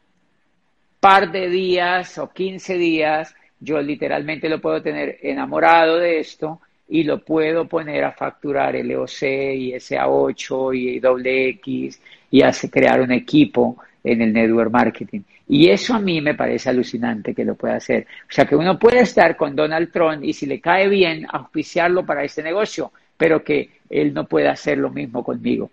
par 1.00 1.30
de 1.30 1.48
días 1.48 2.18
o 2.18 2.30
15 2.30 2.74
días, 2.76 3.34
yo 3.60 3.80
literalmente 3.80 4.48
lo 4.48 4.60
puedo 4.60 4.80
tener 4.80 5.18
enamorado 5.22 5.98
de 5.98 6.20
esto 6.20 6.60
y 6.88 7.02
lo 7.02 7.22
puedo 7.22 7.66
poner 7.66 8.04
a 8.04 8.12
facturar 8.12 8.74
LOC 8.74 9.22
y 9.22 9.72
SA8 9.72 10.76
y 10.76 11.00
doble 11.00 11.48
X 11.50 12.00
y 12.30 12.42
hace 12.42 12.70
crear 12.70 13.00
un 13.00 13.12
equipo 13.12 13.76
en 14.02 14.22
el 14.22 14.32
network 14.32 14.70
marketing. 14.70 15.20
Y 15.48 15.70
eso 15.70 15.94
a 15.94 15.98
mí 15.98 16.20
me 16.20 16.34
parece 16.34 16.68
alucinante 16.68 17.34
que 17.34 17.44
lo 17.44 17.54
pueda 17.54 17.76
hacer. 17.76 18.06
O 18.28 18.32
sea, 18.32 18.44
que 18.44 18.54
uno 18.54 18.78
puede 18.78 19.00
estar 19.00 19.36
con 19.36 19.56
Donald 19.56 19.90
Trump 19.90 20.22
y 20.22 20.34
si 20.34 20.46
le 20.46 20.60
cae 20.60 20.88
bien, 20.88 21.26
auspiciarlo 21.30 22.04
para 22.04 22.22
este 22.22 22.42
negocio, 22.42 22.92
pero 23.16 23.42
que 23.42 23.70
él 23.88 24.12
no 24.12 24.26
pueda 24.26 24.52
hacer 24.52 24.76
lo 24.76 24.90
mismo 24.90 25.24
conmigo. 25.24 25.70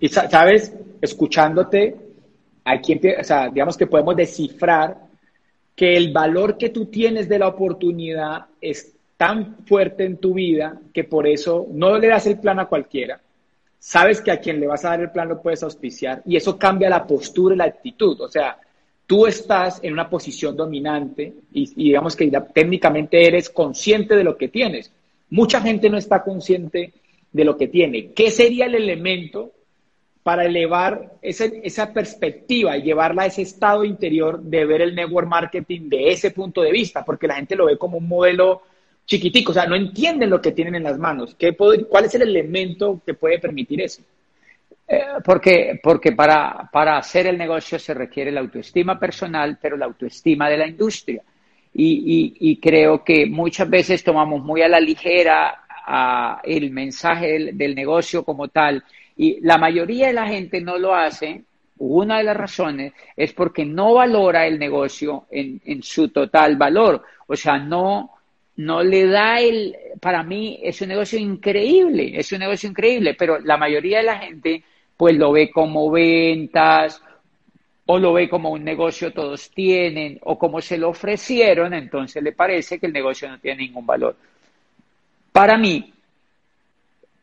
Y 0.00 0.08
sabes, 0.08 0.74
escuchándote, 1.00 1.94
aquí, 2.64 3.00
o 3.18 3.24
sea, 3.24 3.48
digamos 3.48 3.76
que 3.76 3.86
podemos 3.86 4.16
descifrar 4.16 4.96
que 5.74 5.96
el 5.96 6.12
valor 6.12 6.58
que 6.58 6.70
tú 6.70 6.86
tienes 6.86 7.28
de 7.28 7.38
la 7.38 7.48
oportunidad 7.48 8.46
es 8.60 8.94
tan 9.16 9.58
fuerte 9.64 10.04
en 10.04 10.18
tu 10.18 10.34
vida 10.34 10.78
que 10.92 11.04
por 11.04 11.26
eso 11.26 11.66
no 11.70 11.98
le 11.98 12.08
das 12.08 12.26
el 12.26 12.38
plan 12.38 12.58
a 12.58 12.66
cualquiera, 12.66 13.20
sabes 13.86 14.20
que 14.20 14.32
a 14.32 14.40
quien 14.40 14.58
le 14.58 14.66
vas 14.66 14.84
a 14.84 14.88
dar 14.88 15.00
el 15.00 15.12
plan 15.12 15.28
lo 15.28 15.40
puedes 15.40 15.62
auspiciar 15.62 16.20
y 16.26 16.34
eso 16.34 16.58
cambia 16.58 16.90
la 16.90 17.06
postura 17.06 17.54
y 17.54 17.58
la 17.58 17.66
actitud. 17.66 18.20
O 18.20 18.26
sea, 18.26 18.58
tú 19.06 19.28
estás 19.28 19.78
en 19.80 19.92
una 19.92 20.10
posición 20.10 20.56
dominante 20.56 21.32
y, 21.52 21.72
digamos 21.72 22.16
que 22.16 22.28
técnicamente 22.52 23.24
eres 23.24 23.48
consciente 23.48 24.16
de 24.16 24.24
lo 24.24 24.36
que 24.36 24.48
tienes. 24.48 24.90
Mucha 25.30 25.60
gente 25.60 25.88
no 25.88 25.98
está 25.98 26.24
consciente 26.24 26.94
de 27.30 27.44
lo 27.44 27.56
que 27.56 27.68
tiene. 27.68 28.10
¿Qué 28.10 28.32
sería 28.32 28.66
el 28.66 28.74
elemento 28.74 29.52
para 30.24 30.46
elevar 30.46 31.12
esa 31.22 31.92
perspectiva 31.92 32.76
y 32.76 32.82
llevarla 32.82 33.22
a 33.22 33.26
ese 33.26 33.42
estado 33.42 33.84
interior 33.84 34.42
de 34.42 34.64
ver 34.64 34.82
el 34.82 34.96
network 34.96 35.28
marketing 35.28 35.88
de 35.88 36.10
ese 36.10 36.32
punto 36.32 36.60
de 36.60 36.72
vista? 36.72 37.04
Porque 37.04 37.28
la 37.28 37.36
gente 37.36 37.54
lo 37.54 37.66
ve 37.66 37.78
como 37.78 37.98
un 37.98 38.08
modelo 38.08 38.62
chiquitico, 39.06 39.52
o 39.52 39.54
sea, 39.54 39.66
no 39.66 39.76
entienden 39.76 40.30
lo 40.30 40.40
que 40.40 40.52
tienen 40.52 40.74
en 40.74 40.82
las 40.82 40.98
manos. 40.98 41.34
¿Qué 41.38 41.56
¿Cuál 41.56 42.04
es 42.04 42.14
el 42.16 42.22
elemento 42.22 43.00
que 43.06 43.14
puede 43.14 43.38
permitir 43.38 43.80
eso? 43.80 44.02
Eh, 44.88 45.00
porque 45.24 45.80
porque 45.82 46.12
para, 46.12 46.68
para 46.72 46.98
hacer 46.98 47.26
el 47.26 47.38
negocio 47.38 47.78
se 47.78 47.94
requiere 47.94 48.30
la 48.30 48.40
autoestima 48.40 48.98
personal, 48.98 49.58
pero 49.60 49.76
la 49.76 49.86
autoestima 49.86 50.48
de 50.48 50.56
la 50.58 50.66
industria. 50.66 51.22
y, 51.72 52.58
creo 52.60 53.04
que 53.04 53.26
muchas 53.26 53.68
veces 53.68 54.02
tomamos 54.02 54.42
muy 54.42 54.62
a 54.62 54.68
la 54.68 54.80
ligera 54.80 55.66
el 56.42 56.70
mensaje 56.72 57.52
del, 57.52 57.74
negocio 57.74 58.24
como 58.24 58.48
tal 58.48 58.82
y 59.16 59.40
la 59.40 59.56
mayoría 59.58 60.08
de 60.08 60.12
la 60.12 60.26
gente 60.26 60.60
no 60.60 60.78
lo 60.78 60.94
hace. 60.94 61.44
Una 61.78 62.18
de 62.18 62.24
las 62.24 62.36
razones 62.36 62.94
es 63.14 63.34
porque 63.34 63.64
no 63.66 63.94
valora 63.94 64.46
el 64.46 64.58
negocio 64.58 65.26
en, 65.30 65.60
en 65.66 65.82
su 65.82 66.08
total 66.08 66.56
valor. 66.56 67.02
O 67.26 67.36
sea, 67.36 67.58
no, 67.58 68.15
no 68.56 68.82
le 68.82 69.06
da 69.06 69.40
el, 69.40 69.76
para 70.00 70.22
mí 70.22 70.58
es 70.62 70.80
un 70.80 70.88
negocio 70.88 71.18
increíble, 71.18 72.18
es 72.18 72.32
un 72.32 72.38
negocio 72.38 72.68
increíble, 72.68 73.14
pero 73.14 73.38
la 73.38 73.56
mayoría 73.56 73.98
de 73.98 74.04
la 74.04 74.18
gente 74.18 74.64
pues 74.96 75.14
lo 75.16 75.32
ve 75.32 75.50
como 75.50 75.90
ventas 75.90 77.02
o 77.84 77.98
lo 77.98 78.14
ve 78.14 78.28
como 78.28 78.50
un 78.50 78.64
negocio 78.64 79.12
todos 79.12 79.50
tienen 79.50 80.18
o 80.22 80.38
como 80.38 80.60
se 80.60 80.78
lo 80.78 80.88
ofrecieron, 80.88 81.74
entonces 81.74 82.22
le 82.22 82.32
parece 82.32 82.78
que 82.78 82.86
el 82.86 82.92
negocio 82.92 83.28
no 83.28 83.38
tiene 83.38 83.62
ningún 83.62 83.86
valor. 83.86 84.16
Para 85.32 85.58
mí, 85.58 85.92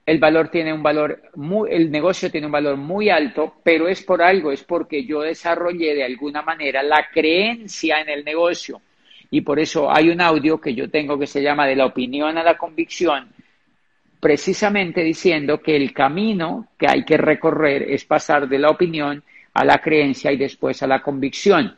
el 0.05 0.19
valor 0.19 0.49
tiene 0.49 0.71
un 0.71 0.83
valor 0.83 1.19
muy, 1.35 1.71
el 1.71 1.89
negocio 1.89 2.29
tiene 2.29 2.45
un 2.45 2.51
valor 2.51 2.77
muy 2.77 3.09
alto, 3.09 3.55
pero 3.63 3.87
es 3.87 4.03
por 4.03 4.21
algo, 4.21 4.51
es 4.51 4.63
porque 4.63 5.03
yo 5.03 5.21
desarrollé 5.21 5.95
de 5.95 6.03
alguna 6.03 6.43
manera 6.43 6.83
la 6.83 7.07
creencia 7.11 8.01
en 8.01 8.09
el 8.09 8.23
negocio 8.23 8.81
y 9.33 9.41
por 9.41 9.59
eso 9.59 9.91
hay 9.91 10.09
un 10.09 10.21
audio 10.21 10.61
que 10.61 10.75
yo 10.75 10.91
tengo 10.91 11.17
que 11.17 11.25
se 11.25 11.41
llama 11.41 11.65
de 11.65 11.75
la 11.75 11.87
opinión 11.87 12.37
a 12.37 12.43
la 12.43 12.55
convicción, 12.55 13.29
precisamente 14.19 15.01
diciendo 15.03 15.59
que 15.59 15.75
el 15.75 15.91
camino 15.91 16.67
que 16.77 16.85
hay 16.87 17.03
que 17.03 17.17
recorrer 17.17 17.81
es 17.89 18.05
pasar 18.05 18.47
de 18.47 18.59
la 18.59 18.69
opinión 18.69 19.23
a 19.55 19.65
la 19.65 19.79
creencia 19.79 20.31
y 20.31 20.37
después 20.37 20.83
a 20.83 20.87
la 20.87 21.01
convicción. 21.01 21.75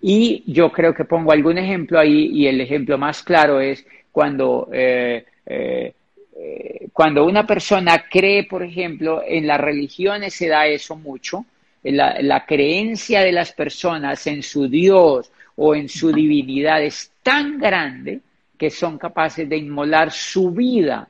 Y 0.00 0.44
yo 0.46 0.70
creo 0.70 0.94
que 0.94 1.06
pongo 1.06 1.32
algún 1.32 1.58
ejemplo 1.58 1.98
ahí 1.98 2.30
y 2.32 2.46
el 2.46 2.60
ejemplo 2.60 2.98
más 2.98 3.24
claro 3.24 3.58
es 3.58 3.84
cuando, 4.12 4.68
eh, 4.72 5.24
eh, 5.46 5.92
eh, 6.36 6.88
cuando 6.92 7.24
una 7.24 7.44
persona 7.44 8.04
cree, 8.08 8.44
por 8.44 8.62
ejemplo, 8.62 9.24
en 9.26 9.48
las 9.48 9.60
religiones 9.60 10.34
se 10.34 10.46
da 10.46 10.68
eso 10.68 10.94
mucho, 10.94 11.46
la, 11.82 12.22
la 12.22 12.46
creencia 12.46 13.22
de 13.22 13.32
las 13.32 13.50
personas 13.50 14.24
en 14.28 14.44
su 14.44 14.68
Dios 14.68 15.32
o 15.56 15.74
en 15.74 15.88
su 15.88 16.12
divinidad 16.12 16.82
es 16.82 17.12
tan 17.22 17.58
grande 17.58 18.20
que 18.58 18.70
son 18.70 18.98
capaces 18.98 19.48
de 19.48 19.56
inmolar 19.56 20.10
su 20.10 20.50
vida 20.50 21.08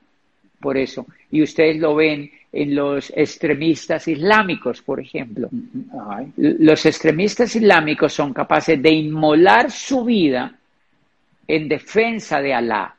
por 0.65 0.79
eso. 0.79 1.07
Y 1.31 1.43
ustedes 1.43 1.77
lo 1.77 1.95
ven 1.95 2.31
en 2.51 2.75
los 2.75 3.13
extremistas 3.15 4.09
islámicos, 4.09 4.81
por 4.81 4.99
ejemplo. 4.99 5.51
Los 6.37 6.87
extremistas 6.87 7.55
islámicos 7.55 8.15
son 8.15 8.33
capaces 8.33 8.81
de 8.81 8.91
inmolar 8.91 9.71
su 9.71 10.05
vida 10.05 10.57
en 11.47 11.69
defensa 11.69 12.41
de 12.41 12.55
Alá. 12.55 12.97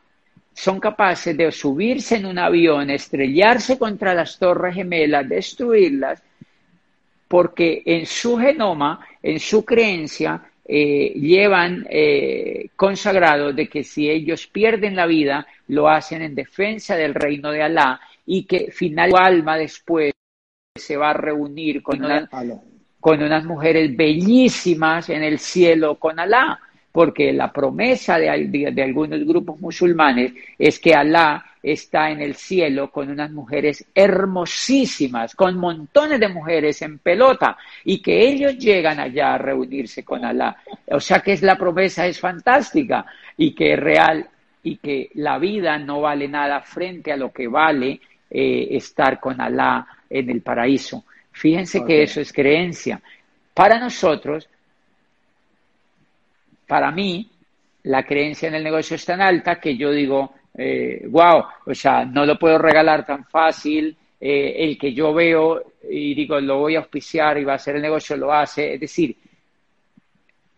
Son 0.53 0.79
capaces 0.79 1.35
de 1.35 1.51
subirse 1.51 2.17
en 2.17 2.27
un 2.27 2.37
avión, 2.37 2.91
estrellarse 2.91 3.79
contra 3.79 4.13
las 4.13 4.37
torres 4.37 4.75
gemelas, 4.75 5.27
destruirlas, 5.27 6.21
porque 7.27 7.81
en 7.83 8.05
su 8.05 8.37
genoma, 8.37 8.99
en 9.23 9.39
su 9.39 9.65
creencia, 9.65 10.39
eh, 10.67 11.13
llevan 11.13 11.85
eh, 11.89 12.69
consagrado 12.75 13.53
de 13.53 13.67
que 13.67 13.83
si 13.83 14.09
ellos 14.09 14.47
pierden 14.47 14.95
la 14.95 15.05
vida, 15.05 15.45
lo 15.67 15.87
hacen 15.87 16.23
en 16.23 16.33
defensa 16.33 16.95
del 16.95 17.13
reino 17.13 17.51
de 17.51 17.61
Alá 17.61 17.99
y 18.25 18.45
que 18.45 18.71
final 18.71 19.11
su 19.11 19.17
alma 19.17 19.57
después 19.57 20.13
se 20.75 20.97
va 20.97 21.11
a 21.11 21.13
reunir 21.13 21.83
con, 21.83 22.01
con 22.99 23.21
unas 23.21 23.45
mujeres 23.45 23.95
bellísimas 23.95 25.09
en 25.09 25.23
el 25.23 25.37
cielo 25.37 25.95
con 25.99 26.19
Alá, 26.19 26.59
porque 26.91 27.31
la 27.31 27.51
promesa 27.51 28.17
de, 28.17 28.71
de 28.73 28.83
algunos 28.83 29.23
grupos 29.23 29.59
musulmanes 29.59 30.33
es 30.57 30.79
que 30.79 30.95
Alá 30.95 31.45
está 31.65 32.11
en 32.11 32.21
el 32.21 32.35
cielo 32.35 32.91
con 32.91 33.09
unas 33.09 33.31
mujeres 33.31 33.87
hermosísimas, 33.95 35.33
con 35.33 35.57
montones 35.57 36.19
de 36.19 36.27
mujeres 36.27 36.79
en 36.83 36.99
pelota, 36.99 37.57
y 37.83 38.03
que 38.03 38.27
ellos 38.27 38.55
llegan 38.59 38.99
allá 38.99 39.33
a 39.33 39.37
reunirse 39.39 40.05
con 40.05 40.23
Alá. 40.23 40.57
O 40.91 40.99
sea 40.99 41.21
que 41.21 41.33
es 41.33 41.41
la 41.41 41.57
promesa, 41.57 42.05
es 42.05 42.19
fantástica, 42.19 43.07
y 43.35 43.55
que 43.55 43.73
es 43.73 43.79
real, 43.79 44.29
y 44.61 44.77
que 44.77 45.09
la 45.15 45.39
vida 45.39 45.79
no 45.79 46.01
vale 46.01 46.27
nada 46.27 46.61
frente 46.61 47.11
a 47.11 47.17
lo 47.17 47.33
que 47.33 47.47
vale 47.47 47.99
eh, 48.29 48.67
estar 48.71 49.19
con 49.19 49.41
Alá 49.41 49.87
en 50.07 50.29
el 50.29 50.41
paraíso. 50.41 51.03
Fíjense 51.31 51.83
que 51.83 52.03
eso 52.03 52.21
es 52.21 52.31
creencia. 52.31 53.01
Para 53.55 53.79
nosotros, 53.79 54.47
para 56.67 56.91
mí, 56.91 57.27
la 57.83 58.03
creencia 58.03 58.49
en 58.49 58.55
el 58.55 58.63
negocio 58.63 58.95
es 58.95 59.05
tan 59.05 59.19
alta 59.19 59.59
que 59.59 59.75
yo 59.75 59.89
digo, 59.89 60.35
eh, 60.57 61.05
wow, 61.09 61.43
o 61.65 61.73
sea, 61.73 62.05
no 62.05 62.25
lo 62.25 62.39
puedo 62.39 62.57
regalar 62.57 63.05
tan 63.05 63.25
fácil, 63.25 63.95
eh, 64.19 64.55
el 64.59 64.77
que 64.77 64.93
yo 64.93 65.13
veo 65.13 65.61
y 65.89 66.15
digo, 66.15 66.39
lo 66.39 66.59
voy 66.59 66.75
a 66.75 66.79
auspiciar 66.79 67.37
y 67.37 67.43
va 67.43 67.53
a 67.53 67.55
hacer 67.57 67.75
el 67.75 67.81
negocio, 67.81 68.15
lo 68.15 68.33
hace. 68.33 68.73
Es 68.73 68.79
decir, 68.79 69.15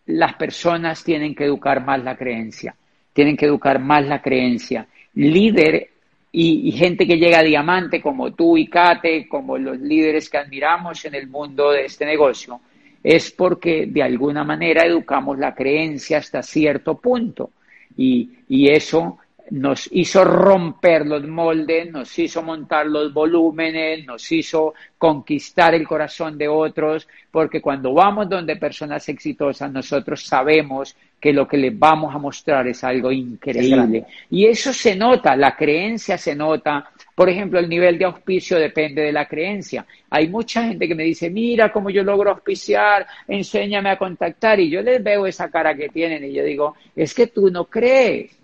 las 0.08 0.36
personas 0.36 1.04
tienen 1.04 1.36
que 1.36 1.46
educar 1.46 1.84
más 1.84 2.04
la 2.04 2.16
creencia, 2.16 2.76
tienen 3.12 3.36
que 3.36 3.46
educar 3.46 3.80
más 3.80 4.06
la 4.06 4.22
creencia. 4.22 4.88
Líder 5.16 5.90
y, 6.32 6.70
y, 6.70 6.72
gente 6.74 7.08
que 7.08 7.18
llega 7.18 7.40
a 7.40 7.44
diamante 7.44 8.02
como 8.02 8.32
tú 8.34 8.58
y 8.58 8.68
Kate, 8.68 9.28
como 9.28 9.58
los 9.58 9.80
líderes 9.80 10.30
que 10.30 10.38
admiramos 10.38 11.04
en 11.06 11.16
el 11.16 11.28
mundo 11.28 11.72
de 11.72 11.86
este 11.86 12.06
negocio, 12.06 12.62
es 13.04 13.32
porque 13.32 13.88
de 13.88 14.04
alguna 14.04 14.44
manera 14.44 14.86
educamos 14.86 15.40
la 15.40 15.56
creencia 15.56 16.20
hasta 16.20 16.44
cierto 16.44 16.98
punto. 17.00 17.52
Y, 17.98 18.30
y 18.48 18.70
eso 18.70 19.18
nos 19.52 19.90
hizo 19.92 20.24
romper 20.24 21.06
los 21.06 21.26
moldes, 21.28 21.92
nos 21.92 22.18
hizo 22.20 22.44
montar 22.44 22.86
los 22.88 23.14
volúmenes, 23.14 24.06
nos 24.06 24.32
hizo 24.32 24.74
conquistar 24.98 25.74
el 25.74 25.88
corazón 25.88 26.38
de 26.38 26.48
otros, 26.48 27.08
porque 27.32 27.62
cuando 27.62 27.94
vamos 27.94 28.28
donde 28.28 28.56
personas 28.56 29.08
exitosas, 29.10 29.72
nosotros 29.72 30.24
sabemos 30.26 30.96
que 31.20 31.34
lo 31.34 31.48
que 31.48 31.58
les 31.58 31.78
vamos 31.78 32.14
a 32.14 32.20
mostrar 32.20 32.68
es 32.68 32.84
algo 32.84 33.12
increíble. 33.12 34.06
y 34.30 34.46
eso 34.46 34.74
se 34.74 34.96
nota, 34.96 35.36
la 35.36 35.56
creencia 35.56 36.18
se 36.18 36.36
nota. 36.36 36.92
Por 37.16 37.30
ejemplo, 37.30 37.60
el 37.60 37.68
nivel 37.68 37.98
de 37.98 38.06
auspicio 38.06 38.60
depende 38.60 39.02
de 39.02 39.12
la 39.12 39.28
creencia. 39.28 39.86
Hay 40.10 40.28
mucha 40.28 40.64
gente 40.64 40.88
que 40.88 40.94
me 40.94 41.04
dice, 41.04 41.30
mira 41.30 41.72
cómo 41.72 41.90
yo 41.90 42.04
logro 42.04 42.32
auspiciar, 42.32 43.08
enséñame 43.28 43.90
a 43.90 43.98
contactar, 43.98 44.60
y 44.60 44.70
yo 44.70 44.82
les 44.82 45.04
veo 45.04 45.26
esa 45.26 45.50
cara 45.50 45.76
que 45.76 45.90
tienen 45.90 46.24
y 46.24 46.34
yo 46.34 46.44
digo, 46.44 46.76
es 46.96 47.14
que 47.14 47.28
tú 47.28 47.50
no 47.50 47.66
crees 47.66 48.38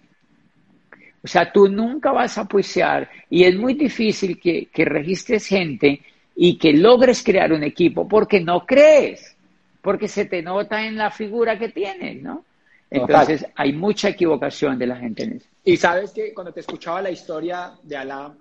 o 1.24 1.28
sea, 1.28 1.52
tú 1.52 1.70
nunca 1.70 2.12
vas 2.12 2.38
a 2.38 2.42
apoyar 2.42 3.10
y 3.30 3.46
es 3.46 3.56
muy 3.56 3.76
difícil 3.76 4.40
que, 4.40 4.68
registres 4.86 5.48
gente 5.48 6.02
y 6.36 6.58
que 6.58 6.74
logres 6.74 7.24
crear 7.24 7.54
un 7.54 7.64
equipo 7.64 8.08
porque 8.08 8.42
no 8.42 8.66
crees, 8.66 9.36
porque 9.82 10.10
se 10.10 10.26
te 10.26 10.42
nota 10.42 10.86
en 10.86 10.98
la 10.98 11.12
figura 11.12 11.58
que 11.58 11.70
tienes, 11.70 12.22
¿no? 12.22 12.44
Entonces 12.90 13.46
hay 13.56 13.72
mucha 13.72 14.10
equivocación 14.10 14.78
de 14.78 14.88
la 14.88 14.98
gente 14.98 15.24
en 15.24 15.34
eso. 15.38 15.48
Y 15.64 15.78
sabes 15.78 16.12
que 16.12 16.34
cuando 16.34 16.52
te 16.52 16.60
escuchaba 16.60 17.02
la 17.02 17.10
historia 17.10 17.72
de 17.82 17.96
Alá, 17.96 18.36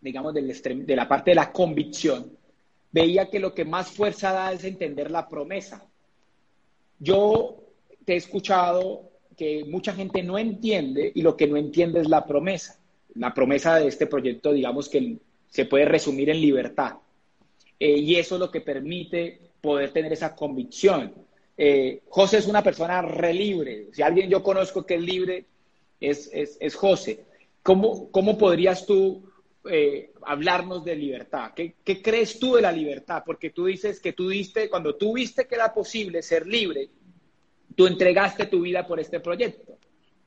digamos, 0.00 0.32
del 0.32 0.86
de 0.86 0.96
la 0.96 1.06
parte 1.06 1.32
de 1.32 1.34
la 1.36 1.52
convicción, 1.52 2.32
veía 2.90 3.28
que 3.28 3.38
lo 3.38 3.54
que 3.54 3.66
más 3.66 3.90
fuerza 3.90 4.32
da 4.32 4.52
es 4.52 4.64
entender 4.64 5.10
la 5.10 5.28
promesa. 5.28 5.84
Yo 6.98 7.56
te 8.06 8.14
he 8.14 8.16
escuchado 8.16 9.10
que 9.36 9.64
mucha 9.66 9.92
gente 9.92 10.22
no 10.22 10.38
entiende 10.38 11.12
y 11.14 11.22
lo 11.22 11.36
que 11.36 11.46
no 11.46 11.56
entiende 11.56 12.00
es 12.00 12.08
la 12.08 12.26
promesa. 12.26 12.78
La 13.14 13.34
promesa 13.34 13.76
de 13.76 13.88
este 13.88 14.06
proyecto, 14.06 14.52
digamos 14.52 14.88
que 14.88 15.18
se 15.48 15.66
puede 15.66 15.84
resumir 15.84 16.30
en 16.30 16.40
libertad. 16.40 16.94
Eh, 17.78 17.98
y 17.98 18.16
eso 18.16 18.36
es 18.36 18.40
lo 18.40 18.50
que 18.50 18.60
permite 18.60 19.40
poder 19.60 19.92
tener 19.92 20.12
esa 20.12 20.34
convicción. 20.34 21.12
Eh, 21.56 22.02
José 22.08 22.38
es 22.38 22.46
una 22.46 22.62
persona 22.62 23.02
re 23.02 23.32
libre. 23.32 23.88
Si 23.92 24.02
alguien 24.02 24.30
yo 24.30 24.42
conozco 24.42 24.84
que 24.84 24.94
es 24.94 25.02
libre, 25.02 25.44
es, 26.00 26.30
es, 26.32 26.74
José. 26.74 27.24
¿Cómo, 27.62 28.10
¿Cómo, 28.10 28.36
podrías 28.36 28.86
tú 28.86 29.30
eh, 29.70 30.12
hablarnos 30.22 30.84
de 30.84 30.96
libertad? 30.96 31.52
¿Qué, 31.54 31.74
¿Qué, 31.82 32.02
crees 32.02 32.38
tú 32.38 32.54
de 32.54 32.62
la 32.62 32.72
libertad? 32.72 33.22
Porque 33.24 33.50
tú 33.50 33.66
dices 33.66 34.00
que 34.00 34.12
tú 34.12 34.28
diste, 34.28 34.68
cuando 34.68 34.94
tú 34.94 35.14
viste 35.14 35.46
que 35.46 35.54
era 35.54 35.72
posible 35.72 36.22
ser 36.22 36.46
libre, 36.46 36.90
tú 37.76 37.86
entregaste 37.86 38.46
tu 38.46 38.62
vida 38.62 38.84
por 38.86 38.98
este 38.98 39.20
proyecto. 39.20 39.78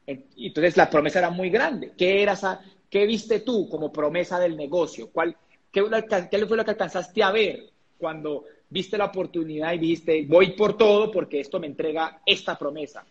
Entonces 0.08 0.78
la 0.78 0.89
promesa 0.89 1.20
era 1.20 1.30
muy 1.30 1.50
grande. 1.50 1.91
¿Qué, 1.97 2.24
era 2.24 2.34
esa, 2.34 2.62
qué 2.89 3.06
viste 3.06 3.41
tú 3.41 3.68
como 3.70 3.91
promesa 3.91 4.39
del 4.39 4.56
negocio? 4.56 5.10
¿Cuál, 5.12 5.36
qué, 5.72 5.82
fue 5.82 6.58
lo 6.58 6.64
que 6.64 6.72
alcanzaste 6.72 7.22
a 7.22 7.32
ver 7.32 7.64
cuando 7.97 8.45
viste 8.70 8.97
la 8.97 9.06
oportunidad 9.06 9.74
y 9.74 9.80
dijiste, 9.80 10.26
voy 10.28 10.52
por 10.52 10.78
todo 10.78 11.12
porque 11.12 11.41
esto 11.41 11.60
me 11.60 11.68
entrega 11.68 12.22
esta 12.26 12.58
promesa? 12.58 13.04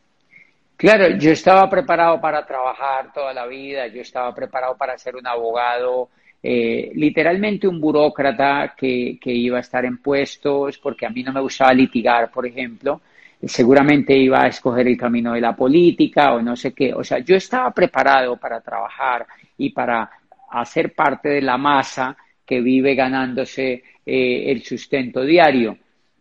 Claro, 0.77 1.09
yo 1.19 1.33
estaba 1.33 1.69
preparado 1.69 2.21
para 2.21 2.47
trabajar 2.47 3.13
toda 3.13 3.35
la 3.35 3.47
vida, 3.47 3.89
yo 3.89 4.01
estaba 4.01 4.33
preparado 4.33 4.77
para 4.77 4.97
ser 4.97 5.17
un 5.17 5.27
abogado, 5.27 6.09
eh, 6.41 6.93
literalmente 6.95 7.67
un 7.67 7.81
burócrata 7.81 8.75
que, 8.77 9.19
iba 9.25 9.59
a 9.59 9.61
estar 9.61 9.85
en 9.85 9.99
puestos, 9.99 10.79
porque 10.79 11.05
a 11.05 11.11
mí 11.11 11.23
no 11.25 11.33
me 11.33 11.41
gustaba 11.41 11.73
litigar, 11.75 12.31
por 12.31 12.47
ejemplo. 12.47 13.01
Seguramente 13.43 14.17
iba 14.17 14.43
a 14.43 14.49
escoger 14.49 14.89
el 14.89 14.97
camino 14.97 15.33
de 15.33 15.41
la 15.41 15.55
política 15.55 16.35
o 16.35 16.43
no 16.43 16.57
sé 16.57 16.73
qué. 16.73 16.93
O 16.93 17.05
sea, 17.05 17.19
yo 17.19 17.37
estaba 17.37 17.71
preparado 17.71 18.37
para 18.37 18.61
trabajar 18.61 19.27
y 19.57 19.71
para 19.71 20.11
hacer 20.51 20.95
parte 20.95 21.29
de 21.29 21.43
la 21.43 21.57
masa 21.57 22.17
que 22.45 22.61
vive 22.61 22.95
ganándose 22.95 23.83
eh, 24.05 24.51
el 24.51 24.63
sustento 24.63 25.23
diario. 25.23 25.77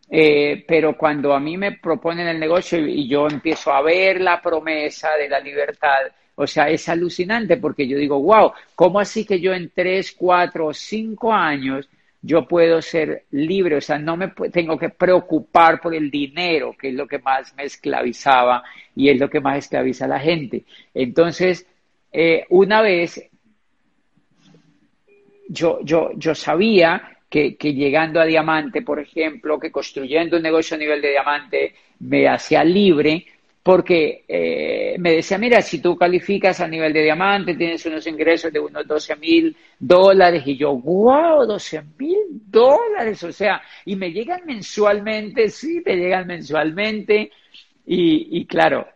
Eh, 0.09 0.63
pero 0.67 0.97
cuando 0.97 1.33
a 1.33 1.39
mí 1.39 1.57
me 1.57 1.73
proponen 1.73 2.27
el 2.27 2.39
negocio 2.39 2.79
y 2.79 3.07
yo 3.07 3.27
empiezo 3.27 3.73
a 3.73 3.81
ver 3.81 4.21
la 4.21 4.41
promesa 4.41 5.15
de 5.17 5.27
la 5.27 5.39
libertad, 5.39 5.99
o 6.35 6.45
sea, 6.45 6.69
es 6.69 6.87
alucinante 6.87 7.57
porque 7.57 7.87
yo 7.87 7.97
digo, 7.97 8.21
wow, 8.21 8.51
¿cómo 8.75 8.99
así 8.99 9.25
que 9.25 9.39
yo 9.39 9.53
en 9.53 9.71
tres, 9.73 10.13
cuatro 10.17 10.67
o 10.67 10.73
cinco 10.73 11.33
años 11.33 11.89
yo 12.27 12.45
puedo 12.45 12.81
ser 12.81 13.23
libre? 13.31 13.77
O 13.77 13.81
sea, 13.81 13.97
no 13.97 14.17
me 14.17 14.27
tengo 14.51 14.77
que 14.77 14.89
preocupar 14.89 15.79
por 15.79 15.95
el 15.95 16.11
dinero, 16.11 16.75
que 16.77 16.89
es 16.89 16.93
lo 16.93 17.07
que 17.07 17.19
más 17.19 17.55
me 17.55 17.63
esclavizaba 17.63 18.63
y 18.95 19.09
es 19.09 19.17
lo 19.17 19.29
que 19.29 19.39
más 19.39 19.59
esclaviza 19.59 20.05
a 20.05 20.09
la 20.09 20.19
gente. 20.19 20.65
Entonces, 20.93 21.65
eh, 22.11 22.45
una 22.49 22.81
vez 22.81 23.29
yo, 25.47 25.79
yo, 25.83 26.11
yo 26.17 26.35
sabía 26.35 27.17
que, 27.29 27.55
llegando 27.59 28.19
a 28.19 28.25
diamante, 28.25 28.81
por 28.81 28.99
ejemplo, 28.99 29.57
que 29.57 29.71
construyendo 29.71 30.35
un 30.35 30.43
negocio 30.43 30.75
a 30.75 30.79
nivel 30.79 31.01
de 31.01 31.11
diamante 31.11 31.73
me 31.99 32.27
hacía 32.27 32.63
libre, 32.63 33.25
porque 33.67 34.23
eh, 34.29 34.95
me 34.97 35.11
decía, 35.11 35.37
mira, 35.37 35.61
si 35.61 35.81
tú 35.81 35.97
calificas 35.97 36.61
a 36.61 36.69
nivel 36.69 36.93
de 36.93 37.03
diamante, 37.03 37.53
tienes 37.53 37.85
unos 37.85 38.07
ingresos 38.07 38.53
de 38.53 38.61
unos 38.61 38.87
12 38.87 39.17
mil 39.17 39.53
dólares, 39.77 40.41
y 40.45 40.55
yo, 40.55 40.73
wow, 40.77 41.45
12 41.45 41.81
mil 41.99 42.17
dólares, 42.45 43.21
o 43.25 43.31
sea, 43.33 43.61
y 43.83 43.97
me 43.97 44.13
llegan 44.13 44.45
mensualmente, 44.45 45.49
sí, 45.49 45.81
me 45.85 45.97
llegan 45.97 46.25
mensualmente, 46.27 47.29
y, 47.85 48.39
y 48.39 48.45
claro, 48.45 48.87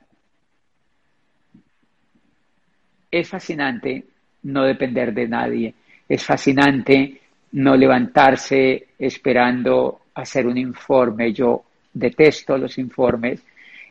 es 3.11 3.27
fascinante 3.27 4.05
no 4.43 4.63
depender 4.63 5.13
de 5.13 5.27
nadie, 5.27 5.73
es 6.07 6.23
fascinante 6.23 7.19
no 7.51 7.75
levantarse 7.75 8.87
esperando 8.97 10.03
hacer 10.13 10.47
un 10.47 10.57
informe. 10.57 11.33
Yo 11.33 11.61
detesto 11.93 12.57
los 12.57 12.77
informes. 12.77 13.43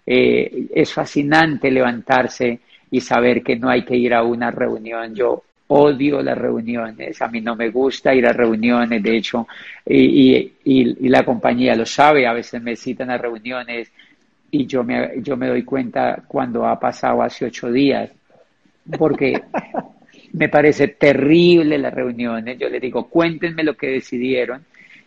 Eh, 0.07 0.67
es 0.75 0.93
fascinante 0.93 1.71
levantarse 1.71 2.61
y 2.91 3.01
saber 3.01 3.43
que 3.43 3.57
no 3.57 3.69
hay 3.69 3.85
que 3.85 3.97
ir 3.97 4.15
a 4.15 4.23
una 4.23 4.51
reunión. 4.51 5.15
Yo 5.15 5.43
odio 5.69 6.21
las 6.21 6.37
reuniones, 6.37 7.23
a 7.23 7.29
mí 7.29 7.41
no 7.41 7.55
me 7.55 7.71
gusta 7.71 8.13
ir 8.13 8.27
a 8.27 8.33
reuniones, 8.33 9.01
de 9.01 9.17
hecho, 9.17 9.47
y, 9.87 10.53
y, 10.65 11.09
la 11.09 11.25
compañía 11.25 11.77
lo 11.77 11.87
sabe, 11.87 12.27
a 12.27 12.33
veces 12.33 12.61
me 12.61 12.75
citan 12.75 13.09
a 13.09 13.19
reuniones 13.19 13.93
y 14.51 14.67
yo 14.67 14.83
me, 14.83 15.23
yo 15.23 15.37
me 15.37 15.47
doy 15.47 15.63
cuenta 15.63 16.25
cuando 16.27 16.67
ha 16.67 16.79
pasado 16.81 17.23
hace 17.23 17.45
ocho 17.45 17.71
días, 17.71 18.11
porque 18.99 19.41
me 20.33 20.49
parece 20.49 20.89
terrible 20.89 21.79
las 21.79 21.95
reuniones. 21.95 22.59
Yo 22.59 22.69
les 22.69 22.81
digo, 22.81 23.09
cuéntenme 23.09 23.63
lo 23.63 23.77
que 23.77 23.89
decidieron 23.89 24.65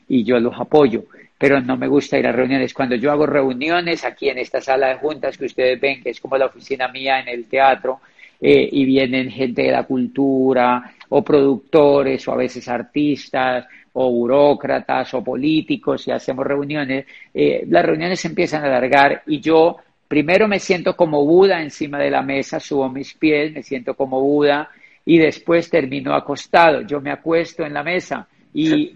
y 0.08 0.24
yo 0.24 0.40
los 0.40 0.58
apoyo. 0.58 1.04
Pero 1.44 1.60
no 1.60 1.76
me 1.76 1.90
gusta 1.90 2.18
ir 2.18 2.26
a 2.26 2.32
reuniones. 2.32 2.74
Cuando 2.74 2.96
yo 2.96 3.12
hago 3.12 3.26
reuniones 3.26 4.06
aquí 4.06 4.30
en 4.30 4.38
esta 4.38 4.62
sala 4.62 4.88
de 4.88 4.96
juntas 4.96 5.38
que 5.38 5.44
ustedes 5.44 5.78
ven, 5.78 6.02
que 6.02 6.12
es 6.12 6.22
como 6.22 6.38
la 6.38 6.46
oficina 6.46 6.88
mía 6.88 7.20
en 7.20 7.28
el 7.28 7.50
teatro, 7.50 8.00
eh, 8.40 8.70
y 8.72 8.86
vienen 8.86 9.30
gente 9.30 9.64
de 9.64 9.72
la 9.74 9.84
cultura, 9.84 10.94
o 11.10 11.22
productores, 11.22 12.26
o 12.30 12.32
a 12.32 12.38
veces 12.38 12.66
artistas, 12.70 13.68
o 13.92 14.10
burócratas, 14.10 15.14
o 15.16 15.22
políticos, 15.22 16.08
y 16.08 16.12
hacemos 16.12 16.48
reuniones, 16.48 17.08
eh, 17.34 17.66
las 17.68 17.86
reuniones 17.86 18.22
se 18.22 18.30
empiezan 18.30 18.64
a 18.64 18.68
alargar 18.68 19.24
y 19.28 19.42
yo 19.42 19.76
primero 20.08 20.48
me 20.48 20.60
siento 20.60 20.96
como 20.96 21.26
Buda 21.26 21.62
encima 21.62 22.00
de 22.00 22.10
la 22.10 22.22
mesa, 22.22 22.62
subo 22.62 22.88
mis 22.88 23.16
pies, 23.16 23.52
me 23.52 23.64
siento 23.64 23.96
como 23.96 24.22
Buda, 24.22 24.70
y 25.04 25.18
después 25.18 25.70
termino 25.70 26.16
acostado. 26.16 26.84
Yo 26.84 27.02
me 27.02 27.12
acuesto 27.12 27.66
en 27.66 27.74
la 27.74 27.84
mesa 27.84 28.30
y, 28.54 28.94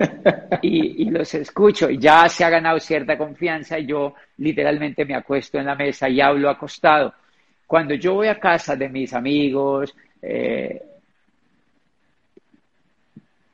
y, 0.62 1.10
los 1.10 1.34
escucho. 1.34 1.90
Y 1.90 1.98
ya 1.98 2.30
se 2.30 2.44
ha 2.44 2.50
ganado 2.50 2.80
cierta 2.80 3.18
confianza 3.18 3.80
y 3.80 3.88
yo 3.88 4.14
literalmente 4.38 5.06
me 5.06 5.16
acuesto 5.16 5.58
en 5.58 5.66
la 5.66 5.76
mesa 5.76 6.08
y 6.10 6.22
hablo 6.22 6.50
acostado. 6.50 7.14
Cuando 7.66 7.96
yo 7.96 8.16
voy 8.16 8.28
a 8.28 8.40
casa 8.40 8.76
de 8.76 8.90
mis 8.90 9.14
amigos, 9.14 9.96
eh, 10.22 10.82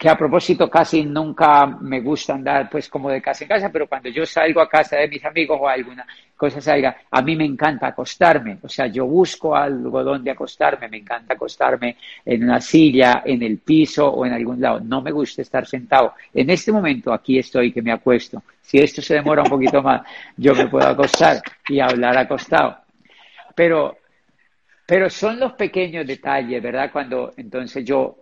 que 0.03 0.09
a 0.09 0.17
propósito 0.17 0.69
casi 0.69 1.05
nunca 1.05 1.65
me 1.65 2.01
gusta 2.01 2.33
andar 2.33 2.69
pues 2.69 2.89
como 2.89 3.09
de 3.09 3.21
casa 3.21 3.45
en 3.45 3.47
casa, 3.47 3.69
pero 3.71 3.87
cuando 3.87 4.09
yo 4.09 4.25
salgo 4.25 4.59
a 4.59 4.67
casa 4.67 4.97
de 4.97 5.07
mis 5.07 5.23
amigos 5.23 5.57
o 5.61 5.65
alguna 5.65 6.05
cosa 6.35 6.59
salga, 6.59 6.97
a 7.09 7.21
mí 7.21 7.37
me 7.37 7.45
encanta 7.45 7.87
acostarme, 7.87 8.57
o 8.61 8.67
sea, 8.67 8.87
yo 8.87 9.05
busco 9.05 9.55
algo 9.55 10.03
donde 10.03 10.29
acostarme, 10.29 10.89
me 10.89 10.97
encanta 10.97 11.35
acostarme 11.35 11.95
en 12.25 12.43
una 12.43 12.59
silla, 12.59 13.23
en 13.25 13.43
el 13.43 13.59
piso 13.59 14.05
o 14.09 14.25
en 14.25 14.33
algún 14.33 14.59
lado, 14.59 14.81
no 14.81 15.01
me 15.01 15.11
gusta 15.11 15.41
estar 15.41 15.65
sentado. 15.65 16.15
En 16.33 16.49
este 16.49 16.73
momento 16.73 17.13
aquí 17.13 17.39
estoy 17.39 17.71
que 17.71 17.81
me 17.81 17.93
acuesto. 17.93 18.43
Si 18.61 18.79
esto 18.79 19.01
se 19.01 19.13
demora 19.13 19.43
un 19.43 19.49
poquito 19.49 19.81
más, 19.81 20.01
yo 20.35 20.53
me 20.53 20.67
puedo 20.67 20.85
acostar 20.85 21.41
y 21.69 21.79
hablar 21.79 22.17
acostado. 22.17 22.75
Pero 23.55 23.99
pero 24.85 25.09
son 25.09 25.39
los 25.39 25.53
pequeños 25.53 26.05
detalles, 26.05 26.61
¿verdad? 26.61 26.91
Cuando 26.91 27.33
entonces 27.37 27.85
yo 27.85 28.17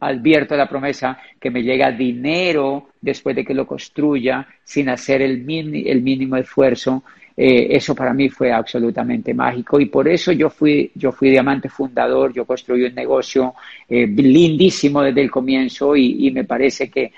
advierto 0.00 0.56
la 0.56 0.68
promesa 0.68 1.18
que 1.38 1.50
me 1.50 1.62
llega 1.62 1.92
dinero 1.92 2.88
después 3.00 3.36
de 3.36 3.44
que 3.44 3.54
lo 3.54 3.66
construya 3.66 4.46
sin 4.64 4.88
hacer 4.88 5.22
el, 5.22 5.44
el 5.86 6.02
mínimo 6.02 6.36
esfuerzo. 6.36 7.04
Eh, 7.36 7.76
eso 7.76 7.94
para 7.94 8.12
mí 8.12 8.28
fue 8.28 8.52
absolutamente 8.52 9.32
mágico 9.32 9.80
y 9.80 9.86
por 9.86 10.08
eso 10.08 10.32
yo 10.32 10.50
fui, 10.50 10.90
yo 10.94 11.12
fui 11.12 11.30
diamante 11.30 11.68
fundador, 11.68 12.34
yo 12.34 12.44
construí 12.44 12.84
un 12.84 12.94
negocio 12.94 13.54
eh, 13.88 14.06
lindísimo 14.06 15.00
desde 15.00 15.22
el 15.22 15.30
comienzo 15.30 15.96
y, 15.96 16.30
me 16.32 16.44
parece 16.44 16.90
que 16.90 17.12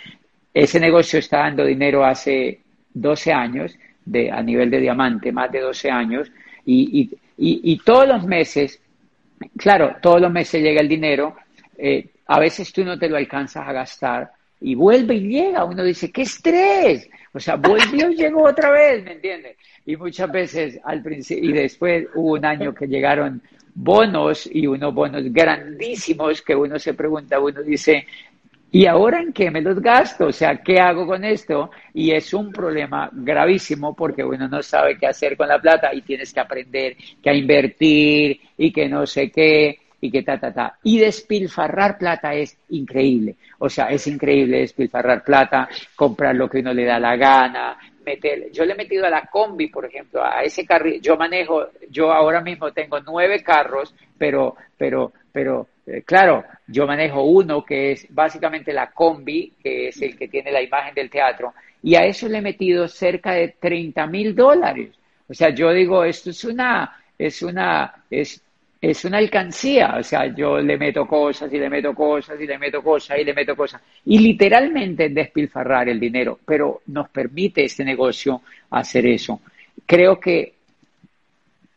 ese 0.55 0.79
negocio 0.79 1.19
está 1.19 1.39
dando 1.39 1.65
dinero 1.65 2.05
hace 2.05 2.61
12 2.95 3.33
años 3.33 3.77
de, 4.05 4.31
a 4.31 4.43
nivel 4.43 4.71
de 4.71 4.81
diamante, 4.81 5.33
más 5.33 5.51
de 5.51 5.61
12 5.61 5.91
años 5.91 6.31
y, 6.67 7.11
y, 7.37 7.73
y 7.73 7.79
todos 7.79 8.07
los 8.07 8.25
meses, 8.25 8.81
claro, 9.57 9.97
todos 10.01 10.21
los 10.21 10.31
meses 10.31 10.63
llega 10.63 10.81
el 10.81 10.89
dinero, 10.89 11.35
eh, 11.79 12.07
a 12.33 12.39
veces 12.39 12.73
tú 12.73 12.83
no 12.83 12.99
te 12.99 13.11
lo 13.11 13.19
alcanzas 13.19 13.69
a 13.69 13.73
gastar 13.75 14.33
y 14.59 14.75
vuelve 14.75 15.17
y 15.17 15.29
llega. 15.29 15.65
Uno 15.65 15.85
dice, 15.85 16.11
¡qué 16.11 16.23
estrés! 16.23 17.11
O 17.35 17.39
sea, 17.39 17.57
volvió 17.57 18.11
y 18.11 18.17
llegó 18.17 18.45
otra 18.45 18.71
vez, 18.71 19.05
¿me 19.05 19.13
entiendes? 19.13 19.59
Y 19.85 19.97
muchas 19.97 20.33
veces 20.33 20.81
al 20.83 21.03
principio, 21.03 21.51
y 21.51 21.53
después 21.53 22.07
hubo 22.15 22.33
un 22.33 22.45
año 22.47 22.73
que 22.73 22.87
llegaron 22.87 23.43
bonos 23.75 24.49
y 24.51 24.67
unos 24.67 24.95
bonos 24.95 25.23
grandísimos 25.31 26.41
que 26.41 26.57
uno 26.57 26.79
se 26.79 26.95
pregunta, 26.95 27.39
uno 27.39 27.63
dice, 27.63 28.07
¿y 28.71 28.87
ahora 28.87 29.21
en 29.21 29.35
qué 29.35 29.51
me 29.51 29.61
los 29.61 29.79
gasto? 29.79 30.29
O 30.29 30.33
sea, 30.33 30.57
¿qué 30.63 30.81
hago 30.81 31.07
con 31.07 31.27
esto? 31.27 31.71
Y 31.93 32.13
es 32.13 32.33
un 32.33 32.51
problema 32.51 33.11
gravísimo 33.13 33.95
porque 33.95 34.25
uno 34.25 34.49
no 34.49 34.63
sabe 34.63 34.97
qué 34.97 35.07
hacer 35.07 35.37
con 35.37 35.49
la 35.49 35.61
plata 35.61 35.93
y 35.93 36.01
tienes 36.01 36.33
que 36.33 36.41
aprender 36.41 36.97
que 37.23 37.29
a 37.29 37.35
invertir 37.35 38.41
y 38.57 38.73
que 38.73 38.89
no 38.89 39.07
sé 39.07 39.31
qué 39.31 39.82
y 40.03 40.11
que 40.11 40.23
ta, 40.23 40.39
ta, 40.39 40.53
ta. 40.53 40.79
Y 40.83 40.99
despilfarrar 40.99 41.97
plata 41.97 42.35
es 42.35 42.59
increíble. 42.71 43.37
O 43.61 43.71
sea, 43.71 43.87
es 43.87 44.05
increíble 44.09 44.59
despilfarrar 44.59 45.23
plata, 45.23 45.69
comprar 45.95 46.35
lo 46.35 46.51
que 46.51 46.59
uno 46.59 46.75
le 46.75 46.85
da 46.85 46.99
la 46.99 47.17
gana, 47.17 47.79
meter. 48.05 48.51
Yo 48.51 48.65
le 48.65 48.73
he 48.73 48.77
metido 48.77 49.07
a 49.07 49.11
la 49.11 49.27
combi, 49.27 49.69
por 49.69 49.87
ejemplo, 49.87 50.21
a 50.25 50.43
ese 50.43 50.67
carro. 50.67 50.91
Yo 51.01 51.17
manejo, 51.17 51.69
yo 51.89 52.13
ahora 52.13 52.41
mismo 52.41 52.73
tengo 52.73 52.99
nueve 53.01 53.45
carros, 53.45 53.95
pero, 54.19 54.57
pero, 54.77 55.13
pero, 55.31 55.69
eh, 55.87 56.03
claro, 56.03 56.45
yo 56.67 56.85
manejo 56.85 57.23
uno 57.23 57.65
que 57.65 57.93
es 57.93 58.07
básicamente 58.11 58.73
la 58.73 58.91
combi, 58.91 59.53
que 59.63 59.89
es 59.89 60.03
el 60.03 60.19
que 60.19 60.27
tiene 60.27 60.51
la 60.51 60.63
imagen 60.63 60.95
del 60.95 61.11
teatro, 61.11 61.55
y 61.81 61.95
a 61.95 62.05
eso 62.05 62.29
le 62.29 62.39
he 62.39 62.43
metido 62.43 62.89
cerca 62.89 63.35
de 63.35 63.55
30 63.61 64.05
mil 64.09 64.35
dólares. 64.35 64.91
O 65.29 65.35
sea, 65.35 65.51
yo 65.51 65.73
digo, 65.73 66.03
esto 66.03 66.31
es 66.31 66.45
una, 66.45 67.01
es 67.17 67.41
una, 67.43 68.05
es 68.11 68.43
es 68.83 69.05
una 69.05 69.19
alcancía, 69.19 69.95
o 69.97 70.03
sea, 70.03 70.27
yo 70.35 70.59
le 70.59 70.77
meto 70.77 71.07
cosas 71.07 71.53
y 71.53 71.57
le 71.57 71.71
meto 71.71 71.95
cosas 71.95 72.41
y 72.41 72.47
le 72.49 72.59
meto 72.59 72.83
cosas 72.83 73.17
y 73.17 73.23
le 73.23 73.33
meto 73.33 73.55
cosas. 73.55 73.81
Y 74.07 74.19
literalmente 74.19 75.09
despilfarrar 75.09 75.89
el 75.89 76.01
dinero, 76.01 76.41
pero 76.45 76.83
nos 76.87 77.09
permite 77.11 77.65
este 77.65 77.85
negocio 77.85 78.43
hacer 78.71 79.07
eso. 79.07 79.41
Creo 79.87 80.19
que 80.19 80.55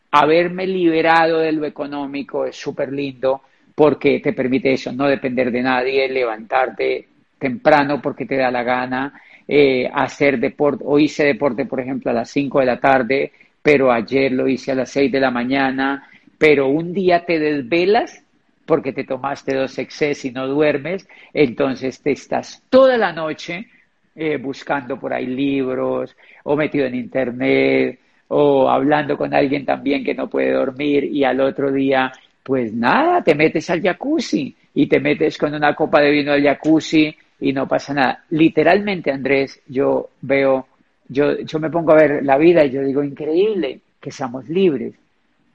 haberme 0.09 0.65
liberado 0.65 1.41
de 1.41 1.51
lo 1.51 1.67
económico 1.67 2.43
es 2.43 2.55
súper 2.55 2.91
lindo 2.91 3.41
porque 3.75 4.19
te 4.19 4.33
permite 4.33 4.73
eso, 4.73 4.91
no 4.91 5.05
depender 5.05 5.51
de 5.51 5.61
nadie, 5.61 6.09
levantarte 6.09 7.07
temprano 7.37 8.01
porque 8.01 8.25
te 8.25 8.37
da 8.37 8.49
la 8.49 8.63
gana, 8.63 9.21
eh, 9.47 9.87
hacer 9.93 10.39
deporte, 10.39 10.83
o 10.87 10.97
hice 10.97 11.23
deporte, 11.23 11.65
por 11.65 11.81
ejemplo, 11.81 12.09
a 12.09 12.15
las 12.15 12.31
5 12.31 12.61
de 12.61 12.65
la 12.65 12.79
tarde, 12.79 13.31
pero 13.61 13.91
ayer 13.91 14.31
lo 14.31 14.47
hice 14.47 14.71
a 14.71 14.75
las 14.75 14.89
6 14.89 15.11
de 15.11 15.19
la 15.19 15.29
mañana, 15.29 16.09
pero 16.37 16.67
un 16.67 16.93
día 16.93 17.25
te 17.25 17.39
desvelas 17.39 18.21
porque 18.65 18.93
te 18.93 19.03
tomaste 19.03 19.55
dos 19.55 19.77
excesos 19.77 20.25
y 20.25 20.31
no 20.31 20.47
duermes, 20.47 21.07
entonces 21.33 22.01
te 22.01 22.11
estás 22.11 22.63
toda 22.69 22.97
la 22.97 23.13
noche 23.13 23.67
eh, 24.15 24.37
buscando 24.37 24.99
por 24.99 25.13
ahí 25.13 25.27
libros 25.27 26.15
o 26.43 26.55
metido 26.55 26.85
en 26.85 26.95
internet 26.95 27.99
o 28.29 28.69
hablando 28.69 29.17
con 29.17 29.33
alguien 29.33 29.65
también 29.65 30.03
que 30.03 30.15
no 30.15 30.27
puede 30.27 30.51
dormir 30.51 31.03
y 31.03 31.23
al 31.23 31.39
otro 31.41 31.71
día, 31.71 32.11
pues 32.41 32.73
nada, 32.73 33.23
te 33.23 33.35
metes 33.35 33.69
al 33.69 33.81
jacuzzi 33.81 34.55
y 34.73 34.87
te 34.87 34.99
metes 34.99 35.37
con 35.37 35.53
una 35.53 35.75
copa 35.75 36.01
de 36.01 36.11
vino 36.11 36.31
al 36.31 36.43
jacuzzi 36.43 37.15
y 37.39 37.53
no 37.53 37.67
pasa 37.67 37.93
nada. 37.93 38.23
Literalmente, 38.31 39.11
Andrés, 39.11 39.61
yo 39.67 40.09
veo, 40.21 40.67
yo, 41.07 41.37
yo 41.41 41.59
me 41.59 41.69
pongo 41.69 41.91
a 41.91 41.95
ver 41.95 42.25
la 42.25 42.37
vida 42.37 42.65
y 42.65 42.71
yo 42.71 42.81
digo, 42.81 43.03
increíble 43.03 43.79
que 43.99 44.11
seamos 44.11 44.49
libres, 44.49 44.95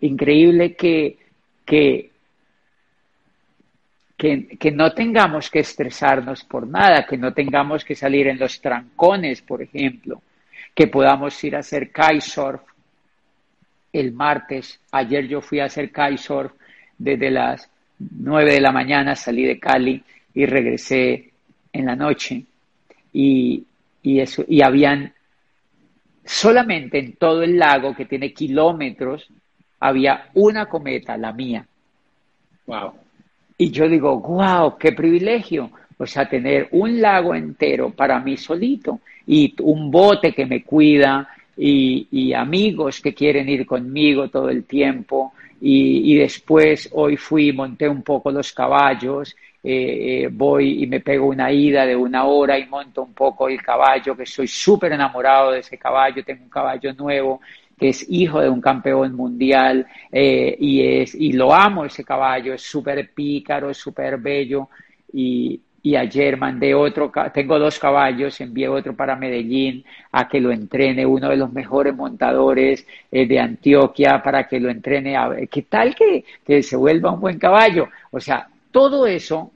increíble 0.00 0.74
que, 0.74 1.18
que, 1.64 2.10
que, 4.16 4.70
no 4.70 4.92
tengamos 4.92 5.50
que 5.50 5.60
estresarnos 5.60 6.44
por 6.44 6.66
nada, 6.66 7.06
que 7.06 7.16
no 7.16 7.32
tengamos 7.32 7.84
que 7.84 7.94
salir 7.94 8.28
en 8.28 8.38
los 8.38 8.60
trancones, 8.60 9.42
por 9.42 9.62
ejemplo, 9.62 10.22
que 10.74 10.86
podamos 10.86 11.42
ir 11.44 11.56
a 11.56 11.60
hacer 11.60 11.90
kitesurf 11.90 12.60
el 13.92 14.12
martes. 14.12 14.80
Ayer 14.92 15.26
yo 15.26 15.40
fui 15.40 15.60
a 15.60 15.64
hacer 15.66 15.90
kitesurf 15.90 16.52
desde 16.98 17.30
las 17.30 17.70
9 17.98 18.54
de 18.54 18.60
la 18.60 18.72
mañana, 18.72 19.14
salí 19.14 19.44
de 19.44 19.58
Cali 19.58 20.02
y 20.34 20.46
regresé 20.46 21.30
en 21.72 21.86
la 21.86 21.96
noche. 21.96 22.44
Y, 23.12 23.64
y, 24.02 24.20
eso, 24.20 24.44
y 24.46 24.62
habían 24.62 25.12
solamente 26.24 26.98
en 26.98 27.14
todo 27.14 27.42
el 27.42 27.58
lago, 27.58 27.94
que 27.94 28.04
tiene 28.04 28.32
kilómetros, 28.32 29.28
había 29.80 30.28
una 30.34 30.66
cometa, 30.66 31.16
la 31.16 31.32
mía. 31.32 31.66
Wow. 32.66 32.92
Y 33.56 33.70
yo 33.70 33.88
digo, 33.88 34.18
wow, 34.20 34.76
qué 34.78 34.92
privilegio. 34.92 35.70
O 35.98 36.06
sea, 36.06 36.28
tener 36.28 36.68
un 36.72 37.00
lago 37.00 37.34
entero 37.34 37.90
para 37.90 38.20
mí 38.20 38.36
solito 38.36 39.00
y 39.26 39.54
un 39.60 39.90
bote 39.90 40.32
que 40.32 40.46
me 40.46 40.62
cuida 40.62 41.28
y, 41.56 42.32
amigos 42.32 43.00
que 43.00 43.12
quieren 43.12 43.48
ir 43.48 43.66
conmigo 43.66 44.28
todo 44.28 44.48
el 44.48 44.64
tiempo. 44.64 45.34
Y, 45.60 46.14
después 46.16 46.88
hoy 46.92 47.16
fui, 47.16 47.52
monté 47.52 47.86
un 47.86 48.02
poco 48.02 48.30
los 48.30 48.52
caballos, 48.52 49.36
eh, 49.62 50.22
eh, 50.24 50.28
voy 50.32 50.82
y 50.82 50.86
me 50.86 51.00
pego 51.00 51.26
una 51.26 51.52
ida 51.52 51.84
de 51.84 51.94
una 51.94 52.24
hora 52.24 52.58
y 52.58 52.66
monto 52.66 53.02
un 53.02 53.12
poco 53.12 53.46
el 53.46 53.60
caballo, 53.60 54.16
que 54.16 54.24
soy 54.24 54.48
súper 54.48 54.92
enamorado 54.92 55.50
de 55.50 55.58
ese 55.58 55.76
caballo, 55.76 56.24
tengo 56.24 56.44
un 56.44 56.48
caballo 56.48 56.94
nuevo 56.94 57.42
que 57.80 57.88
es 57.88 58.06
hijo 58.10 58.40
de 58.40 58.50
un 58.50 58.60
campeón 58.60 59.16
mundial 59.16 59.86
eh, 60.12 60.54
y, 60.60 61.00
es, 61.00 61.14
y 61.14 61.32
lo 61.32 61.54
amo 61.54 61.86
ese 61.86 62.04
caballo, 62.04 62.52
es 62.52 62.60
súper 62.62 63.10
pícaro, 63.14 63.70
es 63.70 63.78
súper 63.78 64.18
bello 64.18 64.68
y, 65.14 65.58
y 65.82 65.96
ayer 65.96 66.36
mandé 66.36 66.74
otro, 66.74 67.10
tengo 67.32 67.58
dos 67.58 67.78
caballos, 67.78 68.38
envié 68.42 68.68
otro 68.68 68.94
para 68.94 69.16
Medellín 69.16 69.82
a 70.12 70.28
que 70.28 70.40
lo 70.40 70.52
entrene 70.52 71.06
uno 71.06 71.30
de 71.30 71.38
los 71.38 71.50
mejores 71.52 71.94
montadores 71.96 72.86
eh, 73.10 73.26
de 73.26 73.38
Antioquia 73.40 74.20
para 74.22 74.46
que 74.46 74.60
lo 74.60 74.70
entrene. 74.70 75.16
A 75.16 75.30
¿Qué 75.50 75.62
tal 75.62 75.94
que, 75.94 76.24
que, 76.44 76.62
se 76.62 76.76
vuelva 76.76 77.12
un 77.12 77.20
buen 77.20 77.38
caballo? 77.38 77.88
O 78.10 78.20
sea, 78.20 78.46
todo 78.70 79.06
eso 79.06 79.52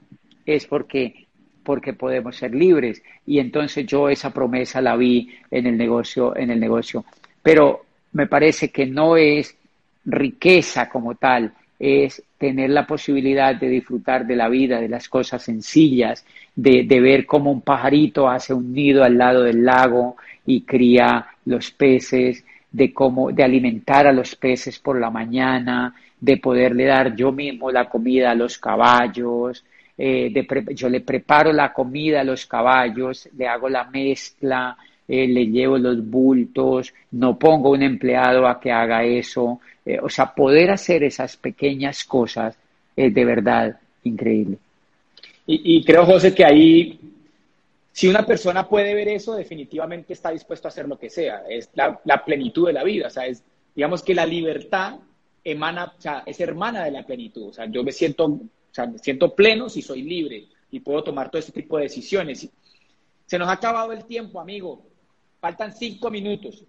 es 0.47 0.65
porque, 0.65 1.27
porque 1.63 1.93
podemos 1.93 2.35
ser 2.37 2.55
libres 2.55 3.03
y 3.27 3.37
entonces 3.37 3.85
yo 3.85 4.09
esa 4.09 4.31
promesa 4.31 4.81
la 4.81 4.95
vi 4.95 5.29
en 5.51 5.67
el 5.67 5.77
negocio, 5.77 6.35
en 6.35 6.49
el 6.49 6.59
negocio. 6.59 7.05
Pero 7.43 7.84
me 8.15 8.27
parece 8.27 8.69
que 8.69 8.85
no 8.85 9.17
es 9.17 9.57
riqueza 10.05 10.87
como 10.87 11.15
tal, 11.15 11.51
es 11.77 12.23
tener 12.37 12.69
la 12.69 12.87
posibilidad 12.87 13.53
de 13.53 13.67
disfrutar 13.67 14.25
de 14.25 14.37
la 14.37 14.47
vida, 14.47 14.79
de 14.79 14.87
las 14.87 15.09
cosas 15.09 15.43
sencillas, 15.43 16.25
de, 16.55 16.85
ver 17.01 17.25
cómo 17.25 17.51
un 17.51 17.59
pajarito 17.59 18.29
hace 18.29 18.53
un 18.53 18.71
nido 18.71 19.03
al 19.03 19.17
lado 19.17 19.43
del 19.43 19.65
lago 19.65 20.15
y 20.45 20.61
cría 20.61 21.27
los 21.43 21.71
peces, 21.71 22.45
de 22.71 22.93
cómo, 22.93 23.33
de 23.33 23.43
alimentar 23.43 24.07
a 24.07 24.13
los 24.13 24.33
peces 24.37 24.79
por 24.79 24.97
la 24.97 25.09
mañana, 25.09 25.93
de 26.17 26.37
poderle 26.37 26.85
dar 26.85 27.17
yo 27.17 27.33
mismo 27.33 27.69
la 27.69 27.89
comida 27.89 28.31
a 28.31 28.35
los 28.35 28.57
caballos, 28.57 29.61
eh, 29.97 30.31
yo 30.73 30.87
le 30.87 31.01
preparo 31.01 31.51
la 31.51 31.73
comida 31.73 32.21
a 32.21 32.23
los 32.23 32.45
caballos, 32.45 33.27
le 33.37 33.45
hago 33.45 33.67
la 33.67 33.83
mezcla, 33.83 34.77
eh, 35.07 35.27
le 35.27 35.45
llevo 35.47 35.77
los 35.77 36.03
bultos, 36.07 36.93
no 37.11 37.37
pongo 37.37 37.71
un 37.71 37.83
empleado 37.83 38.47
a 38.47 38.59
que 38.59 38.71
haga 38.71 39.03
eso. 39.03 39.59
Eh, 39.85 39.99
o 40.01 40.09
sea, 40.09 40.33
poder 40.33 40.71
hacer 40.71 41.03
esas 41.03 41.37
pequeñas 41.37 42.03
cosas 42.03 42.57
es 42.95 43.13
de 43.13 43.25
verdad 43.25 43.79
increíble. 44.03 44.57
Y, 45.47 45.83
creo, 45.83 46.05
José, 46.07 46.33
que 46.33 46.43
ahí, 46.43 46.99
si 47.91 48.07
una 48.07 48.25
persona 48.25 48.67
puede 48.67 48.95
ver 48.95 49.09
eso, 49.09 49.35
definitivamente 49.35 50.13
está 50.13 50.31
dispuesto 50.31 50.67
a 50.67 50.69
hacer 50.69 50.87
lo 50.87 50.97
que 50.97 51.11
sea. 51.11 51.43
Es 51.47 51.69
la, 51.75 52.25
plenitud 52.25 52.65
de 52.65 52.73
la 52.73 52.83
vida. 52.83 53.07
O 53.07 53.09
sea, 53.11 53.27
es, 53.27 53.43
digamos 53.75 54.01
que 54.01 54.15
la 54.15 54.25
libertad 54.25 54.95
emana, 55.43 55.93
es 56.25 56.39
hermana 56.39 56.85
de 56.85 56.89
la 56.89 57.05
plenitud. 57.05 57.49
O 57.49 57.53
sea, 57.53 57.67
yo 57.67 57.83
me 57.83 57.91
siento, 57.91 58.25
o 58.25 58.39
sea, 58.71 58.87
me 58.87 58.97
siento 58.97 59.35
pleno 59.35 59.69
si 59.69 59.83
soy 59.83 60.01
libre 60.01 60.45
y 60.71 60.79
puedo 60.79 61.03
tomar 61.03 61.29
todo 61.29 61.39
este 61.39 61.51
tipo 61.51 61.77
de 61.77 61.83
decisiones. 61.83 62.49
Se 63.27 63.37
nos 63.37 63.47
ha 63.47 63.53
acabado 63.53 63.91
el 63.91 64.05
tiempo, 64.05 64.39
amigo. 64.39 64.81
Faltan 65.45 65.75
cinco 65.75 66.09
minutos. 66.09 66.65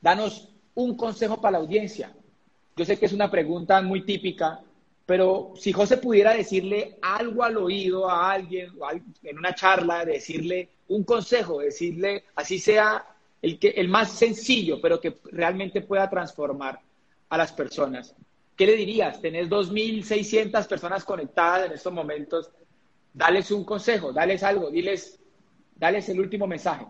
Danos 0.00 0.48
un 0.76 0.96
consejo 0.96 1.40
para 1.40 1.58
la 1.58 1.58
audiencia. 1.58 2.14
Yo 2.76 2.84
sé 2.84 2.96
que 2.96 3.06
es 3.06 3.12
una 3.12 3.28
pregunta 3.28 3.82
muy 3.82 4.04
típica, 4.04 4.60
pero 5.04 5.54
si 5.56 5.72
José 5.72 5.96
pudiera 5.96 6.32
decirle 6.32 6.98
algo 7.02 7.42
al 7.42 7.56
oído 7.56 8.08
a 8.08 8.30
alguien 8.30 8.70
en 9.24 9.36
una 9.36 9.56
charla, 9.56 10.04
decirle 10.04 10.68
un 10.86 11.02
consejo, 11.02 11.58
decirle 11.58 12.26
así 12.36 12.60
sea 12.60 13.04
el, 13.42 13.58
que, 13.58 13.70
el 13.70 13.88
más 13.88 14.12
sencillo, 14.12 14.80
pero 14.80 15.00
que 15.00 15.18
realmente 15.24 15.80
pueda 15.80 16.08
transformar 16.08 16.78
a 17.28 17.36
las 17.36 17.50
personas. 17.50 18.14
¿Qué 18.54 18.66
le 18.66 18.76
dirías? 18.76 19.20
Tenés 19.20 19.48
2.600 19.48 20.64
personas 20.68 21.04
conectadas 21.04 21.66
en 21.66 21.72
estos 21.72 21.92
momentos. 21.92 22.52
Dales 23.12 23.50
un 23.50 23.64
consejo, 23.64 24.12
dales 24.12 24.44
algo, 24.44 24.70
diles, 24.70 25.18
dales 25.74 26.08
el 26.08 26.20
último 26.20 26.46
mensaje. 26.46 26.86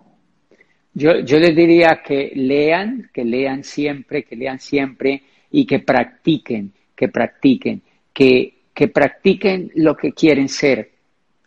Yo, 0.92 1.20
yo 1.20 1.38
les 1.38 1.54
diría 1.54 2.00
que 2.04 2.32
lean, 2.34 3.10
que 3.12 3.24
lean 3.24 3.62
siempre, 3.62 4.24
que 4.24 4.34
lean 4.34 4.58
siempre 4.58 5.22
y 5.52 5.64
que 5.64 5.80
practiquen, 5.80 6.72
que 6.96 7.08
practiquen, 7.08 7.82
que, 8.12 8.54
que 8.74 8.88
practiquen 8.88 9.70
lo 9.76 9.96
que 9.96 10.12
quieren 10.12 10.48
ser, 10.48 10.90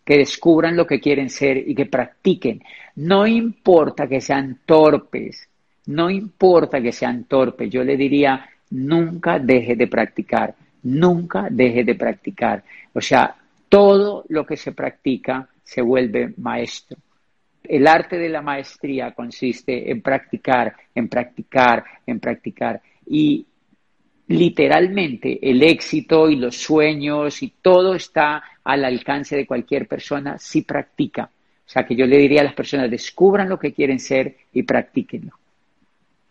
que 0.05 0.17
descubran 0.17 0.77
lo 0.77 0.87
que 0.87 0.99
quieren 0.99 1.29
ser 1.29 1.57
y 1.57 1.75
que 1.75 1.85
practiquen. 1.87 2.63
No 2.95 3.27
importa 3.27 4.07
que 4.07 4.21
sean 4.21 4.61
torpes, 4.65 5.49
no 5.87 6.09
importa 6.09 6.81
que 6.81 6.93
sean 6.93 7.25
torpes, 7.25 7.69
yo 7.69 7.83
le 7.83 7.97
diría, 7.97 8.47
nunca 8.71 9.39
deje 9.39 9.75
de 9.75 9.87
practicar, 9.87 10.55
nunca 10.83 11.47
deje 11.49 11.83
de 11.83 11.95
practicar. 11.95 12.63
O 12.93 13.01
sea, 13.01 13.35
todo 13.67 14.23
lo 14.29 14.45
que 14.45 14.55
se 14.55 14.71
practica 14.71 15.49
se 15.63 15.81
vuelve 15.81 16.33
maestro 16.37 16.97
el 17.63 17.87
arte 17.87 18.17
de 18.17 18.29
la 18.29 18.41
maestría 18.41 19.11
consiste 19.11 19.89
en 19.91 20.01
practicar, 20.01 20.75
en 20.93 21.07
practicar, 21.07 21.83
en 22.05 22.19
practicar. 22.19 22.81
Y 23.07 23.45
literalmente 24.27 25.39
el 25.41 25.63
éxito 25.63 26.29
y 26.29 26.35
los 26.35 26.55
sueños 26.55 27.41
y 27.43 27.53
todo 27.61 27.95
está 27.95 28.43
al 28.63 28.85
alcance 28.85 29.35
de 29.35 29.45
cualquier 29.45 29.87
persona 29.87 30.37
si 30.37 30.61
practica. 30.63 31.29
O 31.65 31.69
sea 31.69 31.85
que 31.85 31.95
yo 31.95 32.05
le 32.05 32.17
diría 32.17 32.41
a 32.41 32.45
las 32.45 32.53
personas, 32.53 32.91
descubran 32.91 33.49
lo 33.49 33.57
que 33.57 33.73
quieren 33.73 33.99
ser 33.99 34.35
y 34.53 34.63
practíquenlo. 34.63 35.31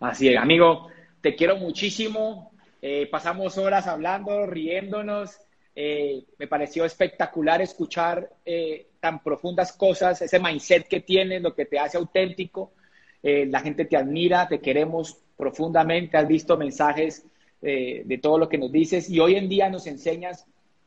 Así 0.00 0.28
es, 0.28 0.36
amigo, 0.36 0.88
te 1.20 1.34
quiero 1.34 1.56
muchísimo. 1.56 2.52
Eh, 2.80 3.08
pasamos 3.10 3.56
horas 3.58 3.86
hablando, 3.86 4.46
riéndonos. 4.46 5.38
Eh, 5.74 6.24
me 6.38 6.46
pareció 6.48 6.84
espectacular 6.84 7.62
escuchar 7.62 8.30
eh, 8.44 8.88
tan 9.00 9.22
profundas 9.22 9.72
cosas, 9.72 10.20
ese 10.20 10.38
mindset 10.38 10.86
que 10.86 11.00
tienes, 11.00 11.40
lo 11.40 11.54
que 11.54 11.66
te 11.66 11.78
hace 11.78 11.96
auténtico. 11.96 12.72
Eh, 13.22 13.46
la 13.46 13.60
gente 13.60 13.84
te 13.84 13.96
admira, 13.96 14.48
te 14.48 14.60
queremos 14.60 15.18
profundamente, 15.36 16.16
has 16.16 16.28
visto 16.28 16.56
mensajes 16.56 17.26
de 17.62 18.18
todo 18.20 18.38
lo 18.38 18.48
que 18.48 18.58
nos 18.58 18.72
dices 18.72 19.08
y 19.08 19.20
hoy 19.20 19.36
en 19.36 19.48
día 19.48 19.70
nos 19.70 19.86
enseñas 19.86 20.46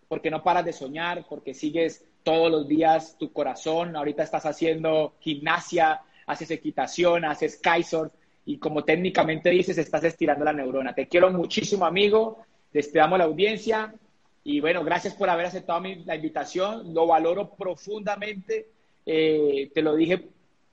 porque 0.10 0.30
no 0.30 0.44
paras 0.44 0.66
de 0.66 0.74
soñar, 0.74 1.26
porque 1.30 1.54
sigues 1.54 2.04
todos 2.24 2.52
los 2.52 2.68
días 2.68 3.16
tu 3.18 3.32
corazón, 3.32 3.96
ahorita 3.96 4.24
estás 4.24 4.46
haciendo 4.46 5.14
gimnasia, 5.22 6.02
haces 6.26 6.52
equitación, 6.52 7.24
haces 7.24 7.56
kitesurf 7.56 8.12
y 8.46 8.58
como 8.58 8.84
técnicamente 8.84 9.50
dices, 9.50 9.78
estás 9.78 10.04
estirando 10.04 10.44
la 10.44 10.52
neurona. 10.52 10.94
Te 10.94 11.08
quiero 11.08 11.32
muchísimo, 11.32 11.86
amigo, 11.86 12.40
despedamos 12.74 13.20
la 13.20 13.26
audiencia, 13.26 13.94
y 14.48 14.60
bueno, 14.60 14.84
gracias 14.84 15.16
por 15.16 15.28
haber 15.28 15.48
aceptado 15.48 15.82
la 16.06 16.16
invitación, 16.16 16.94
lo 16.94 17.08
valoro 17.08 17.56
profundamente. 17.56 18.68
Eh, 19.04 19.72
te 19.74 19.82
lo 19.82 19.96
dije, 19.96 20.24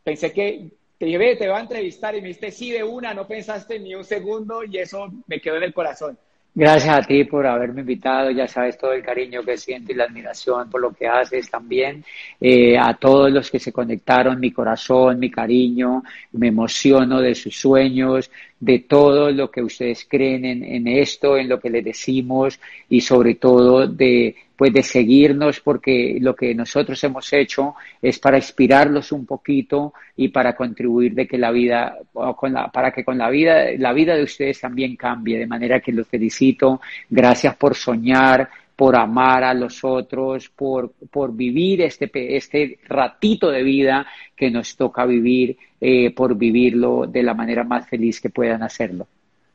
pensé 0.04 0.30
que 0.30 0.70
te 0.98 1.06
dije, 1.06 1.36
te 1.36 1.48
voy 1.48 1.56
a 1.56 1.60
entrevistar 1.60 2.14
y 2.14 2.20
me 2.20 2.28
dijiste 2.28 2.50
sí 2.50 2.70
de 2.70 2.84
una, 2.84 3.14
no 3.14 3.26
pensaste 3.26 3.78
ni 3.78 3.94
un 3.94 4.04
segundo 4.04 4.62
y 4.62 4.76
eso 4.76 5.10
me 5.26 5.40
quedó 5.40 5.56
en 5.56 5.62
el 5.62 5.72
corazón. 5.72 6.18
Gracias 6.54 6.94
a 6.94 7.00
ti 7.02 7.24
por 7.24 7.46
haberme 7.46 7.80
invitado, 7.80 8.30
ya 8.30 8.46
sabes 8.46 8.76
todo 8.76 8.92
el 8.92 9.02
cariño 9.02 9.42
que 9.42 9.56
siento 9.56 9.90
y 9.90 9.94
la 9.94 10.04
admiración 10.04 10.68
por 10.68 10.82
lo 10.82 10.92
que 10.92 11.06
haces 11.08 11.50
también. 11.50 12.04
Eh, 12.38 12.76
a 12.78 12.92
todos 12.94 13.32
los 13.32 13.50
que 13.50 13.58
se 13.58 13.72
conectaron, 13.72 14.38
mi 14.38 14.50
corazón, 14.52 15.18
mi 15.18 15.30
cariño, 15.30 16.02
me 16.32 16.48
emociono 16.48 17.20
de 17.22 17.34
sus 17.34 17.56
sueños. 17.56 18.30
de 18.60 18.78
todo 18.80 19.30
lo 19.32 19.50
que 19.50 19.60
ustedes 19.62 20.06
creen 20.08 20.44
en, 20.44 20.62
en 20.62 20.86
esto, 20.86 21.36
en 21.36 21.48
lo 21.48 21.58
que 21.58 21.68
les 21.70 21.84
decimos 21.84 22.60
y 22.88 23.00
sobre 23.00 23.34
todo 23.34 23.88
de 23.88 24.36
pues 24.62 24.72
de 24.72 24.84
seguirnos 24.84 25.58
porque 25.58 26.18
lo 26.20 26.36
que 26.36 26.54
nosotros 26.54 27.02
hemos 27.02 27.32
hecho 27.32 27.74
es 28.00 28.20
para 28.20 28.36
inspirarlos 28.36 29.10
un 29.10 29.26
poquito 29.26 29.92
y 30.16 30.28
para 30.28 30.54
contribuir 30.54 31.14
de 31.14 31.26
que 31.26 31.36
la 31.36 31.50
vida 31.50 31.98
con 32.36 32.52
la, 32.52 32.68
para 32.68 32.92
que 32.92 33.04
con 33.04 33.18
la 33.18 33.28
vida 33.28 33.72
la 33.76 33.92
vida 33.92 34.14
de 34.14 34.22
ustedes 34.22 34.60
también 34.60 34.94
cambie 34.94 35.36
de 35.36 35.48
manera 35.48 35.80
que 35.80 35.90
los 35.90 36.06
felicito 36.06 36.80
gracias 37.10 37.56
por 37.56 37.74
soñar 37.74 38.48
por 38.76 38.94
amar 38.94 39.42
a 39.42 39.52
los 39.52 39.82
otros, 39.82 40.48
por, 40.48 40.92
por 41.10 41.34
vivir 41.34 41.82
este, 41.82 42.36
este 42.36 42.78
ratito 42.86 43.50
de 43.50 43.64
vida 43.64 44.06
que 44.36 44.48
nos 44.48 44.76
toca 44.76 45.04
vivir, 45.06 45.56
eh, 45.80 46.14
por 46.14 46.36
vivirlo 46.36 47.08
de 47.08 47.24
la 47.24 47.34
manera 47.34 47.64
más 47.64 47.88
feliz 47.88 48.20
que 48.20 48.30
puedan 48.30 48.62
hacerlo. 48.62 49.08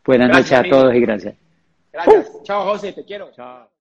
Buenas 0.05 0.29
noches 0.29 0.51
a 0.51 0.63
todos 0.63 0.93
y 0.93 0.99
gracias. 0.99 1.35
Gracias. 1.93 2.43
Chao, 2.43 2.65
José, 2.65 2.91
te 2.91 3.05
quiero. 3.05 3.31
Chao. 3.31 3.76